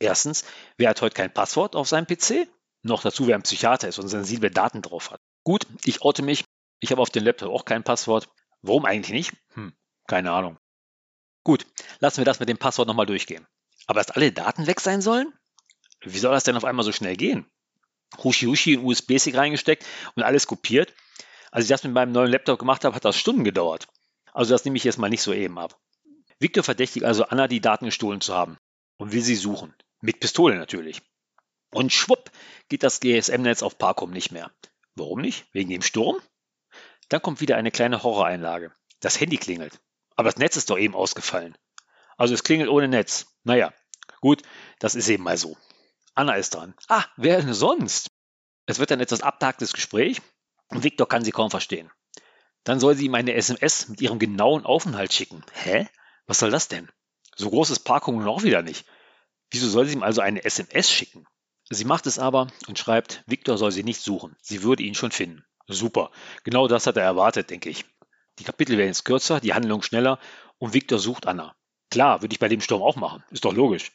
Erstens, 0.00 0.44
wer 0.76 0.90
hat 0.90 1.00
heute 1.00 1.14
kein 1.14 1.32
Passwort 1.32 1.76
auf 1.76 1.86
seinem 1.86 2.08
PC? 2.08 2.48
Noch 2.82 3.02
dazu, 3.02 3.28
wer 3.28 3.36
ein 3.36 3.42
Psychiater 3.42 3.86
ist 3.86 4.00
und 4.00 4.08
sensible 4.08 4.50
Daten 4.50 4.82
drauf 4.82 5.12
hat. 5.12 5.20
Gut, 5.44 5.64
ich 5.84 6.02
oute 6.02 6.22
mich. 6.22 6.42
Ich 6.80 6.90
habe 6.90 7.00
auf 7.00 7.10
dem 7.10 7.22
Laptop 7.22 7.54
auch 7.54 7.64
kein 7.64 7.84
Passwort. 7.84 8.28
Warum 8.62 8.84
eigentlich 8.84 9.12
nicht? 9.12 9.32
Hm, 9.54 9.74
keine 10.08 10.32
Ahnung. 10.32 10.58
Gut, 11.48 11.64
lassen 12.00 12.18
wir 12.18 12.26
das 12.26 12.40
mit 12.40 12.50
dem 12.50 12.58
Passwort 12.58 12.88
nochmal 12.88 13.06
durchgehen. 13.06 13.46
Aber 13.86 14.00
dass 14.00 14.10
alle 14.10 14.32
Daten 14.32 14.66
weg 14.66 14.80
sein 14.80 15.00
sollen? 15.00 15.32
Wie 16.02 16.18
soll 16.18 16.32
das 16.32 16.44
denn 16.44 16.58
auf 16.58 16.64
einmal 16.66 16.84
so 16.84 16.92
schnell 16.92 17.16
gehen? 17.16 17.46
Hushi 18.22 18.44
Hushi 18.44 18.74
in 18.74 18.84
USB-Stick 18.84 19.34
reingesteckt 19.34 19.86
und 20.14 20.24
alles 20.24 20.46
kopiert. 20.46 20.92
Als 21.50 21.64
ich 21.64 21.70
das 21.70 21.84
mit 21.84 21.94
meinem 21.94 22.12
neuen 22.12 22.30
Laptop 22.30 22.58
gemacht 22.58 22.84
habe, 22.84 22.94
hat 22.94 23.06
das 23.06 23.16
Stunden 23.16 23.44
gedauert. 23.44 23.88
Also 24.34 24.52
das 24.52 24.66
nehme 24.66 24.76
ich 24.76 24.84
jetzt 24.84 24.98
mal 24.98 25.08
nicht 25.08 25.22
so 25.22 25.32
eben 25.32 25.58
ab. 25.58 25.80
Victor 26.38 26.62
verdächtigt 26.62 27.06
also 27.06 27.24
Anna, 27.24 27.48
die 27.48 27.62
Daten 27.62 27.86
gestohlen 27.86 28.20
zu 28.20 28.34
haben 28.34 28.58
und 28.98 29.12
will 29.12 29.22
sie 29.22 29.34
suchen. 29.34 29.74
Mit 30.02 30.20
Pistole 30.20 30.58
natürlich. 30.58 31.00
Und 31.70 31.94
schwupp 31.94 32.30
geht 32.68 32.82
das 32.82 33.00
GSM-Netz 33.00 33.62
auf 33.62 33.78
Parkum 33.78 34.10
nicht 34.10 34.32
mehr. 34.32 34.50
Warum 34.96 35.22
nicht? 35.22 35.46
Wegen 35.54 35.70
dem 35.70 35.80
Sturm? 35.80 36.20
Dann 37.08 37.22
kommt 37.22 37.40
wieder 37.40 37.56
eine 37.56 37.70
kleine 37.70 38.02
Horroreinlage. 38.02 38.70
Das 39.00 39.18
Handy 39.18 39.38
klingelt. 39.38 39.80
Aber 40.18 40.30
das 40.30 40.36
Netz 40.36 40.56
ist 40.56 40.68
doch 40.68 40.78
eben 40.78 40.96
ausgefallen. 40.96 41.56
Also 42.16 42.34
es 42.34 42.42
klingelt 42.42 42.68
ohne 42.68 42.88
Netz. 42.88 43.26
Naja, 43.44 43.72
gut, 44.20 44.42
das 44.80 44.96
ist 44.96 45.08
eben 45.08 45.22
mal 45.22 45.36
so. 45.36 45.56
Anna 46.16 46.34
ist 46.34 46.56
dran. 46.56 46.74
Ah, 46.88 47.04
wer 47.16 47.40
denn 47.40 47.54
sonst? 47.54 48.10
Es 48.66 48.80
wird 48.80 48.90
ein 48.90 48.98
etwas 48.98 49.22
abtagtes 49.22 49.72
Gespräch 49.72 50.20
und 50.70 50.82
Victor 50.82 51.06
kann 51.06 51.22
sie 51.24 51.30
kaum 51.30 51.52
verstehen. 51.52 51.92
Dann 52.64 52.80
soll 52.80 52.96
sie 52.96 53.06
ihm 53.06 53.14
eine 53.14 53.34
SMS 53.34 53.90
mit 53.90 54.00
ihrem 54.00 54.18
genauen 54.18 54.66
Aufenthalt 54.66 55.12
schicken. 55.12 55.44
Hä? 55.52 55.88
Was 56.26 56.40
soll 56.40 56.50
das 56.50 56.66
denn? 56.66 56.90
So 57.36 57.48
groß 57.50 57.70
ist 57.70 57.84
Parkung 57.84 58.18
nun 58.18 58.26
auch 58.26 58.42
wieder 58.42 58.62
nicht. 58.62 58.86
Wieso 59.52 59.68
soll 59.68 59.86
sie 59.86 59.94
ihm 59.94 60.02
also 60.02 60.20
eine 60.20 60.44
SMS 60.44 60.90
schicken? 60.90 61.28
Sie 61.70 61.84
macht 61.84 62.06
es 62.08 62.18
aber 62.18 62.48
und 62.66 62.76
schreibt, 62.76 63.22
Victor 63.26 63.56
soll 63.56 63.70
sie 63.70 63.84
nicht 63.84 64.00
suchen. 64.00 64.34
Sie 64.42 64.64
würde 64.64 64.82
ihn 64.82 64.96
schon 64.96 65.12
finden. 65.12 65.44
Super. 65.68 66.10
Genau 66.42 66.66
das 66.66 66.88
hat 66.88 66.96
er 66.96 67.04
erwartet, 67.04 67.50
denke 67.50 67.70
ich. 67.70 67.84
Die 68.38 68.44
Kapitel 68.44 68.78
werden 68.78 68.88
jetzt 68.88 69.04
kürzer, 69.04 69.40
die 69.40 69.54
Handlung 69.54 69.82
schneller 69.82 70.18
und 70.58 70.74
Victor 70.74 70.98
sucht 70.98 71.26
Anna. 71.26 71.54
Klar, 71.90 72.22
würde 72.22 72.32
ich 72.32 72.38
bei 72.38 72.48
dem 72.48 72.60
Sturm 72.60 72.82
auch 72.82 72.96
machen. 72.96 73.24
Ist 73.30 73.44
doch 73.44 73.54
logisch. 73.54 73.92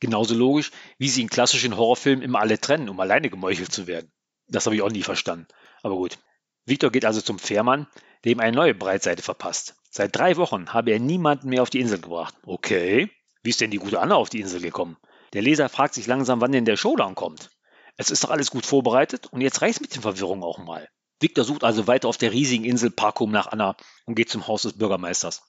Genauso 0.00 0.34
logisch, 0.34 0.70
wie 0.98 1.08
sie 1.08 1.22
in 1.22 1.28
klassischen 1.28 1.76
Horrorfilmen 1.76 2.24
immer 2.24 2.40
alle 2.40 2.60
trennen, 2.60 2.88
um 2.88 3.00
alleine 3.00 3.30
gemeuchelt 3.30 3.72
zu 3.72 3.86
werden. 3.86 4.12
Das 4.48 4.66
habe 4.66 4.76
ich 4.76 4.82
auch 4.82 4.90
nie 4.90 5.02
verstanden. 5.02 5.46
Aber 5.82 5.96
gut. 5.96 6.18
Victor 6.66 6.90
geht 6.90 7.04
also 7.04 7.20
zum 7.20 7.38
Fährmann, 7.38 7.86
der 8.24 8.32
ihm 8.32 8.40
eine 8.40 8.56
neue 8.56 8.74
Breitseite 8.74 9.22
verpasst. 9.22 9.76
Seit 9.90 10.16
drei 10.16 10.36
Wochen 10.36 10.72
habe 10.72 10.90
er 10.90 10.98
niemanden 10.98 11.48
mehr 11.48 11.62
auf 11.62 11.70
die 11.70 11.80
Insel 11.80 12.00
gebracht. 12.00 12.34
Okay. 12.44 13.10
Wie 13.42 13.50
ist 13.50 13.60
denn 13.60 13.70
die 13.70 13.78
gute 13.78 14.00
Anna 14.00 14.16
auf 14.16 14.30
die 14.30 14.40
Insel 14.40 14.60
gekommen? 14.60 14.96
Der 15.34 15.42
Leser 15.42 15.68
fragt 15.68 15.94
sich 15.94 16.06
langsam, 16.06 16.40
wann 16.40 16.52
denn 16.52 16.64
der 16.64 16.76
Showdown 16.76 17.14
kommt. 17.14 17.50
Es 17.96 18.10
ist 18.10 18.24
doch 18.24 18.30
alles 18.30 18.50
gut 18.50 18.66
vorbereitet 18.66 19.26
und 19.26 19.40
jetzt 19.40 19.62
reicht 19.62 19.80
mit 19.80 19.94
den 19.94 20.02
Verwirrungen 20.02 20.42
auch 20.42 20.58
mal. 20.58 20.88
Victor 21.20 21.44
sucht 21.44 21.64
also 21.64 21.86
weiter 21.86 22.08
auf 22.08 22.18
der 22.18 22.32
riesigen 22.32 22.64
Insel 22.64 22.90
Parkum 22.90 23.30
nach 23.30 23.46
Anna 23.46 23.76
und 24.04 24.14
geht 24.14 24.30
zum 24.30 24.46
Haus 24.46 24.62
des 24.62 24.78
Bürgermeisters. 24.78 25.42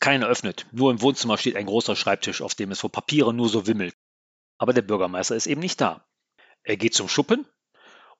Keiner 0.00 0.26
öffnet, 0.26 0.66
nur 0.72 0.90
im 0.90 1.00
Wohnzimmer 1.00 1.38
steht 1.38 1.56
ein 1.56 1.66
großer 1.66 1.94
Schreibtisch, 1.94 2.42
auf 2.42 2.54
dem 2.54 2.72
es 2.72 2.80
vor 2.80 2.90
Papieren 2.90 3.36
nur 3.36 3.48
so 3.48 3.66
wimmelt. 3.66 3.94
Aber 4.58 4.72
der 4.72 4.82
Bürgermeister 4.82 5.36
ist 5.36 5.46
eben 5.46 5.60
nicht 5.60 5.80
da. 5.80 6.04
Er 6.64 6.76
geht 6.76 6.94
zum 6.94 7.08
Schuppen 7.08 7.46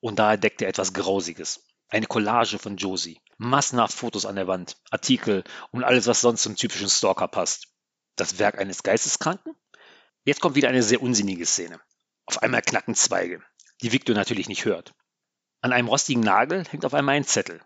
und 0.01 0.19
da 0.19 0.35
entdeckt 0.35 0.63
er 0.63 0.69
etwas 0.69 0.93
Grausiges. 0.93 1.65
Eine 1.89 2.07
Collage 2.07 2.59
von 2.59 2.77
Josie. 2.77 3.21
Massenhaft 3.39 3.95
Fotos 3.95 4.27
an 4.27 4.37
der 4.37 4.47
Wand, 4.47 4.77
Artikel 4.91 5.45
und 5.73 5.85
alles, 5.85 6.07
was 6.07 6.21
sonst 6.21 6.43
zum 6.43 6.57
typischen 6.57 6.89
Stalker 6.89 7.29
passt. 7.29 7.69
Das 8.17 8.39
Werk 8.39 8.59
eines 8.59 8.83
Geisteskranken? 8.83 9.55
Jetzt 10.25 10.41
kommt 10.41 10.55
wieder 10.55 10.69
eine 10.69 10.83
sehr 10.83 11.03
unsinnige 11.03 11.47
Szene. 11.47 11.81
Auf 12.27 12.43
einmal 12.43 12.63
knacken 12.63 12.95
Zweige, 12.95 13.43
die 13.81 13.91
Victor 13.91 14.15
natürlich 14.15 14.49
nicht 14.49 14.65
hört. 14.65 14.95
An 15.63 15.73
einem 15.73 15.89
rostigen 15.89 16.23
Nagel 16.23 16.65
hängt 16.71 16.85
auf 16.85 16.93
einmal 16.93 17.15
ein 17.15 17.25
Zettel. 17.25 17.61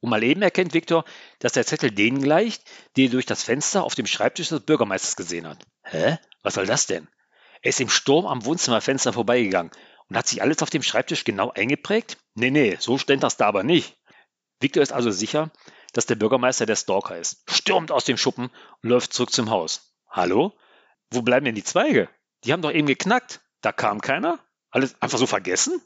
Und 0.00 0.08
mal 0.08 0.22
eben 0.22 0.40
erkennt 0.40 0.72
Viktor, 0.72 1.04
dass 1.40 1.52
der 1.52 1.66
Zettel 1.66 1.90
denen 1.90 2.22
gleicht, 2.22 2.62
die 2.96 3.06
er 3.06 3.10
durch 3.10 3.26
das 3.26 3.42
Fenster 3.42 3.82
auf 3.82 3.94
dem 3.94 4.06
Schreibtisch 4.06 4.48
des 4.48 4.60
Bürgermeisters 4.60 5.16
gesehen 5.16 5.46
hat. 5.46 5.58
Hä? 5.82 6.18
Was 6.42 6.54
soll 6.54 6.66
das 6.66 6.86
denn? 6.86 7.08
Er 7.60 7.70
ist 7.70 7.80
im 7.80 7.90
Sturm 7.90 8.26
am 8.26 8.44
Wohnzimmerfenster 8.44 9.12
vorbeigegangen 9.12 9.72
und 10.08 10.16
hat 10.16 10.28
sich 10.28 10.40
alles 10.40 10.62
auf 10.62 10.70
dem 10.70 10.82
Schreibtisch 10.82 11.24
genau 11.24 11.50
eingeprägt? 11.50 12.16
Nee, 12.34 12.50
nee, 12.50 12.76
so 12.78 12.96
stellt 12.96 13.22
das 13.22 13.36
da 13.36 13.46
aber 13.46 13.64
nicht. 13.64 13.98
Viktor 14.60 14.82
ist 14.82 14.92
also 14.92 15.10
sicher, 15.10 15.50
dass 15.92 16.06
der 16.06 16.14
Bürgermeister 16.14 16.66
der 16.66 16.76
Stalker 16.76 17.18
ist, 17.18 17.42
stürmt 17.50 17.90
aus 17.90 18.04
dem 18.04 18.16
Schuppen 18.16 18.50
und 18.82 18.88
läuft 18.88 19.12
zurück 19.12 19.32
zum 19.32 19.50
Haus. 19.50 19.92
Hallo? 20.08 20.56
Wo 21.10 21.22
bleiben 21.22 21.44
denn 21.44 21.56
die 21.56 21.64
Zweige? 21.64 22.08
Die 22.44 22.52
haben 22.52 22.62
doch 22.62 22.72
eben 22.72 22.86
geknackt. 22.86 23.40
Da 23.60 23.72
kam 23.72 24.00
keiner? 24.00 24.38
Alles 24.70 24.94
einfach 25.02 25.18
so 25.18 25.26
vergessen? 25.26 25.82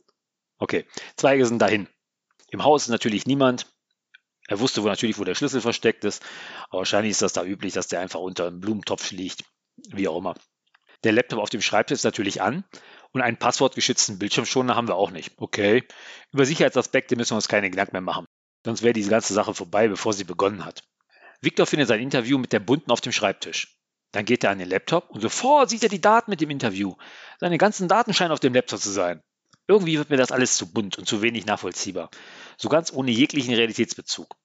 Okay, 0.58 0.86
Zweige 1.16 1.46
sind 1.46 1.60
dahin. 1.60 1.88
Im 2.50 2.64
Haus 2.64 2.84
ist 2.84 2.90
natürlich 2.90 3.26
niemand. 3.26 3.66
Er 4.46 4.60
wusste 4.60 4.82
wo 4.82 4.86
natürlich, 4.86 5.18
wo 5.18 5.24
der 5.24 5.34
Schlüssel 5.34 5.60
versteckt 5.60 6.04
ist. 6.04 6.22
Aber 6.68 6.78
wahrscheinlich 6.78 7.12
ist 7.12 7.22
das 7.22 7.32
da 7.32 7.44
üblich, 7.44 7.72
dass 7.72 7.88
der 7.88 8.00
einfach 8.00 8.20
unter 8.20 8.46
einem 8.46 8.60
Blumentopf 8.60 9.10
liegt. 9.10 9.44
Wie 9.92 10.06
auch 10.06 10.18
immer. 10.18 10.34
Der 11.02 11.12
Laptop 11.12 11.40
auf 11.40 11.50
dem 11.50 11.60
Schreibtisch 11.60 11.96
ist 11.96 12.04
natürlich 12.04 12.40
an 12.40 12.64
und 13.12 13.20
einen 13.20 13.36
passwortgeschützten 13.36 14.18
Bildschirmschoner 14.18 14.74
haben 14.76 14.88
wir 14.88 14.96
auch 14.96 15.10
nicht. 15.10 15.32
Okay. 15.36 15.84
Über 16.32 16.46
Sicherheitsaspekte 16.46 17.16
müssen 17.16 17.32
wir 17.32 17.36
uns 17.36 17.48
keine 17.48 17.70
Gedanken 17.70 17.92
mehr 17.92 18.00
machen. 18.00 18.26
Sonst 18.64 18.82
wäre 18.82 18.94
diese 18.94 19.10
ganze 19.10 19.34
Sache 19.34 19.54
vorbei, 19.54 19.88
bevor 19.88 20.12
sie 20.12 20.24
begonnen 20.24 20.64
hat. 20.64 20.82
Victor 21.42 21.66
findet 21.66 21.88
sein 21.88 22.00
Interview 22.00 22.38
mit 22.38 22.52
der 22.52 22.60
Bunten 22.60 22.90
auf 22.90 23.02
dem 23.02 23.12
Schreibtisch. 23.12 23.76
Dann 24.12 24.24
geht 24.24 24.44
er 24.44 24.50
an 24.50 24.58
den 24.58 24.68
Laptop 24.68 25.10
und 25.10 25.20
sofort 25.20 25.68
sieht 25.68 25.82
er 25.82 25.88
die 25.88 26.00
Daten 26.00 26.30
mit 26.30 26.40
dem 26.40 26.50
Interview. 26.50 26.94
Seine 27.40 27.58
ganzen 27.58 27.88
Daten 27.88 28.14
scheinen 28.14 28.32
auf 28.32 28.40
dem 28.40 28.54
Laptop 28.54 28.80
zu 28.80 28.90
sein. 28.90 29.20
Irgendwie 29.66 29.98
wird 29.98 30.10
mir 30.10 30.16
das 30.16 30.32
alles 30.32 30.56
zu 30.56 30.72
bunt 30.72 30.98
und 30.98 31.06
zu 31.06 31.22
wenig 31.22 31.46
nachvollziehbar. 31.46 32.10
So 32.56 32.68
ganz 32.68 32.92
ohne 32.92 33.10
jeglichen 33.10 33.54
Realitätsbezug. 33.54 34.36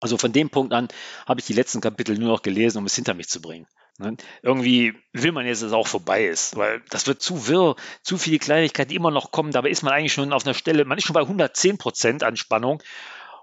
Also 0.00 0.16
von 0.16 0.32
dem 0.32 0.50
Punkt 0.50 0.72
an 0.72 0.88
habe 1.26 1.40
ich 1.40 1.46
die 1.46 1.54
letzten 1.54 1.80
Kapitel 1.80 2.16
nur 2.16 2.28
noch 2.28 2.42
gelesen, 2.42 2.78
um 2.78 2.86
es 2.86 2.94
hinter 2.94 3.14
mich 3.14 3.28
zu 3.28 3.40
bringen. 3.40 3.66
Ne? 3.98 4.16
Irgendwie 4.42 4.94
will 5.12 5.32
man 5.32 5.44
jetzt, 5.44 5.62
dass 5.62 5.68
es 5.68 5.72
auch 5.72 5.88
vorbei 5.88 6.26
ist, 6.26 6.56
weil 6.56 6.82
das 6.90 7.08
wird 7.08 7.20
zu 7.20 7.48
wirr, 7.48 7.74
zu 8.02 8.16
viele 8.16 8.38
Kleinigkeiten, 8.38 8.90
die 8.90 8.96
immer 8.96 9.10
noch 9.10 9.32
kommen. 9.32 9.50
Dabei 9.50 9.70
ist 9.70 9.82
man 9.82 9.92
eigentlich 9.92 10.12
schon 10.12 10.32
auf 10.32 10.46
einer 10.46 10.54
Stelle, 10.54 10.84
man 10.84 10.98
ist 10.98 11.04
schon 11.04 11.14
bei 11.14 11.22
110 11.22 11.78
Prozent 11.78 12.22
Anspannung 12.22 12.80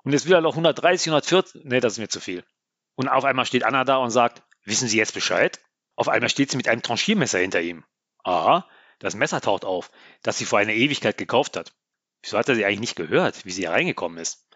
und 0.03 0.13
jetzt 0.13 0.27
will 0.27 0.33
er 0.33 0.41
noch 0.41 0.53
130, 0.53 1.07
140. 1.07 1.65
Nee, 1.65 1.81
das 1.81 1.93
ist 1.93 1.99
mir 1.99 2.07
zu 2.07 2.21
viel. 2.21 2.45
Und 2.95 3.09
auf 3.09 3.25
einmal 3.25 3.45
steht 3.45 3.65
Anna 3.65 3.83
da 3.83 3.97
und 3.97 4.11
sagt, 4.11 4.41
wissen 4.63 4.87
Sie 4.87 4.97
jetzt 4.97 5.13
Bescheid? 5.13 5.59
Auf 5.97 6.07
einmal 6.07 6.29
steht 6.29 6.51
sie 6.51 6.57
mit 6.57 6.67
einem 6.67 6.81
Tranchiermesser 6.81 7.39
hinter 7.39 7.61
ihm. 7.61 7.83
Aha, 8.23 8.67
das 8.99 9.15
Messer 9.15 9.41
taucht 9.41 9.65
auf, 9.65 9.91
das 10.23 10.37
sie 10.37 10.45
vor 10.45 10.59
einer 10.59 10.73
Ewigkeit 10.73 11.17
gekauft 11.17 11.57
hat. 11.57 11.73
Wieso 12.21 12.37
hat 12.37 12.49
er 12.49 12.55
sie 12.55 12.65
eigentlich 12.65 12.79
nicht 12.79 12.95
gehört, 12.95 13.45
wie 13.45 13.51
sie 13.51 13.63
hereingekommen 13.63 14.17
ist? 14.17 14.47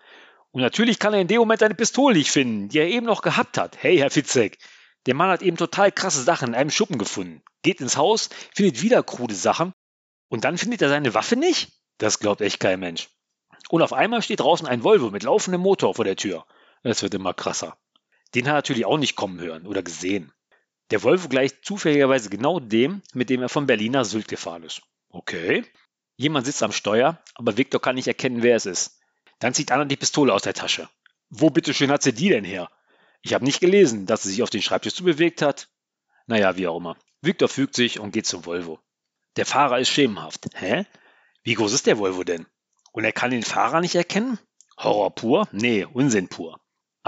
Und 0.51 0.61
natürlich 0.61 0.97
kann 0.97 1.13
er 1.13 1.21
in 1.21 1.27
dem 1.27 1.39
Moment 1.39 1.61
eine 1.61 1.75
Pistole 1.75 2.17
nicht 2.17 2.31
finden, 2.31 2.69
die 2.69 2.79
er 2.79 2.87
eben 2.87 3.05
noch 3.05 3.21
gehabt 3.21 3.57
hat. 3.57 3.77
Hey, 3.81 3.97
Herr 3.97 4.09
Fitzek, 4.09 4.57
der 5.05 5.13
Mann 5.13 5.29
hat 5.29 5.41
eben 5.41 5.57
total 5.57 5.91
krasse 5.91 6.23
Sachen 6.23 6.49
in 6.49 6.55
einem 6.55 6.71
Schuppen 6.71 6.97
gefunden. 6.97 7.43
Geht 7.61 7.81
ins 7.81 7.97
Haus, 7.97 8.29
findet 8.53 8.81
wieder 8.81 9.03
krude 9.03 9.35
Sachen 9.35 9.73
und 10.27 10.45
dann 10.45 10.57
findet 10.57 10.81
er 10.81 10.89
seine 10.89 11.13
Waffe 11.13 11.35
nicht? 11.35 11.71
Das 11.97 12.19
glaubt 12.19 12.41
echt 12.41 12.59
kein 12.59 12.79
Mensch. 12.79 13.09
Und 13.69 13.81
auf 13.81 13.93
einmal 13.93 14.21
steht 14.21 14.39
draußen 14.39 14.67
ein 14.67 14.83
Volvo 14.83 15.11
mit 15.11 15.23
laufendem 15.23 15.61
Motor 15.61 15.93
vor 15.93 16.05
der 16.05 16.15
Tür. 16.15 16.45
Es 16.81 17.03
wird 17.03 17.13
immer 17.13 17.33
krasser. 17.33 17.77
Den 18.33 18.45
hat 18.45 18.51
er 18.51 18.57
natürlich 18.57 18.85
auch 18.85 18.97
nicht 18.97 19.15
kommen 19.15 19.39
hören 19.39 19.67
oder 19.67 19.83
gesehen. 19.83 20.31
Der 20.91 21.03
Volvo 21.03 21.27
gleicht 21.27 21.63
zufälligerweise 21.63 22.29
genau 22.29 22.59
dem, 22.59 23.01
mit 23.13 23.29
dem 23.29 23.41
er 23.41 23.49
von 23.49 23.67
Berlin 23.67 23.91
nach 23.91 24.05
Sylt 24.05 24.27
gefahren 24.27 24.63
ist. 24.63 24.81
Okay. 25.09 25.63
Jemand 26.17 26.45
sitzt 26.45 26.63
am 26.63 26.71
Steuer, 26.71 27.21
aber 27.35 27.57
Victor 27.57 27.81
kann 27.81 27.95
nicht 27.95 28.07
erkennen, 28.07 28.41
wer 28.41 28.55
es 28.55 28.65
ist. 28.65 28.99
Dann 29.39 29.53
zieht 29.53 29.71
Anna 29.71 29.85
die 29.85 29.95
Pistole 29.95 30.33
aus 30.33 30.41
der 30.41 30.53
Tasche. 30.53 30.89
Wo 31.29 31.49
bitteschön 31.49 31.91
hat 31.91 32.03
sie 32.03 32.13
die 32.13 32.29
denn 32.29 32.43
her? 32.43 32.69
Ich 33.21 33.33
habe 33.33 33.45
nicht 33.45 33.59
gelesen, 33.59 34.05
dass 34.05 34.23
sie 34.23 34.29
sich 34.29 34.43
auf 34.43 34.49
den 34.49 34.61
Schreibtisch 34.61 34.95
zubewegt 34.95 35.41
hat. 35.41 35.69
Naja, 36.25 36.57
wie 36.57 36.67
auch 36.67 36.77
immer. 36.77 36.97
Victor 37.21 37.47
fügt 37.47 37.75
sich 37.75 37.99
und 37.99 38.11
geht 38.11 38.25
zum 38.25 38.45
Volvo. 38.45 38.79
Der 39.35 39.45
Fahrer 39.45 39.79
ist 39.79 39.89
schemenhaft. 39.89 40.47
Hä? 40.55 40.85
Wie 41.43 41.53
groß 41.53 41.73
ist 41.73 41.87
der 41.87 41.99
Volvo 41.99 42.23
denn? 42.23 42.47
Und 42.91 43.03
er 43.03 43.11
kann 43.11 43.31
den 43.31 43.43
Fahrer 43.43 43.81
nicht 43.81 43.95
erkennen? 43.95 44.39
Horror 44.77 45.13
pur? 45.13 45.47
Nee, 45.51 45.85
Unsinn 45.85 46.27
pur. 46.27 46.59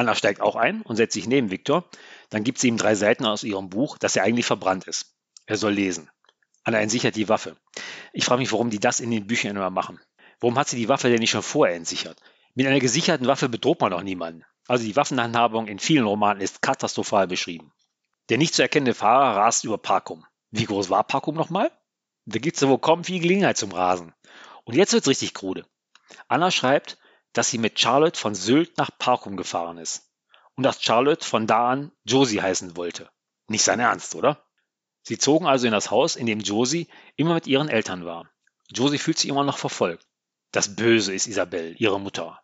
Anna 0.01 0.15
steigt 0.15 0.41
auch 0.41 0.55
ein 0.55 0.81
und 0.81 0.95
setzt 0.95 1.13
sich 1.13 1.27
neben 1.27 1.51
Victor. 1.51 1.87
Dann 2.31 2.43
gibt 2.43 2.57
sie 2.57 2.69
ihm 2.69 2.77
drei 2.77 2.95
Seiten 2.95 3.23
aus 3.23 3.43
ihrem 3.43 3.69
Buch, 3.69 3.99
das 3.99 4.15
ja 4.15 4.23
eigentlich 4.23 4.47
verbrannt 4.47 4.85
ist. 4.85 5.13
Er 5.45 5.57
soll 5.57 5.73
lesen. 5.73 6.09
Anna 6.63 6.79
entsichert 6.79 7.15
die 7.15 7.29
Waffe. 7.29 7.55
Ich 8.11 8.25
frage 8.25 8.41
mich, 8.41 8.51
warum 8.51 8.71
die 8.71 8.79
das 8.79 8.99
in 8.99 9.11
den 9.11 9.27
Büchern 9.27 9.55
immer 9.55 9.69
machen. 9.69 9.99
Warum 10.39 10.57
hat 10.57 10.69
sie 10.69 10.77
die 10.77 10.89
Waffe 10.89 11.09
denn 11.09 11.19
nicht 11.19 11.29
schon 11.29 11.43
vorher 11.43 11.75
entsichert? 11.75 12.19
Mit 12.55 12.65
einer 12.65 12.79
gesicherten 12.79 13.27
Waffe 13.27 13.47
bedroht 13.47 13.79
man 13.79 13.91
doch 13.91 14.01
niemanden. 14.01 14.43
Also 14.67 14.83
die 14.83 14.95
Waffenhandhabung 14.95 15.67
in 15.67 15.77
vielen 15.77 16.05
Romanen 16.05 16.41
ist 16.41 16.63
katastrophal 16.63 17.27
beschrieben. 17.27 17.71
Der 18.29 18.39
nicht 18.39 18.55
zu 18.55 18.63
erkennende 18.63 18.95
Fahrer 18.95 19.37
rast 19.37 19.65
über 19.65 19.77
Parkum. 19.77 20.25
Wie 20.49 20.65
groß 20.65 20.89
war 20.89 21.03
Parkum 21.03 21.35
nochmal? 21.35 21.71
Da 22.25 22.39
gibt 22.39 22.55
es 22.55 22.61
ja 22.61 22.69
wohl 22.69 22.79
kaum 22.79 23.03
viel 23.03 23.19
Gelegenheit 23.19 23.57
zum 23.57 23.71
Rasen. 23.71 24.13
Und 24.63 24.75
jetzt 24.75 24.93
wird's 24.93 25.07
richtig 25.07 25.35
krude. 25.35 25.63
Anna 26.27 26.49
schreibt, 26.49 26.97
dass 27.33 27.49
sie 27.49 27.57
mit 27.57 27.79
Charlotte 27.79 28.19
von 28.19 28.35
Sylt 28.35 28.77
nach 28.77 28.91
Parkum 28.97 29.37
gefahren 29.37 29.77
ist 29.77 30.11
und 30.55 30.63
dass 30.63 30.81
Charlotte 30.81 31.25
von 31.25 31.47
da 31.47 31.71
an 31.71 31.91
Josie 32.03 32.41
heißen 32.41 32.75
wollte. 32.75 33.09
Nicht 33.47 33.63
sein 33.63 33.79
Ernst, 33.79 34.15
oder? 34.15 34.45
Sie 35.03 35.17
zogen 35.17 35.47
also 35.47 35.65
in 35.65 35.73
das 35.73 35.91
Haus, 35.91 36.15
in 36.15 36.27
dem 36.27 36.41
Josie 36.41 36.87
immer 37.15 37.33
mit 37.33 37.47
ihren 37.47 37.69
Eltern 37.69 38.05
war. 38.05 38.29
Josie 38.69 38.97
fühlt 38.97 39.17
sich 39.17 39.29
immer 39.29 39.43
noch 39.43 39.57
verfolgt. 39.57 40.07
Das 40.51 40.75
Böse 40.75 41.13
ist 41.13 41.27
Isabelle, 41.27 41.71
ihre 41.71 41.99
Mutter. 41.99 42.41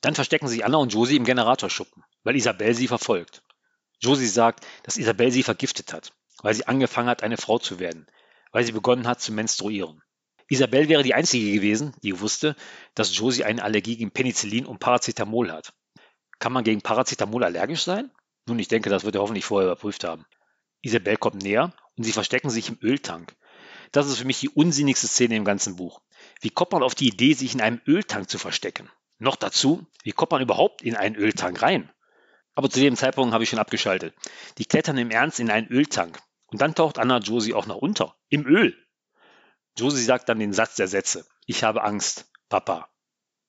Dann 0.00 0.14
verstecken 0.14 0.48
sich 0.48 0.64
Anna 0.64 0.76
und 0.76 0.92
Josie 0.92 1.16
im 1.16 1.24
Generatorschuppen, 1.24 2.04
weil 2.24 2.36
Isabelle 2.36 2.74
sie 2.74 2.88
verfolgt. 2.88 3.42
Josie 4.00 4.26
sagt, 4.26 4.66
dass 4.82 4.98
Isabelle 4.98 5.30
sie 5.30 5.42
vergiftet 5.42 5.92
hat, 5.92 6.12
weil 6.42 6.54
sie 6.54 6.66
angefangen 6.66 7.08
hat, 7.08 7.22
eine 7.22 7.38
Frau 7.38 7.58
zu 7.58 7.78
werden, 7.78 8.06
weil 8.52 8.64
sie 8.64 8.72
begonnen 8.72 9.06
hat 9.06 9.22
zu 9.22 9.32
menstruieren. 9.32 10.02
Isabelle 10.48 10.88
wäre 10.88 11.02
die 11.02 11.14
einzige 11.14 11.52
gewesen, 11.52 11.94
die 12.02 12.20
wusste, 12.20 12.54
dass 12.94 13.16
Josie 13.16 13.44
eine 13.44 13.62
Allergie 13.62 13.96
gegen 13.96 14.10
Penicillin 14.10 14.66
und 14.66 14.78
Paracetamol 14.78 15.50
hat. 15.50 15.72
Kann 16.38 16.52
man 16.52 16.64
gegen 16.64 16.82
Paracetamol 16.82 17.44
allergisch 17.44 17.82
sein? 17.82 18.10
Nun, 18.46 18.58
ich 18.58 18.68
denke, 18.68 18.90
das 18.90 19.04
wird 19.04 19.14
er 19.14 19.22
hoffentlich 19.22 19.44
vorher 19.44 19.70
überprüft 19.70 20.04
haben. 20.04 20.26
Isabelle 20.82 21.16
kommt 21.16 21.42
näher 21.42 21.72
und 21.96 22.04
sie 22.04 22.12
verstecken 22.12 22.50
sich 22.50 22.68
im 22.68 22.78
Öltank. 22.82 23.34
Das 23.92 24.06
ist 24.06 24.18
für 24.18 24.26
mich 24.26 24.40
die 24.40 24.50
unsinnigste 24.50 25.06
Szene 25.06 25.36
im 25.36 25.44
ganzen 25.44 25.76
Buch. 25.76 26.02
Wie 26.40 26.50
kommt 26.50 26.72
man 26.72 26.82
auf 26.82 26.94
die 26.94 27.08
Idee, 27.08 27.32
sich 27.32 27.54
in 27.54 27.60
einem 27.60 27.80
Öltank 27.86 28.28
zu 28.28 28.38
verstecken? 28.38 28.90
Noch 29.18 29.36
dazu, 29.36 29.86
wie 30.02 30.12
kommt 30.12 30.32
man 30.32 30.42
überhaupt 30.42 30.82
in 30.82 30.96
einen 30.96 31.16
Öltank 31.16 31.62
rein? 31.62 31.90
Aber 32.54 32.68
zu 32.68 32.80
dem 32.80 32.96
Zeitpunkt 32.96 33.32
habe 33.32 33.44
ich 33.44 33.50
schon 33.50 33.58
abgeschaltet. 33.58 34.14
Die 34.58 34.64
klettern 34.64 34.98
im 34.98 35.10
Ernst 35.10 35.40
in 35.40 35.50
einen 35.50 35.68
Öltank. 35.68 36.20
Und 36.46 36.60
dann 36.60 36.74
taucht 36.74 36.98
Anna 36.98 37.18
Josie 37.18 37.54
auch 37.54 37.66
noch 37.66 37.76
unter. 37.76 38.14
Im 38.28 38.46
Öl. 38.46 38.76
Josie 39.76 40.02
sagt 40.02 40.28
dann 40.28 40.38
den 40.38 40.52
Satz 40.52 40.76
der 40.76 40.88
Sätze. 40.88 41.26
Ich 41.46 41.64
habe 41.64 41.82
Angst, 41.82 42.26
Papa. 42.48 42.88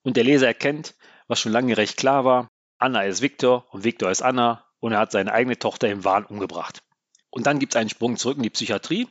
Und 0.04 0.18
der 0.18 0.24
Leser 0.24 0.48
erkennt, 0.48 0.96
was 1.28 1.40
schon 1.40 1.52
lange 1.52 1.78
recht 1.78 1.98
klar 1.98 2.26
war. 2.26 2.50
Anna 2.78 3.04
ist 3.04 3.22
Victor 3.22 3.66
und 3.72 3.84
Victor 3.84 4.12
ist 4.12 4.22
Anna 4.22 4.66
und 4.80 4.92
er 4.92 5.00
hat 5.00 5.12
seine 5.12 5.34
eigene 5.34 5.58
Tochter 5.58 5.88
im 5.90 6.04
Wahn 6.04 6.26
umgebracht. 6.26 6.84
Und 7.30 7.48
dann 7.48 7.60
gibt 7.60 7.74
es 7.74 7.80
einen 7.80 7.90
Sprung 7.90 8.18
zurück 8.18 8.38
in 8.38 8.44
die 8.44 8.50
Psychiatrie, 8.50 9.08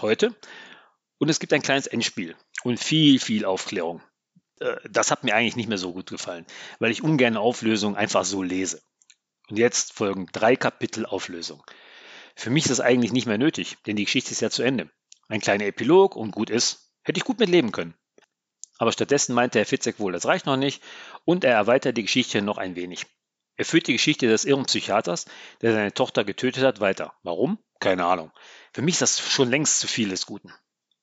heute, 0.00 0.34
und 1.18 1.28
es 1.28 1.40
gibt 1.40 1.52
ein 1.52 1.62
kleines 1.62 1.86
Endspiel 1.86 2.36
und 2.62 2.78
viel, 2.78 3.18
viel 3.18 3.44
Aufklärung. 3.44 4.02
Äh, 4.60 4.76
das 4.88 5.10
hat 5.10 5.24
mir 5.24 5.34
eigentlich 5.34 5.56
nicht 5.56 5.68
mehr 5.68 5.78
so 5.78 5.92
gut 5.92 6.10
gefallen, 6.10 6.46
weil 6.78 6.90
ich 6.90 7.02
ungern 7.02 7.36
Auflösung 7.36 7.96
einfach 7.96 8.24
so 8.24 8.42
lese. 8.42 8.82
Und 9.48 9.58
jetzt 9.58 9.92
folgen 9.92 10.26
drei 10.32 10.56
Kapitel 10.56 11.06
Auflösung. 11.06 11.62
Für 12.36 12.50
mich 12.50 12.64
ist 12.64 12.70
das 12.70 12.80
eigentlich 12.80 13.12
nicht 13.12 13.26
mehr 13.26 13.38
nötig, 13.38 13.76
denn 13.86 13.96
die 13.96 14.04
Geschichte 14.04 14.32
ist 14.32 14.40
ja 14.40 14.50
zu 14.50 14.62
Ende. 14.62 14.90
Ein 15.28 15.40
kleiner 15.40 15.66
Epilog 15.66 16.16
und 16.16 16.32
gut 16.32 16.50
ist. 16.50 16.92
Hätte 17.02 17.18
ich 17.18 17.24
gut 17.24 17.38
mit 17.38 17.48
leben 17.48 17.72
können. 17.72 17.94
Aber 18.78 18.92
stattdessen 18.92 19.34
meinte 19.34 19.58
Herr 19.58 19.66
Fitzek 19.66 20.00
wohl, 20.00 20.12
das 20.12 20.26
reicht 20.26 20.46
noch 20.46 20.56
nicht 20.56 20.82
und 21.24 21.44
er 21.44 21.54
erweitert 21.54 21.96
die 21.96 22.02
Geschichte 22.02 22.42
noch 22.42 22.58
ein 22.58 22.76
wenig. 22.76 23.06
Er 23.56 23.64
führt 23.64 23.86
die 23.86 23.92
Geschichte 23.92 24.26
des 24.26 24.44
irren 24.44 24.66
Psychiaters, 24.66 25.26
der 25.60 25.72
seine 25.72 25.94
Tochter 25.94 26.24
getötet 26.24 26.64
hat, 26.64 26.80
weiter. 26.80 27.14
Warum? 27.22 27.58
Keine 27.78 28.04
Ahnung. 28.04 28.32
Für 28.72 28.82
mich 28.82 28.94
ist 28.94 29.02
das 29.02 29.20
schon 29.20 29.48
längst 29.48 29.78
zu 29.78 29.86
viel 29.86 30.08
des 30.08 30.26
Guten. 30.26 30.52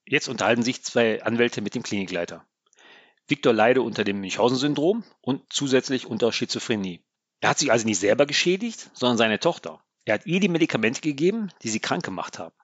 Jetzt 0.06 0.28
unterhalten 0.28 0.64
sich 0.64 0.84
zwei 0.84 1.24
Anwälte 1.24 1.62
mit 1.62 1.76
dem 1.76 1.84
Klinikleiter. 1.84 2.46
Viktor 3.28 3.54
leide 3.54 3.82
unter 3.82 4.04
dem 4.04 4.20
Münchhausen-Syndrom 4.20 5.06
und 5.22 5.54
zusätzlich 5.54 6.08
unter 6.08 6.34
Schizophrenie. 6.34 7.06
Er 7.40 7.52
hat 7.52 7.60
sich 7.60 7.72
also 7.72 7.86
nicht 7.86 8.00
selber 8.00 8.26
geschädigt, 8.26 8.90
sondern 8.94 9.18
seine 9.18 9.40
Tochter. 9.40 9.82
Er 10.04 10.16
hat 10.16 10.26
ihr 10.26 10.40
die 10.40 10.50
Medikamente 10.50 11.00
gegeben, 11.00 11.50
die 11.62 11.70
sie 11.70 11.80
krank 11.80 12.04
gemacht 12.04 12.40
haben. 12.40 12.56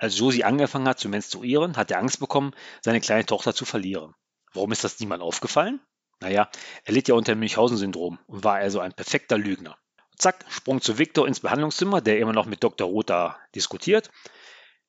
Als 0.00 0.18
Josie 0.18 0.44
angefangen 0.44 0.88
hat 0.88 0.98
zu 0.98 1.10
menstruieren, 1.10 1.76
hat 1.76 1.90
er 1.90 1.98
Angst 1.98 2.20
bekommen, 2.20 2.54
seine 2.80 3.02
kleine 3.02 3.26
Tochter 3.26 3.54
zu 3.54 3.66
verlieren. 3.66 4.14
Warum 4.54 4.72
ist 4.72 4.82
das 4.82 4.98
niemand 4.98 5.22
aufgefallen? 5.22 5.78
Naja, 6.20 6.50
er 6.84 6.94
litt 6.94 7.08
ja 7.08 7.14
unter 7.14 7.34
dem 7.34 7.40
Münchhausen-Syndrom 7.40 8.18
und 8.26 8.42
war 8.42 8.54
also 8.54 8.80
ein 8.80 8.94
perfekter 8.94 9.36
Lügner. 9.36 9.76
Zack, 10.16 10.46
Sprung 10.48 10.80
zu 10.80 10.96
Victor 10.96 11.28
ins 11.28 11.40
Behandlungszimmer, 11.40 12.00
der 12.00 12.18
immer 12.18 12.32
noch 12.32 12.46
mit 12.46 12.64
Dr. 12.64 12.88
Rotha 12.88 13.38
diskutiert. 13.54 14.10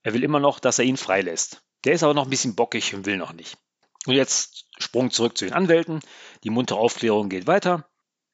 Er 0.01 0.13
will 0.13 0.23
immer 0.23 0.39
noch, 0.39 0.59
dass 0.59 0.79
er 0.79 0.85
ihn 0.85 0.95
freilässt. 0.95 1.61
Der 1.83 1.91
ist 1.91 2.03
aber 2.03 2.13
noch 2.13 2.23
ein 2.23 2.29
bisschen 2.29 2.55
bockig 2.55 2.93
und 2.93 3.05
will 3.05 3.17
noch 3.17 3.33
nicht. 3.33 3.57
Und 4.05 4.13
jetzt 4.13 4.65
Sprung 4.77 5.11
zurück 5.11 5.37
zu 5.37 5.43
den 5.43 5.53
Anwälten. 5.53 5.99
Die 6.45 6.49
muntere 6.49 6.79
Aufklärung 6.79 7.27
geht 7.27 7.47
weiter. 7.47 7.85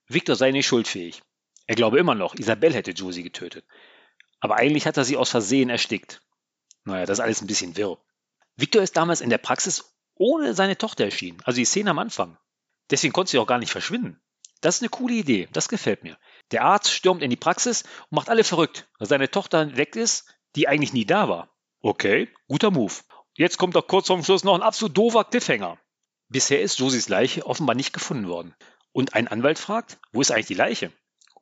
Victor 0.08 0.36
sei 0.36 0.52
nicht 0.52 0.68
schuldfähig. 0.68 1.24
Er 1.66 1.76
glaube 1.76 1.98
immer 1.98 2.14
noch, 2.14 2.36
Isabelle 2.36 2.76
hätte 2.76 2.92
Josie 2.92 3.24
getötet. 3.24 3.66
Aber 4.40 4.58
eigentlich 4.58 4.86
hat 4.86 4.98
er 4.98 5.06
sie 5.06 5.18
aus 5.18 5.32
Versehen 5.32 5.72
erstickt. 5.72 6.22
Naja, 6.88 7.06
das 7.06 7.18
ist 7.18 7.24
alles 7.24 7.42
ein 7.42 7.48
bisschen 7.48 7.76
wirr. 7.76 7.98
Victor 8.56 8.82
ist 8.82 8.96
damals 8.96 9.20
in 9.20 9.30
der 9.30 9.40
Praxis 9.40 9.94
ohne 10.16 10.54
seine 10.54 10.78
Tochter 10.78 11.04
erschienen. 11.04 11.42
Also 11.44 11.58
die 11.58 11.66
Szene 11.66 11.92
am 11.92 12.00
Anfang. 12.00 12.38
Deswegen 12.90 13.12
konnte 13.12 13.32
sie 13.32 13.40
auch 13.40 13.46
gar 13.46 13.60
nicht 13.60 13.74
verschwinden. 13.74 14.22
Das 14.62 14.78
ist 14.78 14.82
eine 14.82 14.90
coole 14.90 15.16
Idee. 15.16 15.50
Das 15.52 15.68
gefällt 15.68 16.04
mir. 16.04 16.18
Der 16.52 16.64
Arzt 16.64 16.90
stürmt 16.90 17.22
in 17.22 17.30
die 17.30 17.36
Praxis 17.36 17.84
und 18.10 18.16
macht 18.16 18.30
alle 18.30 18.46
verrückt, 18.46 18.88
weil 19.00 19.08
seine 19.08 19.30
Tochter 19.30 19.76
weg 19.76 19.98
ist, 19.98 20.34
die 20.56 20.70
eigentlich 20.70 20.94
nie 20.94 21.04
da 21.04 21.28
war. 21.28 21.50
Okay, 21.82 22.30
guter 22.48 22.72
Move. 22.72 22.94
Jetzt 23.36 23.58
kommt 23.58 23.76
doch 23.76 23.86
kurz 23.86 24.08
vorm 24.08 24.24
Schluss 24.24 24.46
noch 24.46 24.56
ein 24.56 24.64
absolut 24.64 24.98
doofer 24.98 25.26
Cliffhanger. 25.26 25.78
Bisher 26.30 26.62
ist 26.62 26.80
Josies 26.80 27.10
Leiche 27.10 27.46
offenbar 27.46 27.76
nicht 27.76 27.92
gefunden 27.92 28.30
worden. 28.30 28.56
Und 28.94 29.14
ein 29.14 29.28
Anwalt 29.28 29.60
fragt, 29.60 30.00
wo 30.14 30.22
ist 30.22 30.32
eigentlich 30.32 30.48
die 30.48 30.54
Leiche? 30.54 30.94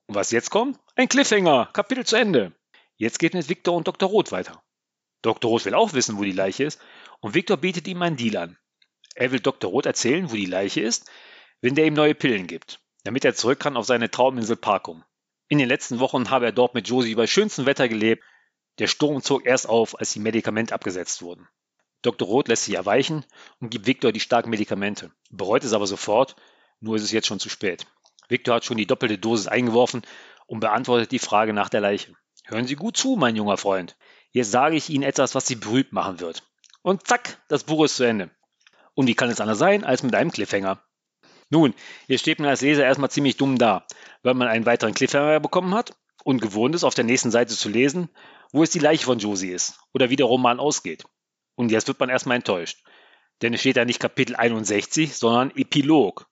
Und 0.08 0.16
was 0.16 0.32
jetzt 0.32 0.50
kommt? 0.50 0.80
Ein 0.96 1.08
Cliffhanger. 1.08 1.70
Kapitel 1.72 2.04
zu 2.04 2.16
Ende. 2.16 2.52
Jetzt 2.98 3.20
geht 3.20 3.36
mit 3.36 3.48
Victor 3.48 3.76
und 3.76 3.88
Dr. 3.88 4.10
Roth 4.10 4.32
weiter. 4.32 4.64
Dr. 5.22 5.50
Roth 5.50 5.66
will 5.66 5.74
auch 5.74 5.94
wissen, 5.94 6.18
wo 6.18 6.24
die 6.24 6.32
Leiche 6.32 6.64
ist, 6.64 6.80
und 7.20 7.34
Victor 7.34 7.58
bietet 7.58 7.88
ihm 7.88 8.02
einen 8.02 8.18
Deal 8.18 8.38
an. 8.38 8.58
Er 9.16 9.32
will 9.32 9.40
Dr. 9.40 9.70
Roth 9.70 9.86
erzählen, 9.86 10.30
wo 10.30 10.36
die 10.36 10.46
Leiche 10.46 10.82
ist, 10.82 11.10
wenn 11.62 11.76
der 11.76 11.86
ihm 11.86 11.94
neue 11.94 12.16
Pillen 12.16 12.48
gibt, 12.48 12.80
damit 13.04 13.26
er 13.26 13.34
zurück 13.34 13.60
kann 13.60 13.78
auf 13.78 13.86
seine 13.86 14.12
Trauminsel 14.12 14.56
Parkum. 14.56 15.04
In 15.48 15.58
den 15.58 15.70
letzten 15.70 16.00
Wochen 16.00 16.30
habe 16.30 16.46
er 16.46 16.52
dort 16.52 16.74
mit 16.74 16.88
Josie 16.88 17.16
bei 17.16 17.28
schönstem 17.28 17.66
Wetter 17.66 17.88
gelebt. 17.88 18.24
Der 18.80 18.88
Sturm 18.88 19.22
zog 19.22 19.46
erst 19.46 19.70
auf, 19.70 19.98
als 19.98 20.12
die 20.12 20.20
Medikamente 20.20 20.74
abgesetzt 20.74 21.22
wurden. 21.22 21.48
Dr. 22.02 22.28
Roth 22.28 22.48
lässt 22.48 22.66
sich 22.66 22.76
erweichen 22.76 23.26
und 23.60 23.70
gibt 23.70 23.88
Victor 23.88 24.12
die 24.12 24.20
starken 24.20 24.50
Medikamente, 24.50 25.12
bereut 25.32 25.64
es 25.64 25.74
aber 25.74 25.88
sofort, 25.88 26.36
nur 26.80 26.98
ist 26.98 27.04
es 27.04 27.12
jetzt 27.12 27.28
schon 27.28 27.40
zu 27.40 27.50
spät. 27.50 27.88
Victor 28.28 28.56
hat 28.56 28.66
schon 28.66 28.78
die 28.78 28.86
doppelte 28.86 29.18
Dosis 29.18 29.48
eingeworfen 29.48 30.04
und 30.46 30.60
beantwortet 30.60 31.12
die 31.12 31.20
Frage 31.20 31.54
nach 31.54 31.70
der 31.70 31.82
Leiche. 31.82 32.14
Hören 32.44 32.68
Sie 32.68 32.76
gut 32.76 32.98
zu, 32.98 33.16
mein 33.16 33.36
junger 33.36 33.58
Freund. 33.58 33.96
Jetzt 34.36 34.52
sage 34.52 34.76
ich 34.76 34.90
Ihnen 34.90 35.04
etwas, 35.04 35.34
was 35.34 35.48
Sie 35.48 35.56
berühmt 35.56 35.94
machen 35.94 36.20
wird. 36.20 36.44
Und 36.82 37.08
zack, 37.08 37.42
das 37.48 37.64
Buch 37.64 37.86
ist 37.86 37.96
zu 37.96 38.04
Ende. 38.04 38.30
Und 38.94 39.08
wie 39.08 39.16
kann 39.16 39.30
es 39.30 39.40
anders 39.40 39.60
sein 39.60 39.86
als 39.86 40.04
mit 40.04 40.14
einem 40.14 40.30
Cliffhanger? 40.30 40.84
Nun, 41.50 41.74
hier 42.08 42.18
steht 42.18 42.40
man 42.40 42.50
als 42.50 42.60
Leser 42.60 42.84
erstmal 42.84 43.10
ziemlich 43.10 43.38
dumm 43.38 43.58
da, 43.58 43.88
weil 44.24 44.34
man 44.34 44.50
einen 44.50 44.66
weiteren 44.66 44.94
Cliffhanger 44.94 45.40
bekommen 45.40 45.74
hat 45.74 45.96
und 46.26 46.42
gewohnt 46.42 46.76
ist, 46.76 46.84
auf 46.84 46.96
der 46.96 47.06
nächsten 47.06 47.32
Seite 47.32 47.56
zu 47.56 47.70
lesen, 47.70 48.10
wo 48.52 48.62
es 48.62 48.72
die 48.72 48.80
Leiche 48.80 49.06
von 49.06 49.20
Josie 49.20 49.54
ist 49.54 49.80
oder 49.94 50.10
wie 50.10 50.18
der 50.18 50.26
Roman 50.26 50.60
ausgeht. 50.60 51.06
Und 51.56 51.72
jetzt 51.72 51.88
wird 51.88 52.02
man 52.02 52.10
erstmal 52.10 52.36
enttäuscht. 52.36 52.84
Denn 53.42 53.54
es 53.54 53.62
steht 53.62 53.78
da 53.78 53.86
nicht 53.86 54.02
Kapitel 54.02 54.36
61, 54.36 55.16
sondern 55.16 55.56
Epilog. 55.56 56.28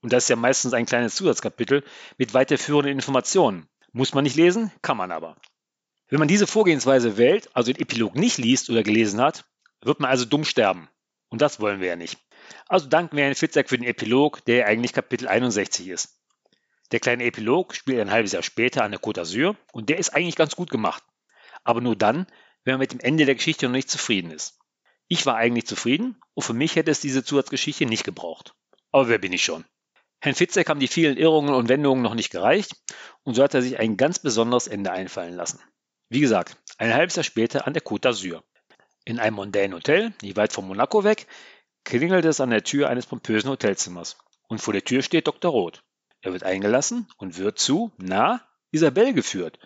Und 0.00 0.14
das 0.14 0.24
ist 0.24 0.30
ja 0.30 0.36
meistens 0.36 0.72
ein 0.72 0.86
kleines 0.86 1.14
Zusatzkapitel 1.14 1.84
mit 2.16 2.32
weiterführenden 2.32 2.94
Informationen. 2.94 3.68
Muss 3.92 4.14
man 4.14 4.24
nicht 4.24 4.36
lesen, 4.36 4.72
kann 4.80 4.96
man 4.96 5.12
aber. 5.12 5.36
Wenn 6.08 6.18
man 6.18 6.28
diese 6.28 6.46
Vorgehensweise 6.46 7.16
wählt, 7.18 7.50
also 7.54 7.72
den 7.72 7.80
Epilog 7.80 8.14
nicht 8.14 8.38
liest 8.38 8.70
oder 8.70 8.82
gelesen 8.82 9.20
hat, 9.20 9.44
wird 9.82 10.00
man 10.00 10.10
also 10.10 10.24
dumm 10.24 10.44
sterben. 10.44 10.88
Und 11.28 11.42
das 11.42 11.60
wollen 11.60 11.80
wir 11.80 11.88
ja 11.88 11.96
nicht. 11.96 12.18
Also 12.66 12.88
danken 12.88 13.16
wir 13.16 13.24
Herrn 13.24 13.34
Fitzek 13.34 13.68
für 13.68 13.76
den 13.76 13.86
Epilog, 13.86 14.44
der 14.46 14.66
eigentlich 14.66 14.94
Kapitel 14.94 15.28
61 15.28 15.88
ist. 15.88 16.18
Der 16.92 17.00
kleine 17.00 17.24
Epilog 17.24 17.74
spielt 17.74 18.00
ein 18.00 18.10
halbes 18.10 18.32
Jahr 18.32 18.42
später 18.42 18.82
an 18.82 18.92
der 18.92 19.00
Côte 19.00 19.20
d'Azur 19.20 19.56
und 19.72 19.90
der 19.90 19.98
ist 19.98 20.14
eigentlich 20.14 20.36
ganz 20.36 20.56
gut 20.56 20.70
gemacht. 20.70 21.02
Aber 21.62 21.82
nur 21.82 21.96
dann, 21.96 22.26
wenn 22.64 22.74
man 22.74 22.80
mit 22.80 22.92
dem 22.92 23.00
Ende 23.00 23.26
der 23.26 23.34
Geschichte 23.34 23.66
noch 23.66 23.72
nicht 23.72 23.90
zufrieden 23.90 24.30
ist. 24.30 24.58
Ich 25.08 25.26
war 25.26 25.36
eigentlich 25.36 25.66
zufrieden 25.66 26.16
und 26.32 26.42
für 26.42 26.54
mich 26.54 26.76
hätte 26.76 26.90
es 26.90 27.00
diese 27.00 27.22
Zusatzgeschichte 27.22 27.84
nicht 27.84 28.04
gebraucht. 28.04 28.54
Aber 28.90 29.08
wer 29.08 29.18
bin 29.18 29.34
ich 29.34 29.44
schon? 29.44 29.66
Herrn 30.20 30.34
Fitzek 30.34 30.68
haben 30.70 30.80
die 30.80 30.88
vielen 30.88 31.18
Irrungen 31.18 31.54
und 31.54 31.68
Wendungen 31.68 32.02
noch 32.02 32.14
nicht 32.14 32.30
gereicht 32.30 32.72
und 33.22 33.34
so 33.34 33.42
hat 33.42 33.52
er 33.52 33.62
sich 33.62 33.78
ein 33.78 33.98
ganz 33.98 34.18
besonderes 34.18 34.66
Ende 34.66 34.90
einfallen 34.90 35.34
lassen. 35.34 35.60
Wie 36.10 36.20
gesagt, 36.20 36.56
ein 36.78 36.94
halbes 36.94 37.16
Jahr 37.16 37.24
später 37.24 37.66
an 37.66 37.74
der 37.74 37.82
Côte 37.82 38.08
d'Azur. 38.08 38.42
In 39.04 39.18
einem 39.18 39.36
mondänen 39.36 39.74
Hotel, 39.74 40.14
nicht 40.22 40.36
weit 40.36 40.54
von 40.54 40.66
Monaco 40.66 41.04
weg, 41.04 41.26
klingelt 41.84 42.24
es 42.24 42.40
an 42.40 42.50
der 42.50 42.64
Tür 42.64 42.88
eines 42.88 43.04
pompösen 43.04 43.50
Hotelzimmers. 43.50 44.16
Und 44.48 44.60
vor 44.60 44.72
der 44.72 44.84
Tür 44.84 45.02
steht 45.02 45.26
Dr. 45.26 45.50
Roth. 45.50 45.82
Er 46.22 46.32
wird 46.32 46.44
eingelassen 46.44 47.08
und 47.18 47.36
wird 47.36 47.58
zu, 47.58 47.92
na, 47.98 48.40
Isabelle 48.70 49.12
geführt, 49.12 49.58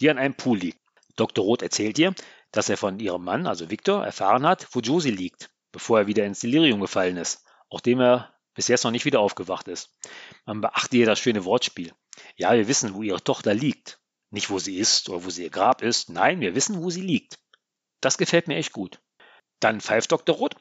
die 0.00 0.08
an 0.08 0.18
einem 0.18 0.34
Pool 0.34 0.58
liegt. 0.58 0.80
Dr. 1.16 1.44
Roth 1.44 1.62
erzählt 1.62 1.98
ihr, 1.98 2.14
dass 2.50 2.70
er 2.70 2.78
von 2.78 2.98
ihrem 2.98 3.22
Mann, 3.22 3.46
also 3.46 3.70
Victor, 3.70 4.04
erfahren 4.04 4.46
hat, 4.46 4.68
wo 4.72 4.80
Josie 4.80 5.10
liegt, 5.10 5.50
bevor 5.70 6.00
er 6.00 6.06
wieder 6.06 6.24
ins 6.24 6.40
Delirium 6.40 6.80
gefallen 6.80 7.18
ist, 7.18 7.44
auch 7.68 7.80
dem 7.80 8.00
er 8.00 8.34
bis 8.54 8.68
jetzt 8.68 8.84
noch 8.84 8.90
nicht 8.90 9.04
wieder 9.04 9.20
aufgewacht 9.20 9.68
ist. 9.68 9.94
Man 10.46 10.62
beachte 10.62 10.96
hier 10.96 11.06
das 11.06 11.20
schöne 11.20 11.44
Wortspiel. 11.44 11.92
Ja, 12.36 12.54
wir 12.54 12.68
wissen, 12.68 12.94
wo 12.94 13.02
ihre 13.02 13.22
Tochter 13.22 13.54
liegt. 13.54 13.99
Nicht, 14.30 14.50
wo 14.50 14.58
sie 14.58 14.76
ist 14.78 15.08
oder 15.08 15.24
wo 15.24 15.30
sie 15.30 15.42
ihr 15.42 15.50
Grab 15.50 15.82
ist. 15.82 16.08
Nein, 16.08 16.40
wir 16.40 16.54
wissen, 16.54 16.82
wo 16.82 16.90
sie 16.90 17.02
liegt. 17.02 17.38
Das 18.00 18.18
gefällt 18.18 18.48
mir 18.48 18.56
echt 18.56 18.72
gut. 18.72 19.00
Dann 19.58 19.80
pfeift 19.80 20.12
Dr. 20.12 20.36
Roth. 20.36 20.56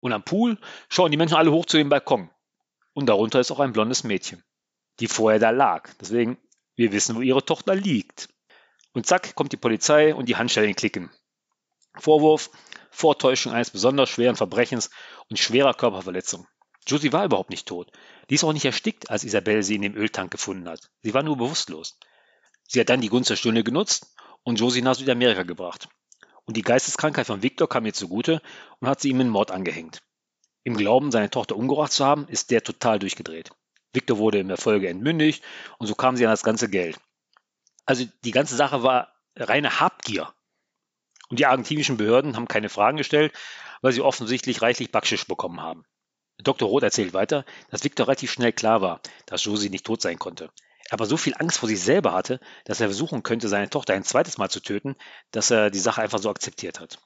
Und 0.00 0.12
am 0.12 0.24
Pool 0.24 0.58
schauen 0.88 1.10
die 1.10 1.16
Menschen 1.16 1.36
alle 1.36 1.52
hoch 1.52 1.66
zu 1.66 1.76
dem 1.76 1.88
Balkon. 1.88 2.30
Und 2.94 3.06
darunter 3.06 3.40
ist 3.40 3.50
auch 3.50 3.60
ein 3.60 3.72
blondes 3.72 4.02
Mädchen, 4.02 4.42
die 4.98 5.06
vorher 5.06 5.38
da 5.38 5.50
lag. 5.50 5.90
Deswegen, 6.00 6.38
wir 6.74 6.92
wissen, 6.92 7.16
wo 7.16 7.20
ihre 7.20 7.44
Tochter 7.44 7.74
liegt. 7.74 8.28
Und 8.92 9.06
zack, 9.06 9.34
kommt 9.34 9.52
die 9.52 9.56
Polizei 9.56 10.14
und 10.14 10.28
die 10.28 10.36
Handschellen 10.36 10.74
klicken. 10.74 11.10
Vorwurf, 11.96 12.50
Vortäuschung 12.90 13.52
eines 13.52 13.70
besonders 13.70 14.08
schweren 14.08 14.36
Verbrechens 14.36 14.90
und 15.28 15.38
schwerer 15.38 15.74
Körperverletzung. 15.74 16.46
Josie 16.86 17.12
war 17.12 17.24
überhaupt 17.24 17.50
nicht 17.50 17.68
tot. 17.68 17.92
Die 18.30 18.34
ist 18.34 18.44
auch 18.44 18.52
nicht 18.52 18.64
erstickt, 18.64 19.10
als 19.10 19.24
Isabelle 19.24 19.62
sie 19.62 19.74
in 19.74 19.82
dem 19.82 19.96
Öltank 19.96 20.30
gefunden 20.30 20.68
hat. 20.68 20.90
Sie 21.02 21.14
war 21.14 21.22
nur 21.22 21.36
bewusstlos. 21.36 21.98
Sie 22.68 22.78
hat 22.78 22.90
dann 22.90 23.00
die 23.00 23.08
Gunst 23.08 23.30
der 23.30 23.36
Stunde 23.36 23.64
genutzt 23.64 24.14
und 24.44 24.60
Josie 24.60 24.82
nach 24.82 24.94
Südamerika 24.94 25.42
gebracht. 25.42 25.88
Und 26.44 26.56
die 26.56 26.62
Geisteskrankheit 26.62 27.26
von 27.26 27.42
Victor 27.42 27.68
kam 27.68 27.86
ihr 27.86 27.94
zugute 27.94 28.40
und 28.78 28.88
hat 28.88 29.00
sie 29.00 29.08
ihm 29.08 29.20
in 29.20 29.28
Mord 29.28 29.50
angehängt. 29.50 30.02
Im 30.64 30.76
Glauben, 30.76 31.10
seine 31.10 31.30
Tochter 31.30 31.56
umgebracht 31.56 31.92
zu 31.92 32.04
haben, 32.04 32.28
ist 32.28 32.50
der 32.50 32.62
total 32.62 32.98
durchgedreht. 32.98 33.50
Victor 33.94 34.18
wurde 34.18 34.38
in 34.38 34.48
der 34.48 34.58
Folge 34.58 34.88
entmündigt 34.88 35.42
und 35.78 35.86
so 35.86 35.94
kam 35.94 36.16
sie 36.16 36.26
an 36.26 36.30
das 36.30 36.42
ganze 36.42 36.68
Geld. 36.68 36.98
Also 37.86 38.04
die 38.22 38.32
ganze 38.32 38.54
Sache 38.54 38.82
war 38.82 39.14
reine 39.34 39.80
Habgier. 39.80 40.32
Und 41.30 41.38
die 41.38 41.46
argentinischen 41.46 41.96
Behörden 41.96 42.36
haben 42.36 42.48
keine 42.48 42.68
Fragen 42.68 42.98
gestellt, 42.98 43.32
weil 43.80 43.92
sie 43.92 44.02
offensichtlich 44.02 44.60
reichlich 44.60 44.92
Backschisch 44.92 45.26
bekommen 45.26 45.62
haben. 45.62 45.84
Dr. 46.38 46.68
Roth 46.68 46.82
erzählt 46.82 47.14
weiter, 47.14 47.44
dass 47.70 47.84
Victor 47.84 48.06
relativ 48.06 48.30
schnell 48.30 48.52
klar 48.52 48.82
war, 48.82 49.00
dass 49.26 49.44
Josie 49.44 49.70
nicht 49.70 49.86
tot 49.86 50.02
sein 50.02 50.18
konnte. 50.18 50.50
Er 50.88 50.94
aber 50.94 51.06
so 51.06 51.16
viel 51.16 51.34
Angst 51.38 51.58
vor 51.58 51.68
sich 51.68 51.80
selber 51.80 52.12
hatte, 52.12 52.40
dass 52.64 52.80
er 52.80 52.88
versuchen 52.88 53.22
könnte, 53.22 53.48
seine 53.48 53.68
Tochter 53.68 53.94
ein 53.94 54.04
zweites 54.04 54.38
Mal 54.38 54.48
zu 54.48 54.60
töten, 54.60 54.96
dass 55.30 55.50
er 55.50 55.70
die 55.70 55.78
Sache 55.78 56.00
einfach 56.00 56.18
so 56.18 56.30
akzeptiert 56.30 56.80
hat. 56.80 56.98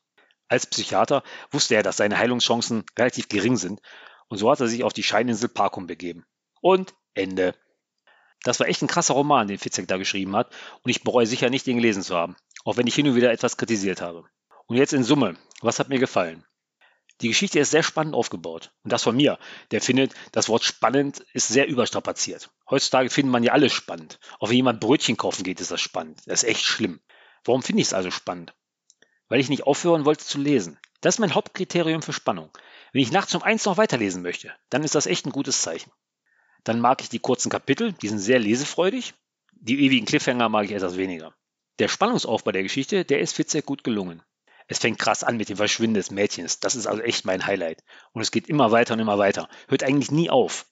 Als 0.48 0.66
Psychiater 0.66 1.22
wusste 1.50 1.74
er, 1.74 1.82
dass 1.82 1.96
seine 1.96 2.18
Heilungschancen 2.18 2.84
relativ 2.96 3.28
gering 3.28 3.56
sind 3.56 3.80
und 4.28 4.38
so 4.38 4.50
hat 4.50 4.60
er 4.60 4.68
sich 4.68 4.84
auf 4.84 4.92
die 4.92 5.02
Scheininsel 5.02 5.48
Parkum 5.48 5.86
begeben. 5.86 6.24
Und 6.60 6.94
Ende. 7.14 7.54
Das 8.44 8.60
war 8.60 8.68
echt 8.68 8.82
ein 8.82 8.88
krasser 8.88 9.14
Roman, 9.14 9.48
den 9.48 9.58
Fitzek 9.58 9.88
da 9.88 9.96
geschrieben 9.96 10.36
hat 10.36 10.54
und 10.82 10.90
ich 10.90 11.02
bereue 11.02 11.26
sicher 11.26 11.50
nicht, 11.50 11.66
den 11.66 11.76
gelesen 11.76 12.02
zu 12.02 12.16
haben, 12.16 12.36
auch 12.64 12.76
wenn 12.76 12.86
ich 12.86 12.94
hin 12.94 13.08
und 13.08 13.14
wieder 13.14 13.32
etwas 13.32 13.56
kritisiert 13.56 14.00
habe. 14.00 14.24
Und 14.66 14.76
jetzt 14.76 14.92
in 14.92 15.04
Summe, 15.04 15.36
was 15.60 15.78
hat 15.78 15.88
mir 15.88 15.98
gefallen? 15.98 16.44
Die 17.22 17.28
Geschichte 17.28 17.60
ist 17.60 17.70
sehr 17.70 17.84
spannend 17.84 18.14
aufgebaut. 18.14 18.72
Und 18.82 18.92
das 18.92 19.04
von 19.04 19.16
mir, 19.16 19.38
der 19.70 19.80
findet, 19.80 20.12
das 20.32 20.48
Wort 20.48 20.64
spannend 20.64 21.24
ist 21.32 21.48
sehr 21.48 21.68
überstrapaziert. 21.68 22.50
Heutzutage 22.68 23.10
findet 23.10 23.30
man 23.30 23.44
ja 23.44 23.52
alles 23.52 23.72
spannend. 23.72 24.18
Auch 24.40 24.48
wenn 24.48 24.56
jemand 24.56 24.80
Brötchen 24.80 25.16
kaufen 25.16 25.44
geht, 25.44 25.60
ist 25.60 25.70
das 25.70 25.80
spannend. 25.80 26.20
Das 26.26 26.42
ist 26.42 26.48
echt 26.48 26.64
schlimm. 26.64 27.00
Warum 27.44 27.62
finde 27.62 27.80
ich 27.80 27.88
es 27.88 27.94
also 27.94 28.10
spannend? 28.10 28.54
Weil 29.28 29.38
ich 29.38 29.48
nicht 29.48 29.62
aufhören 29.62 30.04
wollte 30.04 30.24
zu 30.24 30.38
lesen. 30.38 30.78
Das 31.00 31.14
ist 31.14 31.18
mein 31.20 31.34
Hauptkriterium 31.34 32.02
für 32.02 32.12
Spannung. 32.12 32.50
Wenn 32.92 33.02
ich 33.02 33.12
nachts 33.12 33.34
um 33.34 33.42
eins 33.42 33.64
noch 33.64 33.76
weiterlesen 33.76 34.22
möchte, 34.22 34.52
dann 34.68 34.82
ist 34.82 34.94
das 34.94 35.06
echt 35.06 35.24
ein 35.24 35.32
gutes 35.32 35.62
Zeichen. 35.62 35.92
Dann 36.64 36.80
mag 36.80 37.02
ich 37.02 37.08
die 37.08 37.18
kurzen 37.20 37.50
Kapitel, 37.50 37.92
die 37.92 38.08
sind 38.08 38.18
sehr 38.18 38.38
lesefreudig. 38.40 39.14
Die 39.52 39.84
ewigen 39.84 40.06
Cliffhanger 40.06 40.48
mag 40.48 40.64
ich 40.64 40.72
etwas 40.72 40.96
weniger. 40.96 41.34
Der 41.78 41.88
Spannungsaufbau 41.88 42.50
der 42.50 42.62
Geschichte, 42.64 43.04
der 43.04 43.20
ist 43.20 43.34
Fitzek 43.34 43.64
gut 43.64 43.84
gelungen. 43.84 44.22
Es 44.72 44.78
fängt 44.78 44.98
krass 44.98 45.22
an 45.22 45.36
mit 45.36 45.50
dem 45.50 45.58
Verschwinden 45.58 45.96
des 45.96 46.10
Mädchens. 46.10 46.58
Das 46.58 46.76
ist 46.76 46.86
also 46.86 47.02
echt 47.02 47.26
mein 47.26 47.44
Highlight. 47.44 47.84
Und 48.12 48.22
es 48.22 48.30
geht 48.30 48.48
immer 48.48 48.70
weiter 48.70 48.94
und 48.94 49.00
immer 49.00 49.18
weiter. 49.18 49.50
Hört 49.68 49.82
eigentlich 49.82 50.10
nie 50.10 50.30
auf. 50.30 50.64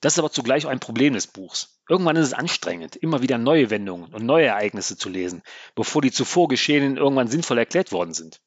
Das 0.00 0.14
ist 0.14 0.18
aber 0.18 0.32
zugleich 0.32 0.64
auch 0.64 0.70
ein 0.70 0.80
Problem 0.80 1.12
des 1.12 1.26
Buchs. 1.26 1.78
Irgendwann 1.86 2.16
ist 2.16 2.28
es 2.28 2.32
anstrengend, 2.32 2.96
immer 2.96 3.20
wieder 3.20 3.36
neue 3.36 3.68
Wendungen 3.68 4.14
und 4.14 4.24
neue 4.24 4.46
Ereignisse 4.46 4.96
zu 4.96 5.10
lesen, 5.10 5.42
bevor 5.74 6.00
die 6.00 6.10
zuvor 6.10 6.48
geschehenen 6.48 6.96
irgendwann 6.96 7.28
sinnvoll 7.28 7.58
erklärt 7.58 7.92
worden 7.92 8.14
sind. 8.14 8.40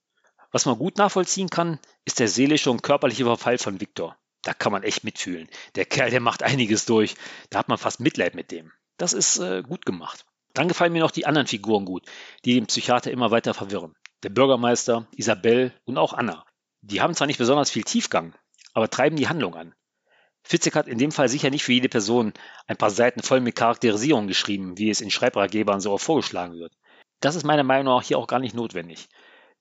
Was 0.51 0.65
man 0.65 0.79
gut 0.79 0.97
nachvollziehen 0.97 1.51
kann, 1.51 1.79
ist 2.05 2.17
der 2.17 2.27
seelische 2.27 2.71
und 2.71 2.81
körperliche 2.81 3.25
Verfall 3.25 3.59
von 3.59 3.79
Viktor. 3.79 4.17
Da 4.41 4.55
kann 4.55 4.71
man 4.71 4.81
echt 4.81 5.03
mitfühlen. 5.03 5.49
Der 5.75 5.85
Kerl, 5.85 6.09
der 6.09 6.19
macht 6.19 6.41
einiges 6.41 6.85
durch. 6.85 7.13
Da 7.51 7.59
hat 7.59 7.69
man 7.69 7.77
fast 7.77 7.99
Mitleid 7.99 8.33
mit 8.33 8.49
dem. 8.49 8.71
Das 8.97 9.13
ist 9.13 9.37
äh, 9.37 9.61
gut 9.61 9.85
gemacht. 9.85 10.25
Dann 10.55 10.67
gefallen 10.67 10.93
mir 10.93 11.03
noch 11.03 11.11
die 11.11 11.27
anderen 11.27 11.45
Figuren 11.45 11.85
gut, 11.85 12.07
die 12.43 12.55
den 12.55 12.65
Psychiater 12.65 13.11
immer 13.11 13.29
weiter 13.29 13.53
verwirren 13.53 13.95
der 14.26 14.32
Bürgermeister, 14.32 15.05
Isabel 15.15 15.71
und 15.86 15.99
auch 15.99 16.11
Anna. 16.11 16.43
Die 16.82 16.99
haben 16.99 17.13
zwar 17.13 17.28
nicht 17.28 17.38
besonders 17.38 17.69
viel 17.69 17.84
Tiefgang, 17.84 18.34
aber 18.73 18.89
treiben 18.89 19.17
die 19.17 19.28
Handlung 19.28 19.53
an. 19.53 19.76
Fitzek 20.41 20.73
hat 20.73 20.88
in 20.88 20.97
dem 20.97 21.11
Fall 21.11 21.30
sicher 21.30 21.51
nicht 21.51 21.63
für 21.63 21.73
jede 21.73 21.89
Person 21.89 22.34
ein 22.65 22.76
paar 22.76 22.89
Seiten 22.89 23.21
voll 23.21 23.39
mit 23.39 23.55
Charakterisierung 23.55 24.26
geschrieben, 24.26 24.80
wie 24.80 24.89
es 24.89 25.01
in 25.01 25.11
Schreibratgebern 25.11 25.80
so 25.80 25.95
vorgeschlagen 25.99 26.55
wird. 26.55 26.73
Das 27.19 27.36
ist 27.36 27.43
meiner 27.43 27.61
Meinung 27.61 27.93
nach 27.93 28.01
hier 28.01 28.17
auch 28.17 28.26
gar 28.26 28.39
nicht 28.39 28.55
notwendig. 28.55 29.09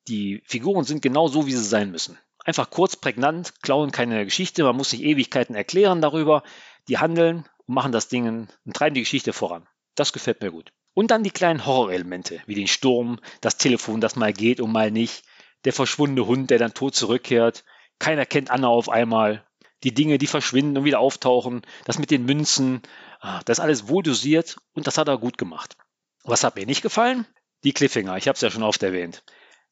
Die 0.09 0.43
Figuren 0.47 0.85
sind 0.85 1.03
genau 1.03 1.29
so, 1.29 1.45
wie 1.45 1.53
sie 1.53 1.63
sein 1.63 1.91
müssen. 1.91 2.19
Einfach 2.39 2.71
kurz, 2.71 2.97
prägnant, 2.97 3.61
klauen 3.61 3.91
keine 3.91 4.25
Geschichte, 4.25 4.65
man 4.65 4.77
muss 4.77 4.91
sich 4.91 5.03
Ewigkeiten 5.03 5.55
erklären 5.55 6.01
darüber. 6.01 6.43
Die 6.89 6.97
handeln 6.97 7.47
und 7.67 7.75
machen 7.75 7.93
das 7.93 8.09
Ding 8.09 8.49
und 8.65 8.75
treiben 8.75 8.95
die 8.95 9.03
Geschichte 9.03 9.35
voran. 9.35 9.69
Das 9.95 10.15
gefällt 10.15 10.41
mir 10.41 10.51
gut. 10.51 10.73
Und 10.95 11.11
dann 11.11 11.25
die 11.25 11.31
kleinen 11.31 11.67
Horrorelemente, 11.67 12.41
wie 12.47 12.55
den 12.55 12.69
Sturm, 12.69 13.19
das 13.41 13.57
Telefon, 13.57 14.01
das 14.01 14.17
mal 14.17 14.33
geht 14.33 14.61
und 14.61 14.73
mal 14.73 14.91
nicht, 14.91 15.25
der 15.65 15.73
verschwundene 15.73 16.27
Hund, 16.27 16.51
der 16.51 16.59
dann 16.59 16.75
tot 16.75 16.95
zurückkehrt. 16.95 17.65
Keiner 17.99 18.27
kennt 18.27 18.51
Anna 18.51 18.69
auf 18.69 18.89
einmal. 18.89 19.45
Die 19.83 19.93
Dinge, 19.93 20.19
die 20.19 20.27
verschwinden 20.27 20.79
und 20.79 20.85
wieder 20.85 21.01
auftauchen. 21.01 21.63
Das 21.85 21.99
mit 21.99 22.11
den 22.11 22.25
Münzen. 22.25 22.83
Ah, 23.21 23.41
das 23.45 23.61
alles 23.61 23.89
wohl 23.89 24.03
dosiert 24.03 24.57
und 24.73 24.87
das 24.87 24.99
hat 24.99 25.09
er 25.09 25.19
gut 25.19 25.37
gemacht. 25.37 25.77
Was 26.23 26.45
hat 26.45 26.57
mir 26.57 26.67
nicht 26.67 26.83
gefallen? 26.83 27.27
Die 27.65 27.73
Cliffhanger. 27.73 28.17
Ich 28.17 28.29
habe 28.29 28.37
es 28.37 28.41
ja 28.41 28.51
schon 28.51 28.63
oft 28.63 28.83
erwähnt. 28.83 29.25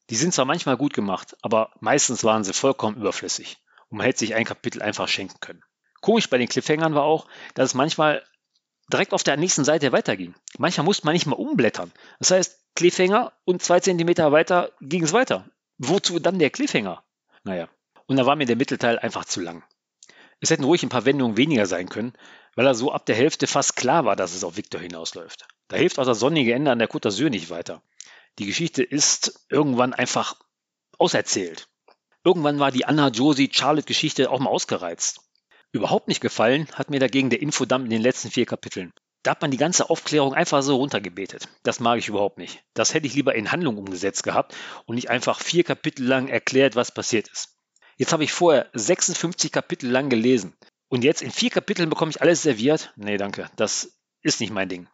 Die 0.09 0.15
sind 0.15 0.33
zwar 0.33 0.45
manchmal 0.45 0.77
gut 0.77 0.93
gemacht, 0.93 1.37
aber 1.41 1.71
meistens 1.79 2.23
waren 2.23 2.43
sie 2.43 2.53
vollkommen 2.53 2.97
überflüssig. 2.97 3.57
Und 3.89 3.97
man 3.99 4.05
hätte 4.05 4.19
sich 4.19 4.35
ein 4.35 4.45
Kapitel 4.45 4.81
einfach 4.81 5.07
schenken 5.07 5.39
können. 5.39 5.63
Komisch 6.01 6.29
bei 6.29 6.37
den 6.37 6.49
Cliffhangern 6.49 6.95
war 6.95 7.03
auch, 7.03 7.27
dass 7.53 7.69
es 7.69 7.73
manchmal 7.73 8.23
direkt 8.91 9.13
auf 9.13 9.23
der 9.23 9.37
nächsten 9.37 9.63
Seite 9.63 9.91
weiterging. 9.91 10.35
Manchmal 10.57 10.85
musste 10.85 11.05
man 11.05 11.13
nicht 11.13 11.25
mal 11.25 11.35
umblättern. 11.35 11.91
Das 12.19 12.31
heißt, 12.31 12.59
Cliffhanger 12.75 13.33
und 13.45 13.61
zwei 13.61 13.79
Zentimeter 13.79 14.31
weiter 14.31 14.71
ging 14.81 15.03
es 15.03 15.13
weiter. 15.13 15.49
Wozu 15.77 16.19
dann 16.19 16.39
der 16.39 16.49
Cliffhanger? 16.49 17.03
Naja, 17.43 17.69
und 18.07 18.17
da 18.17 18.25
war 18.25 18.35
mir 18.35 18.45
der 18.45 18.55
Mittelteil 18.55 18.99
einfach 18.99 19.25
zu 19.25 19.41
lang. 19.41 19.63
Es 20.39 20.49
hätten 20.49 20.65
ruhig 20.65 20.83
ein 20.83 20.89
paar 20.89 21.05
Wendungen 21.05 21.37
weniger 21.37 21.65
sein 21.65 21.87
können, 21.87 22.13
weil 22.55 22.67
er 22.67 22.75
so 22.75 22.91
ab 22.91 23.05
der 23.05 23.15
Hälfte 23.15 23.47
fast 23.47 23.75
klar 23.75 24.05
war, 24.05 24.15
dass 24.15 24.35
es 24.35 24.43
auf 24.43 24.57
Victor 24.57 24.81
hinausläuft. 24.81 25.47
Da 25.69 25.77
hilft 25.77 25.99
auch 25.99 26.05
das 26.05 26.19
sonnige 26.19 26.53
Ende 26.53 26.71
an 26.71 26.79
der 26.79 26.89
Côte 26.89 27.07
d'Azur 27.07 27.29
nicht 27.29 27.49
weiter. 27.49 27.81
Die 28.39 28.45
Geschichte 28.45 28.83
ist 28.83 29.45
irgendwann 29.49 29.93
einfach 29.93 30.35
auserzählt. 30.97 31.69
Irgendwann 32.23 32.59
war 32.59 32.71
die 32.71 32.85
Anna, 32.85 33.09
Josie, 33.09 33.49
Charlotte-Geschichte 33.51 34.29
auch 34.29 34.39
mal 34.39 34.49
ausgereizt. 34.49 35.21
Überhaupt 35.73 36.07
nicht 36.07 36.21
gefallen 36.21 36.67
hat 36.73 36.91
mir 36.91 36.99
dagegen 36.99 37.31
der 37.31 37.41
Infodump 37.41 37.85
in 37.85 37.89
den 37.89 38.01
letzten 38.01 38.29
vier 38.29 38.45
Kapiteln. 38.45 38.93
Da 39.23 39.31
hat 39.31 39.41
man 39.41 39.49
die 39.49 39.57
ganze 39.57 39.89
Aufklärung 39.89 40.35
einfach 40.35 40.61
so 40.61 40.75
runtergebetet. 40.75 41.47
Das 41.63 41.79
mag 41.79 41.97
ich 41.97 42.09
überhaupt 42.09 42.37
nicht. 42.37 42.63
Das 42.75 42.93
hätte 42.93 43.07
ich 43.07 43.15
lieber 43.15 43.33
in 43.33 43.51
Handlung 43.51 43.79
umgesetzt 43.79 44.21
gehabt 44.21 44.55
und 44.85 44.95
nicht 44.95 45.09
einfach 45.09 45.39
vier 45.39 45.63
Kapitel 45.63 46.05
lang 46.05 46.27
erklärt, 46.27 46.75
was 46.75 46.93
passiert 46.93 47.27
ist. 47.27 47.57
Jetzt 47.97 48.13
habe 48.13 48.23
ich 48.23 48.31
vorher 48.31 48.69
56 48.73 49.51
Kapitel 49.51 49.89
lang 49.89 50.09
gelesen. 50.09 50.53
Und 50.89 51.03
jetzt 51.03 51.23
in 51.23 51.31
vier 51.31 51.49
Kapiteln 51.49 51.89
bekomme 51.89 52.11
ich 52.11 52.21
alles 52.21 52.43
serviert? 52.43 52.93
Nee, 52.95 53.17
danke. 53.17 53.49
Das 53.55 53.97
ist 54.21 54.41
nicht 54.41 54.53
mein 54.53 54.69
Ding. 54.69 54.87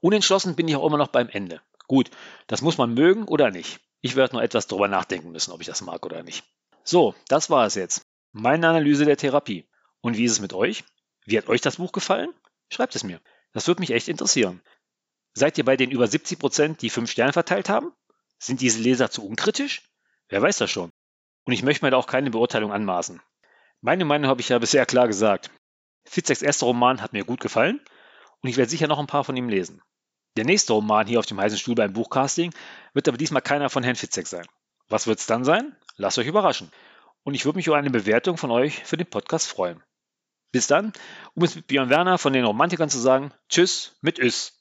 Unentschlossen 0.00 0.54
bin 0.54 0.68
ich 0.68 0.76
auch 0.76 0.86
immer 0.86 0.98
noch 0.98 1.08
beim 1.08 1.30
Ende. 1.30 1.62
Gut, 1.88 2.10
das 2.46 2.60
muss 2.60 2.76
man 2.76 2.92
mögen 2.92 3.24
oder 3.24 3.50
nicht. 3.50 3.80
Ich 4.02 4.16
werde 4.16 4.34
nur 4.34 4.42
etwas 4.42 4.66
darüber 4.66 4.88
nachdenken 4.88 5.32
müssen, 5.32 5.52
ob 5.52 5.62
ich 5.62 5.66
das 5.66 5.80
mag 5.80 6.04
oder 6.04 6.22
nicht. 6.22 6.44
So, 6.84 7.14
das 7.28 7.48
war 7.48 7.64
es 7.64 7.74
jetzt. 7.74 8.02
Meine 8.32 8.68
Analyse 8.68 9.06
der 9.06 9.16
Therapie. 9.16 9.66
Und 10.06 10.16
wie 10.16 10.22
ist 10.22 10.30
es 10.30 10.40
mit 10.40 10.52
euch? 10.52 10.84
Wie 11.24 11.36
hat 11.36 11.48
euch 11.48 11.60
das 11.60 11.78
Buch 11.78 11.90
gefallen? 11.90 12.32
Schreibt 12.70 12.94
es 12.94 13.02
mir. 13.02 13.20
Das 13.52 13.66
würde 13.66 13.80
mich 13.80 13.90
echt 13.90 14.06
interessieren. 14.06 14.62
Seid 15.34 15.58
ihr 15.58 15.64
bei 15.64 15.76
den 15.76 15.90
über 15.90 16.06
70 16.06 16.38
Prozent, 16.38 16.80
die 16.80 16.90
fünf 16.90 17.10
Sterne 17.10 17.32
verteilt 17.32 17.68
haben? 17.68 17.92
Sind 18.38 18.60
diese 18.60 18.78
Leser 18.78 19.10
zu 19.10 19.26
unkritisch? 19.26 19.82
Wer 20.28 20.40
weiß 20.40 20.58
das 20.58 20.70
schon. 20.70 20.92
Und 21.44 21.54
ich 21.54 21.64
möchte 21.64 21.84
mir 21.84 21.90
da 21.90 21.96
auch 21.96 22.06
keine 22.06 22.30
Beurteilung 22.30 22.72
anmaßen. 22.72 23.20
Meine 23.80 24.04
Meinung 24.04 24.30
habe 24.30 24.40
ich 24.40 24.48
ja 24.48 24.60
bisher 24.60 24.86
klar 24.86 25.08
gesagt. 25.08 25.50
Fitzeks 26.04 26.40
erster 26.40 26.66
Roman 26.66 27.02
hat 27.02 27.12
mir 27.12 27.24
gut 27.24 27.40
gefallen 27.40 27.80
und 28.42 28.48
ich 28.48 28.56
werde 28.56 28.70
sicher 28.70 28.86
noch 28.86 29.00
ein 29.00 29.08
paar 29.08 29.24
von 29.24 29.36
ihm 29.36 29.48
lesen. 29.48 29.82
Der 30.36 30.44
nächste 30.44 30.72
Roman 30.72 31.08
hier 31.08 31.18
auf 31.18 31.26
dem 31.26 31.40
heißen 31.40 31.58
Stuhl 31.58 31.74
beim 31.74 31.94
Buchcasting 31.94 32.54
wird 32.94 33.08
aber 33.08 33.18
diesmal 33.18 33.42
keiner 33.42 33.70
von 33.70 33.82
Herrn 33.82 33.96
Fitzek 33.96 34.28
sein. 34.28 34.46
Was 34.88 35.08
wird 35.08 35.18
es 35.18 35.26
dann 35.26 35.42
sein? 35.42 35.74
Lasst 35.96 36.16
euch 36.18 36.28
überraschen. 36.28 36.70
Und 37.24 37.34
ich 37.34 37.44
würde 37.44 37.56
mich 37.56 37.66
über 37.66 37.76
eine 37.76 37.90
Bewertung 37.90 38.36
von 38.36 38.52
euch 38.52 38.84
für 38.84 38.96
den 38.96 39.10
Podcast 39.10 39.48
freuen. 39.48 39.82
Bis 40.56 40.68
dann, 40.68 40.94
um 41.34 41.44
es 41.44 41.54
mit 41.54 41.66
Björn 41.66 41.90
Werner 41.90 42.16
von 42.16 42.32
den 42.32 42.46
Romantikern 42.46 42.88
zu 42.88 42.98
sagen, 42.98 43.30
tschüss 43.50 43.94
mit 44.00 44.18
Üss. 44.18 44.55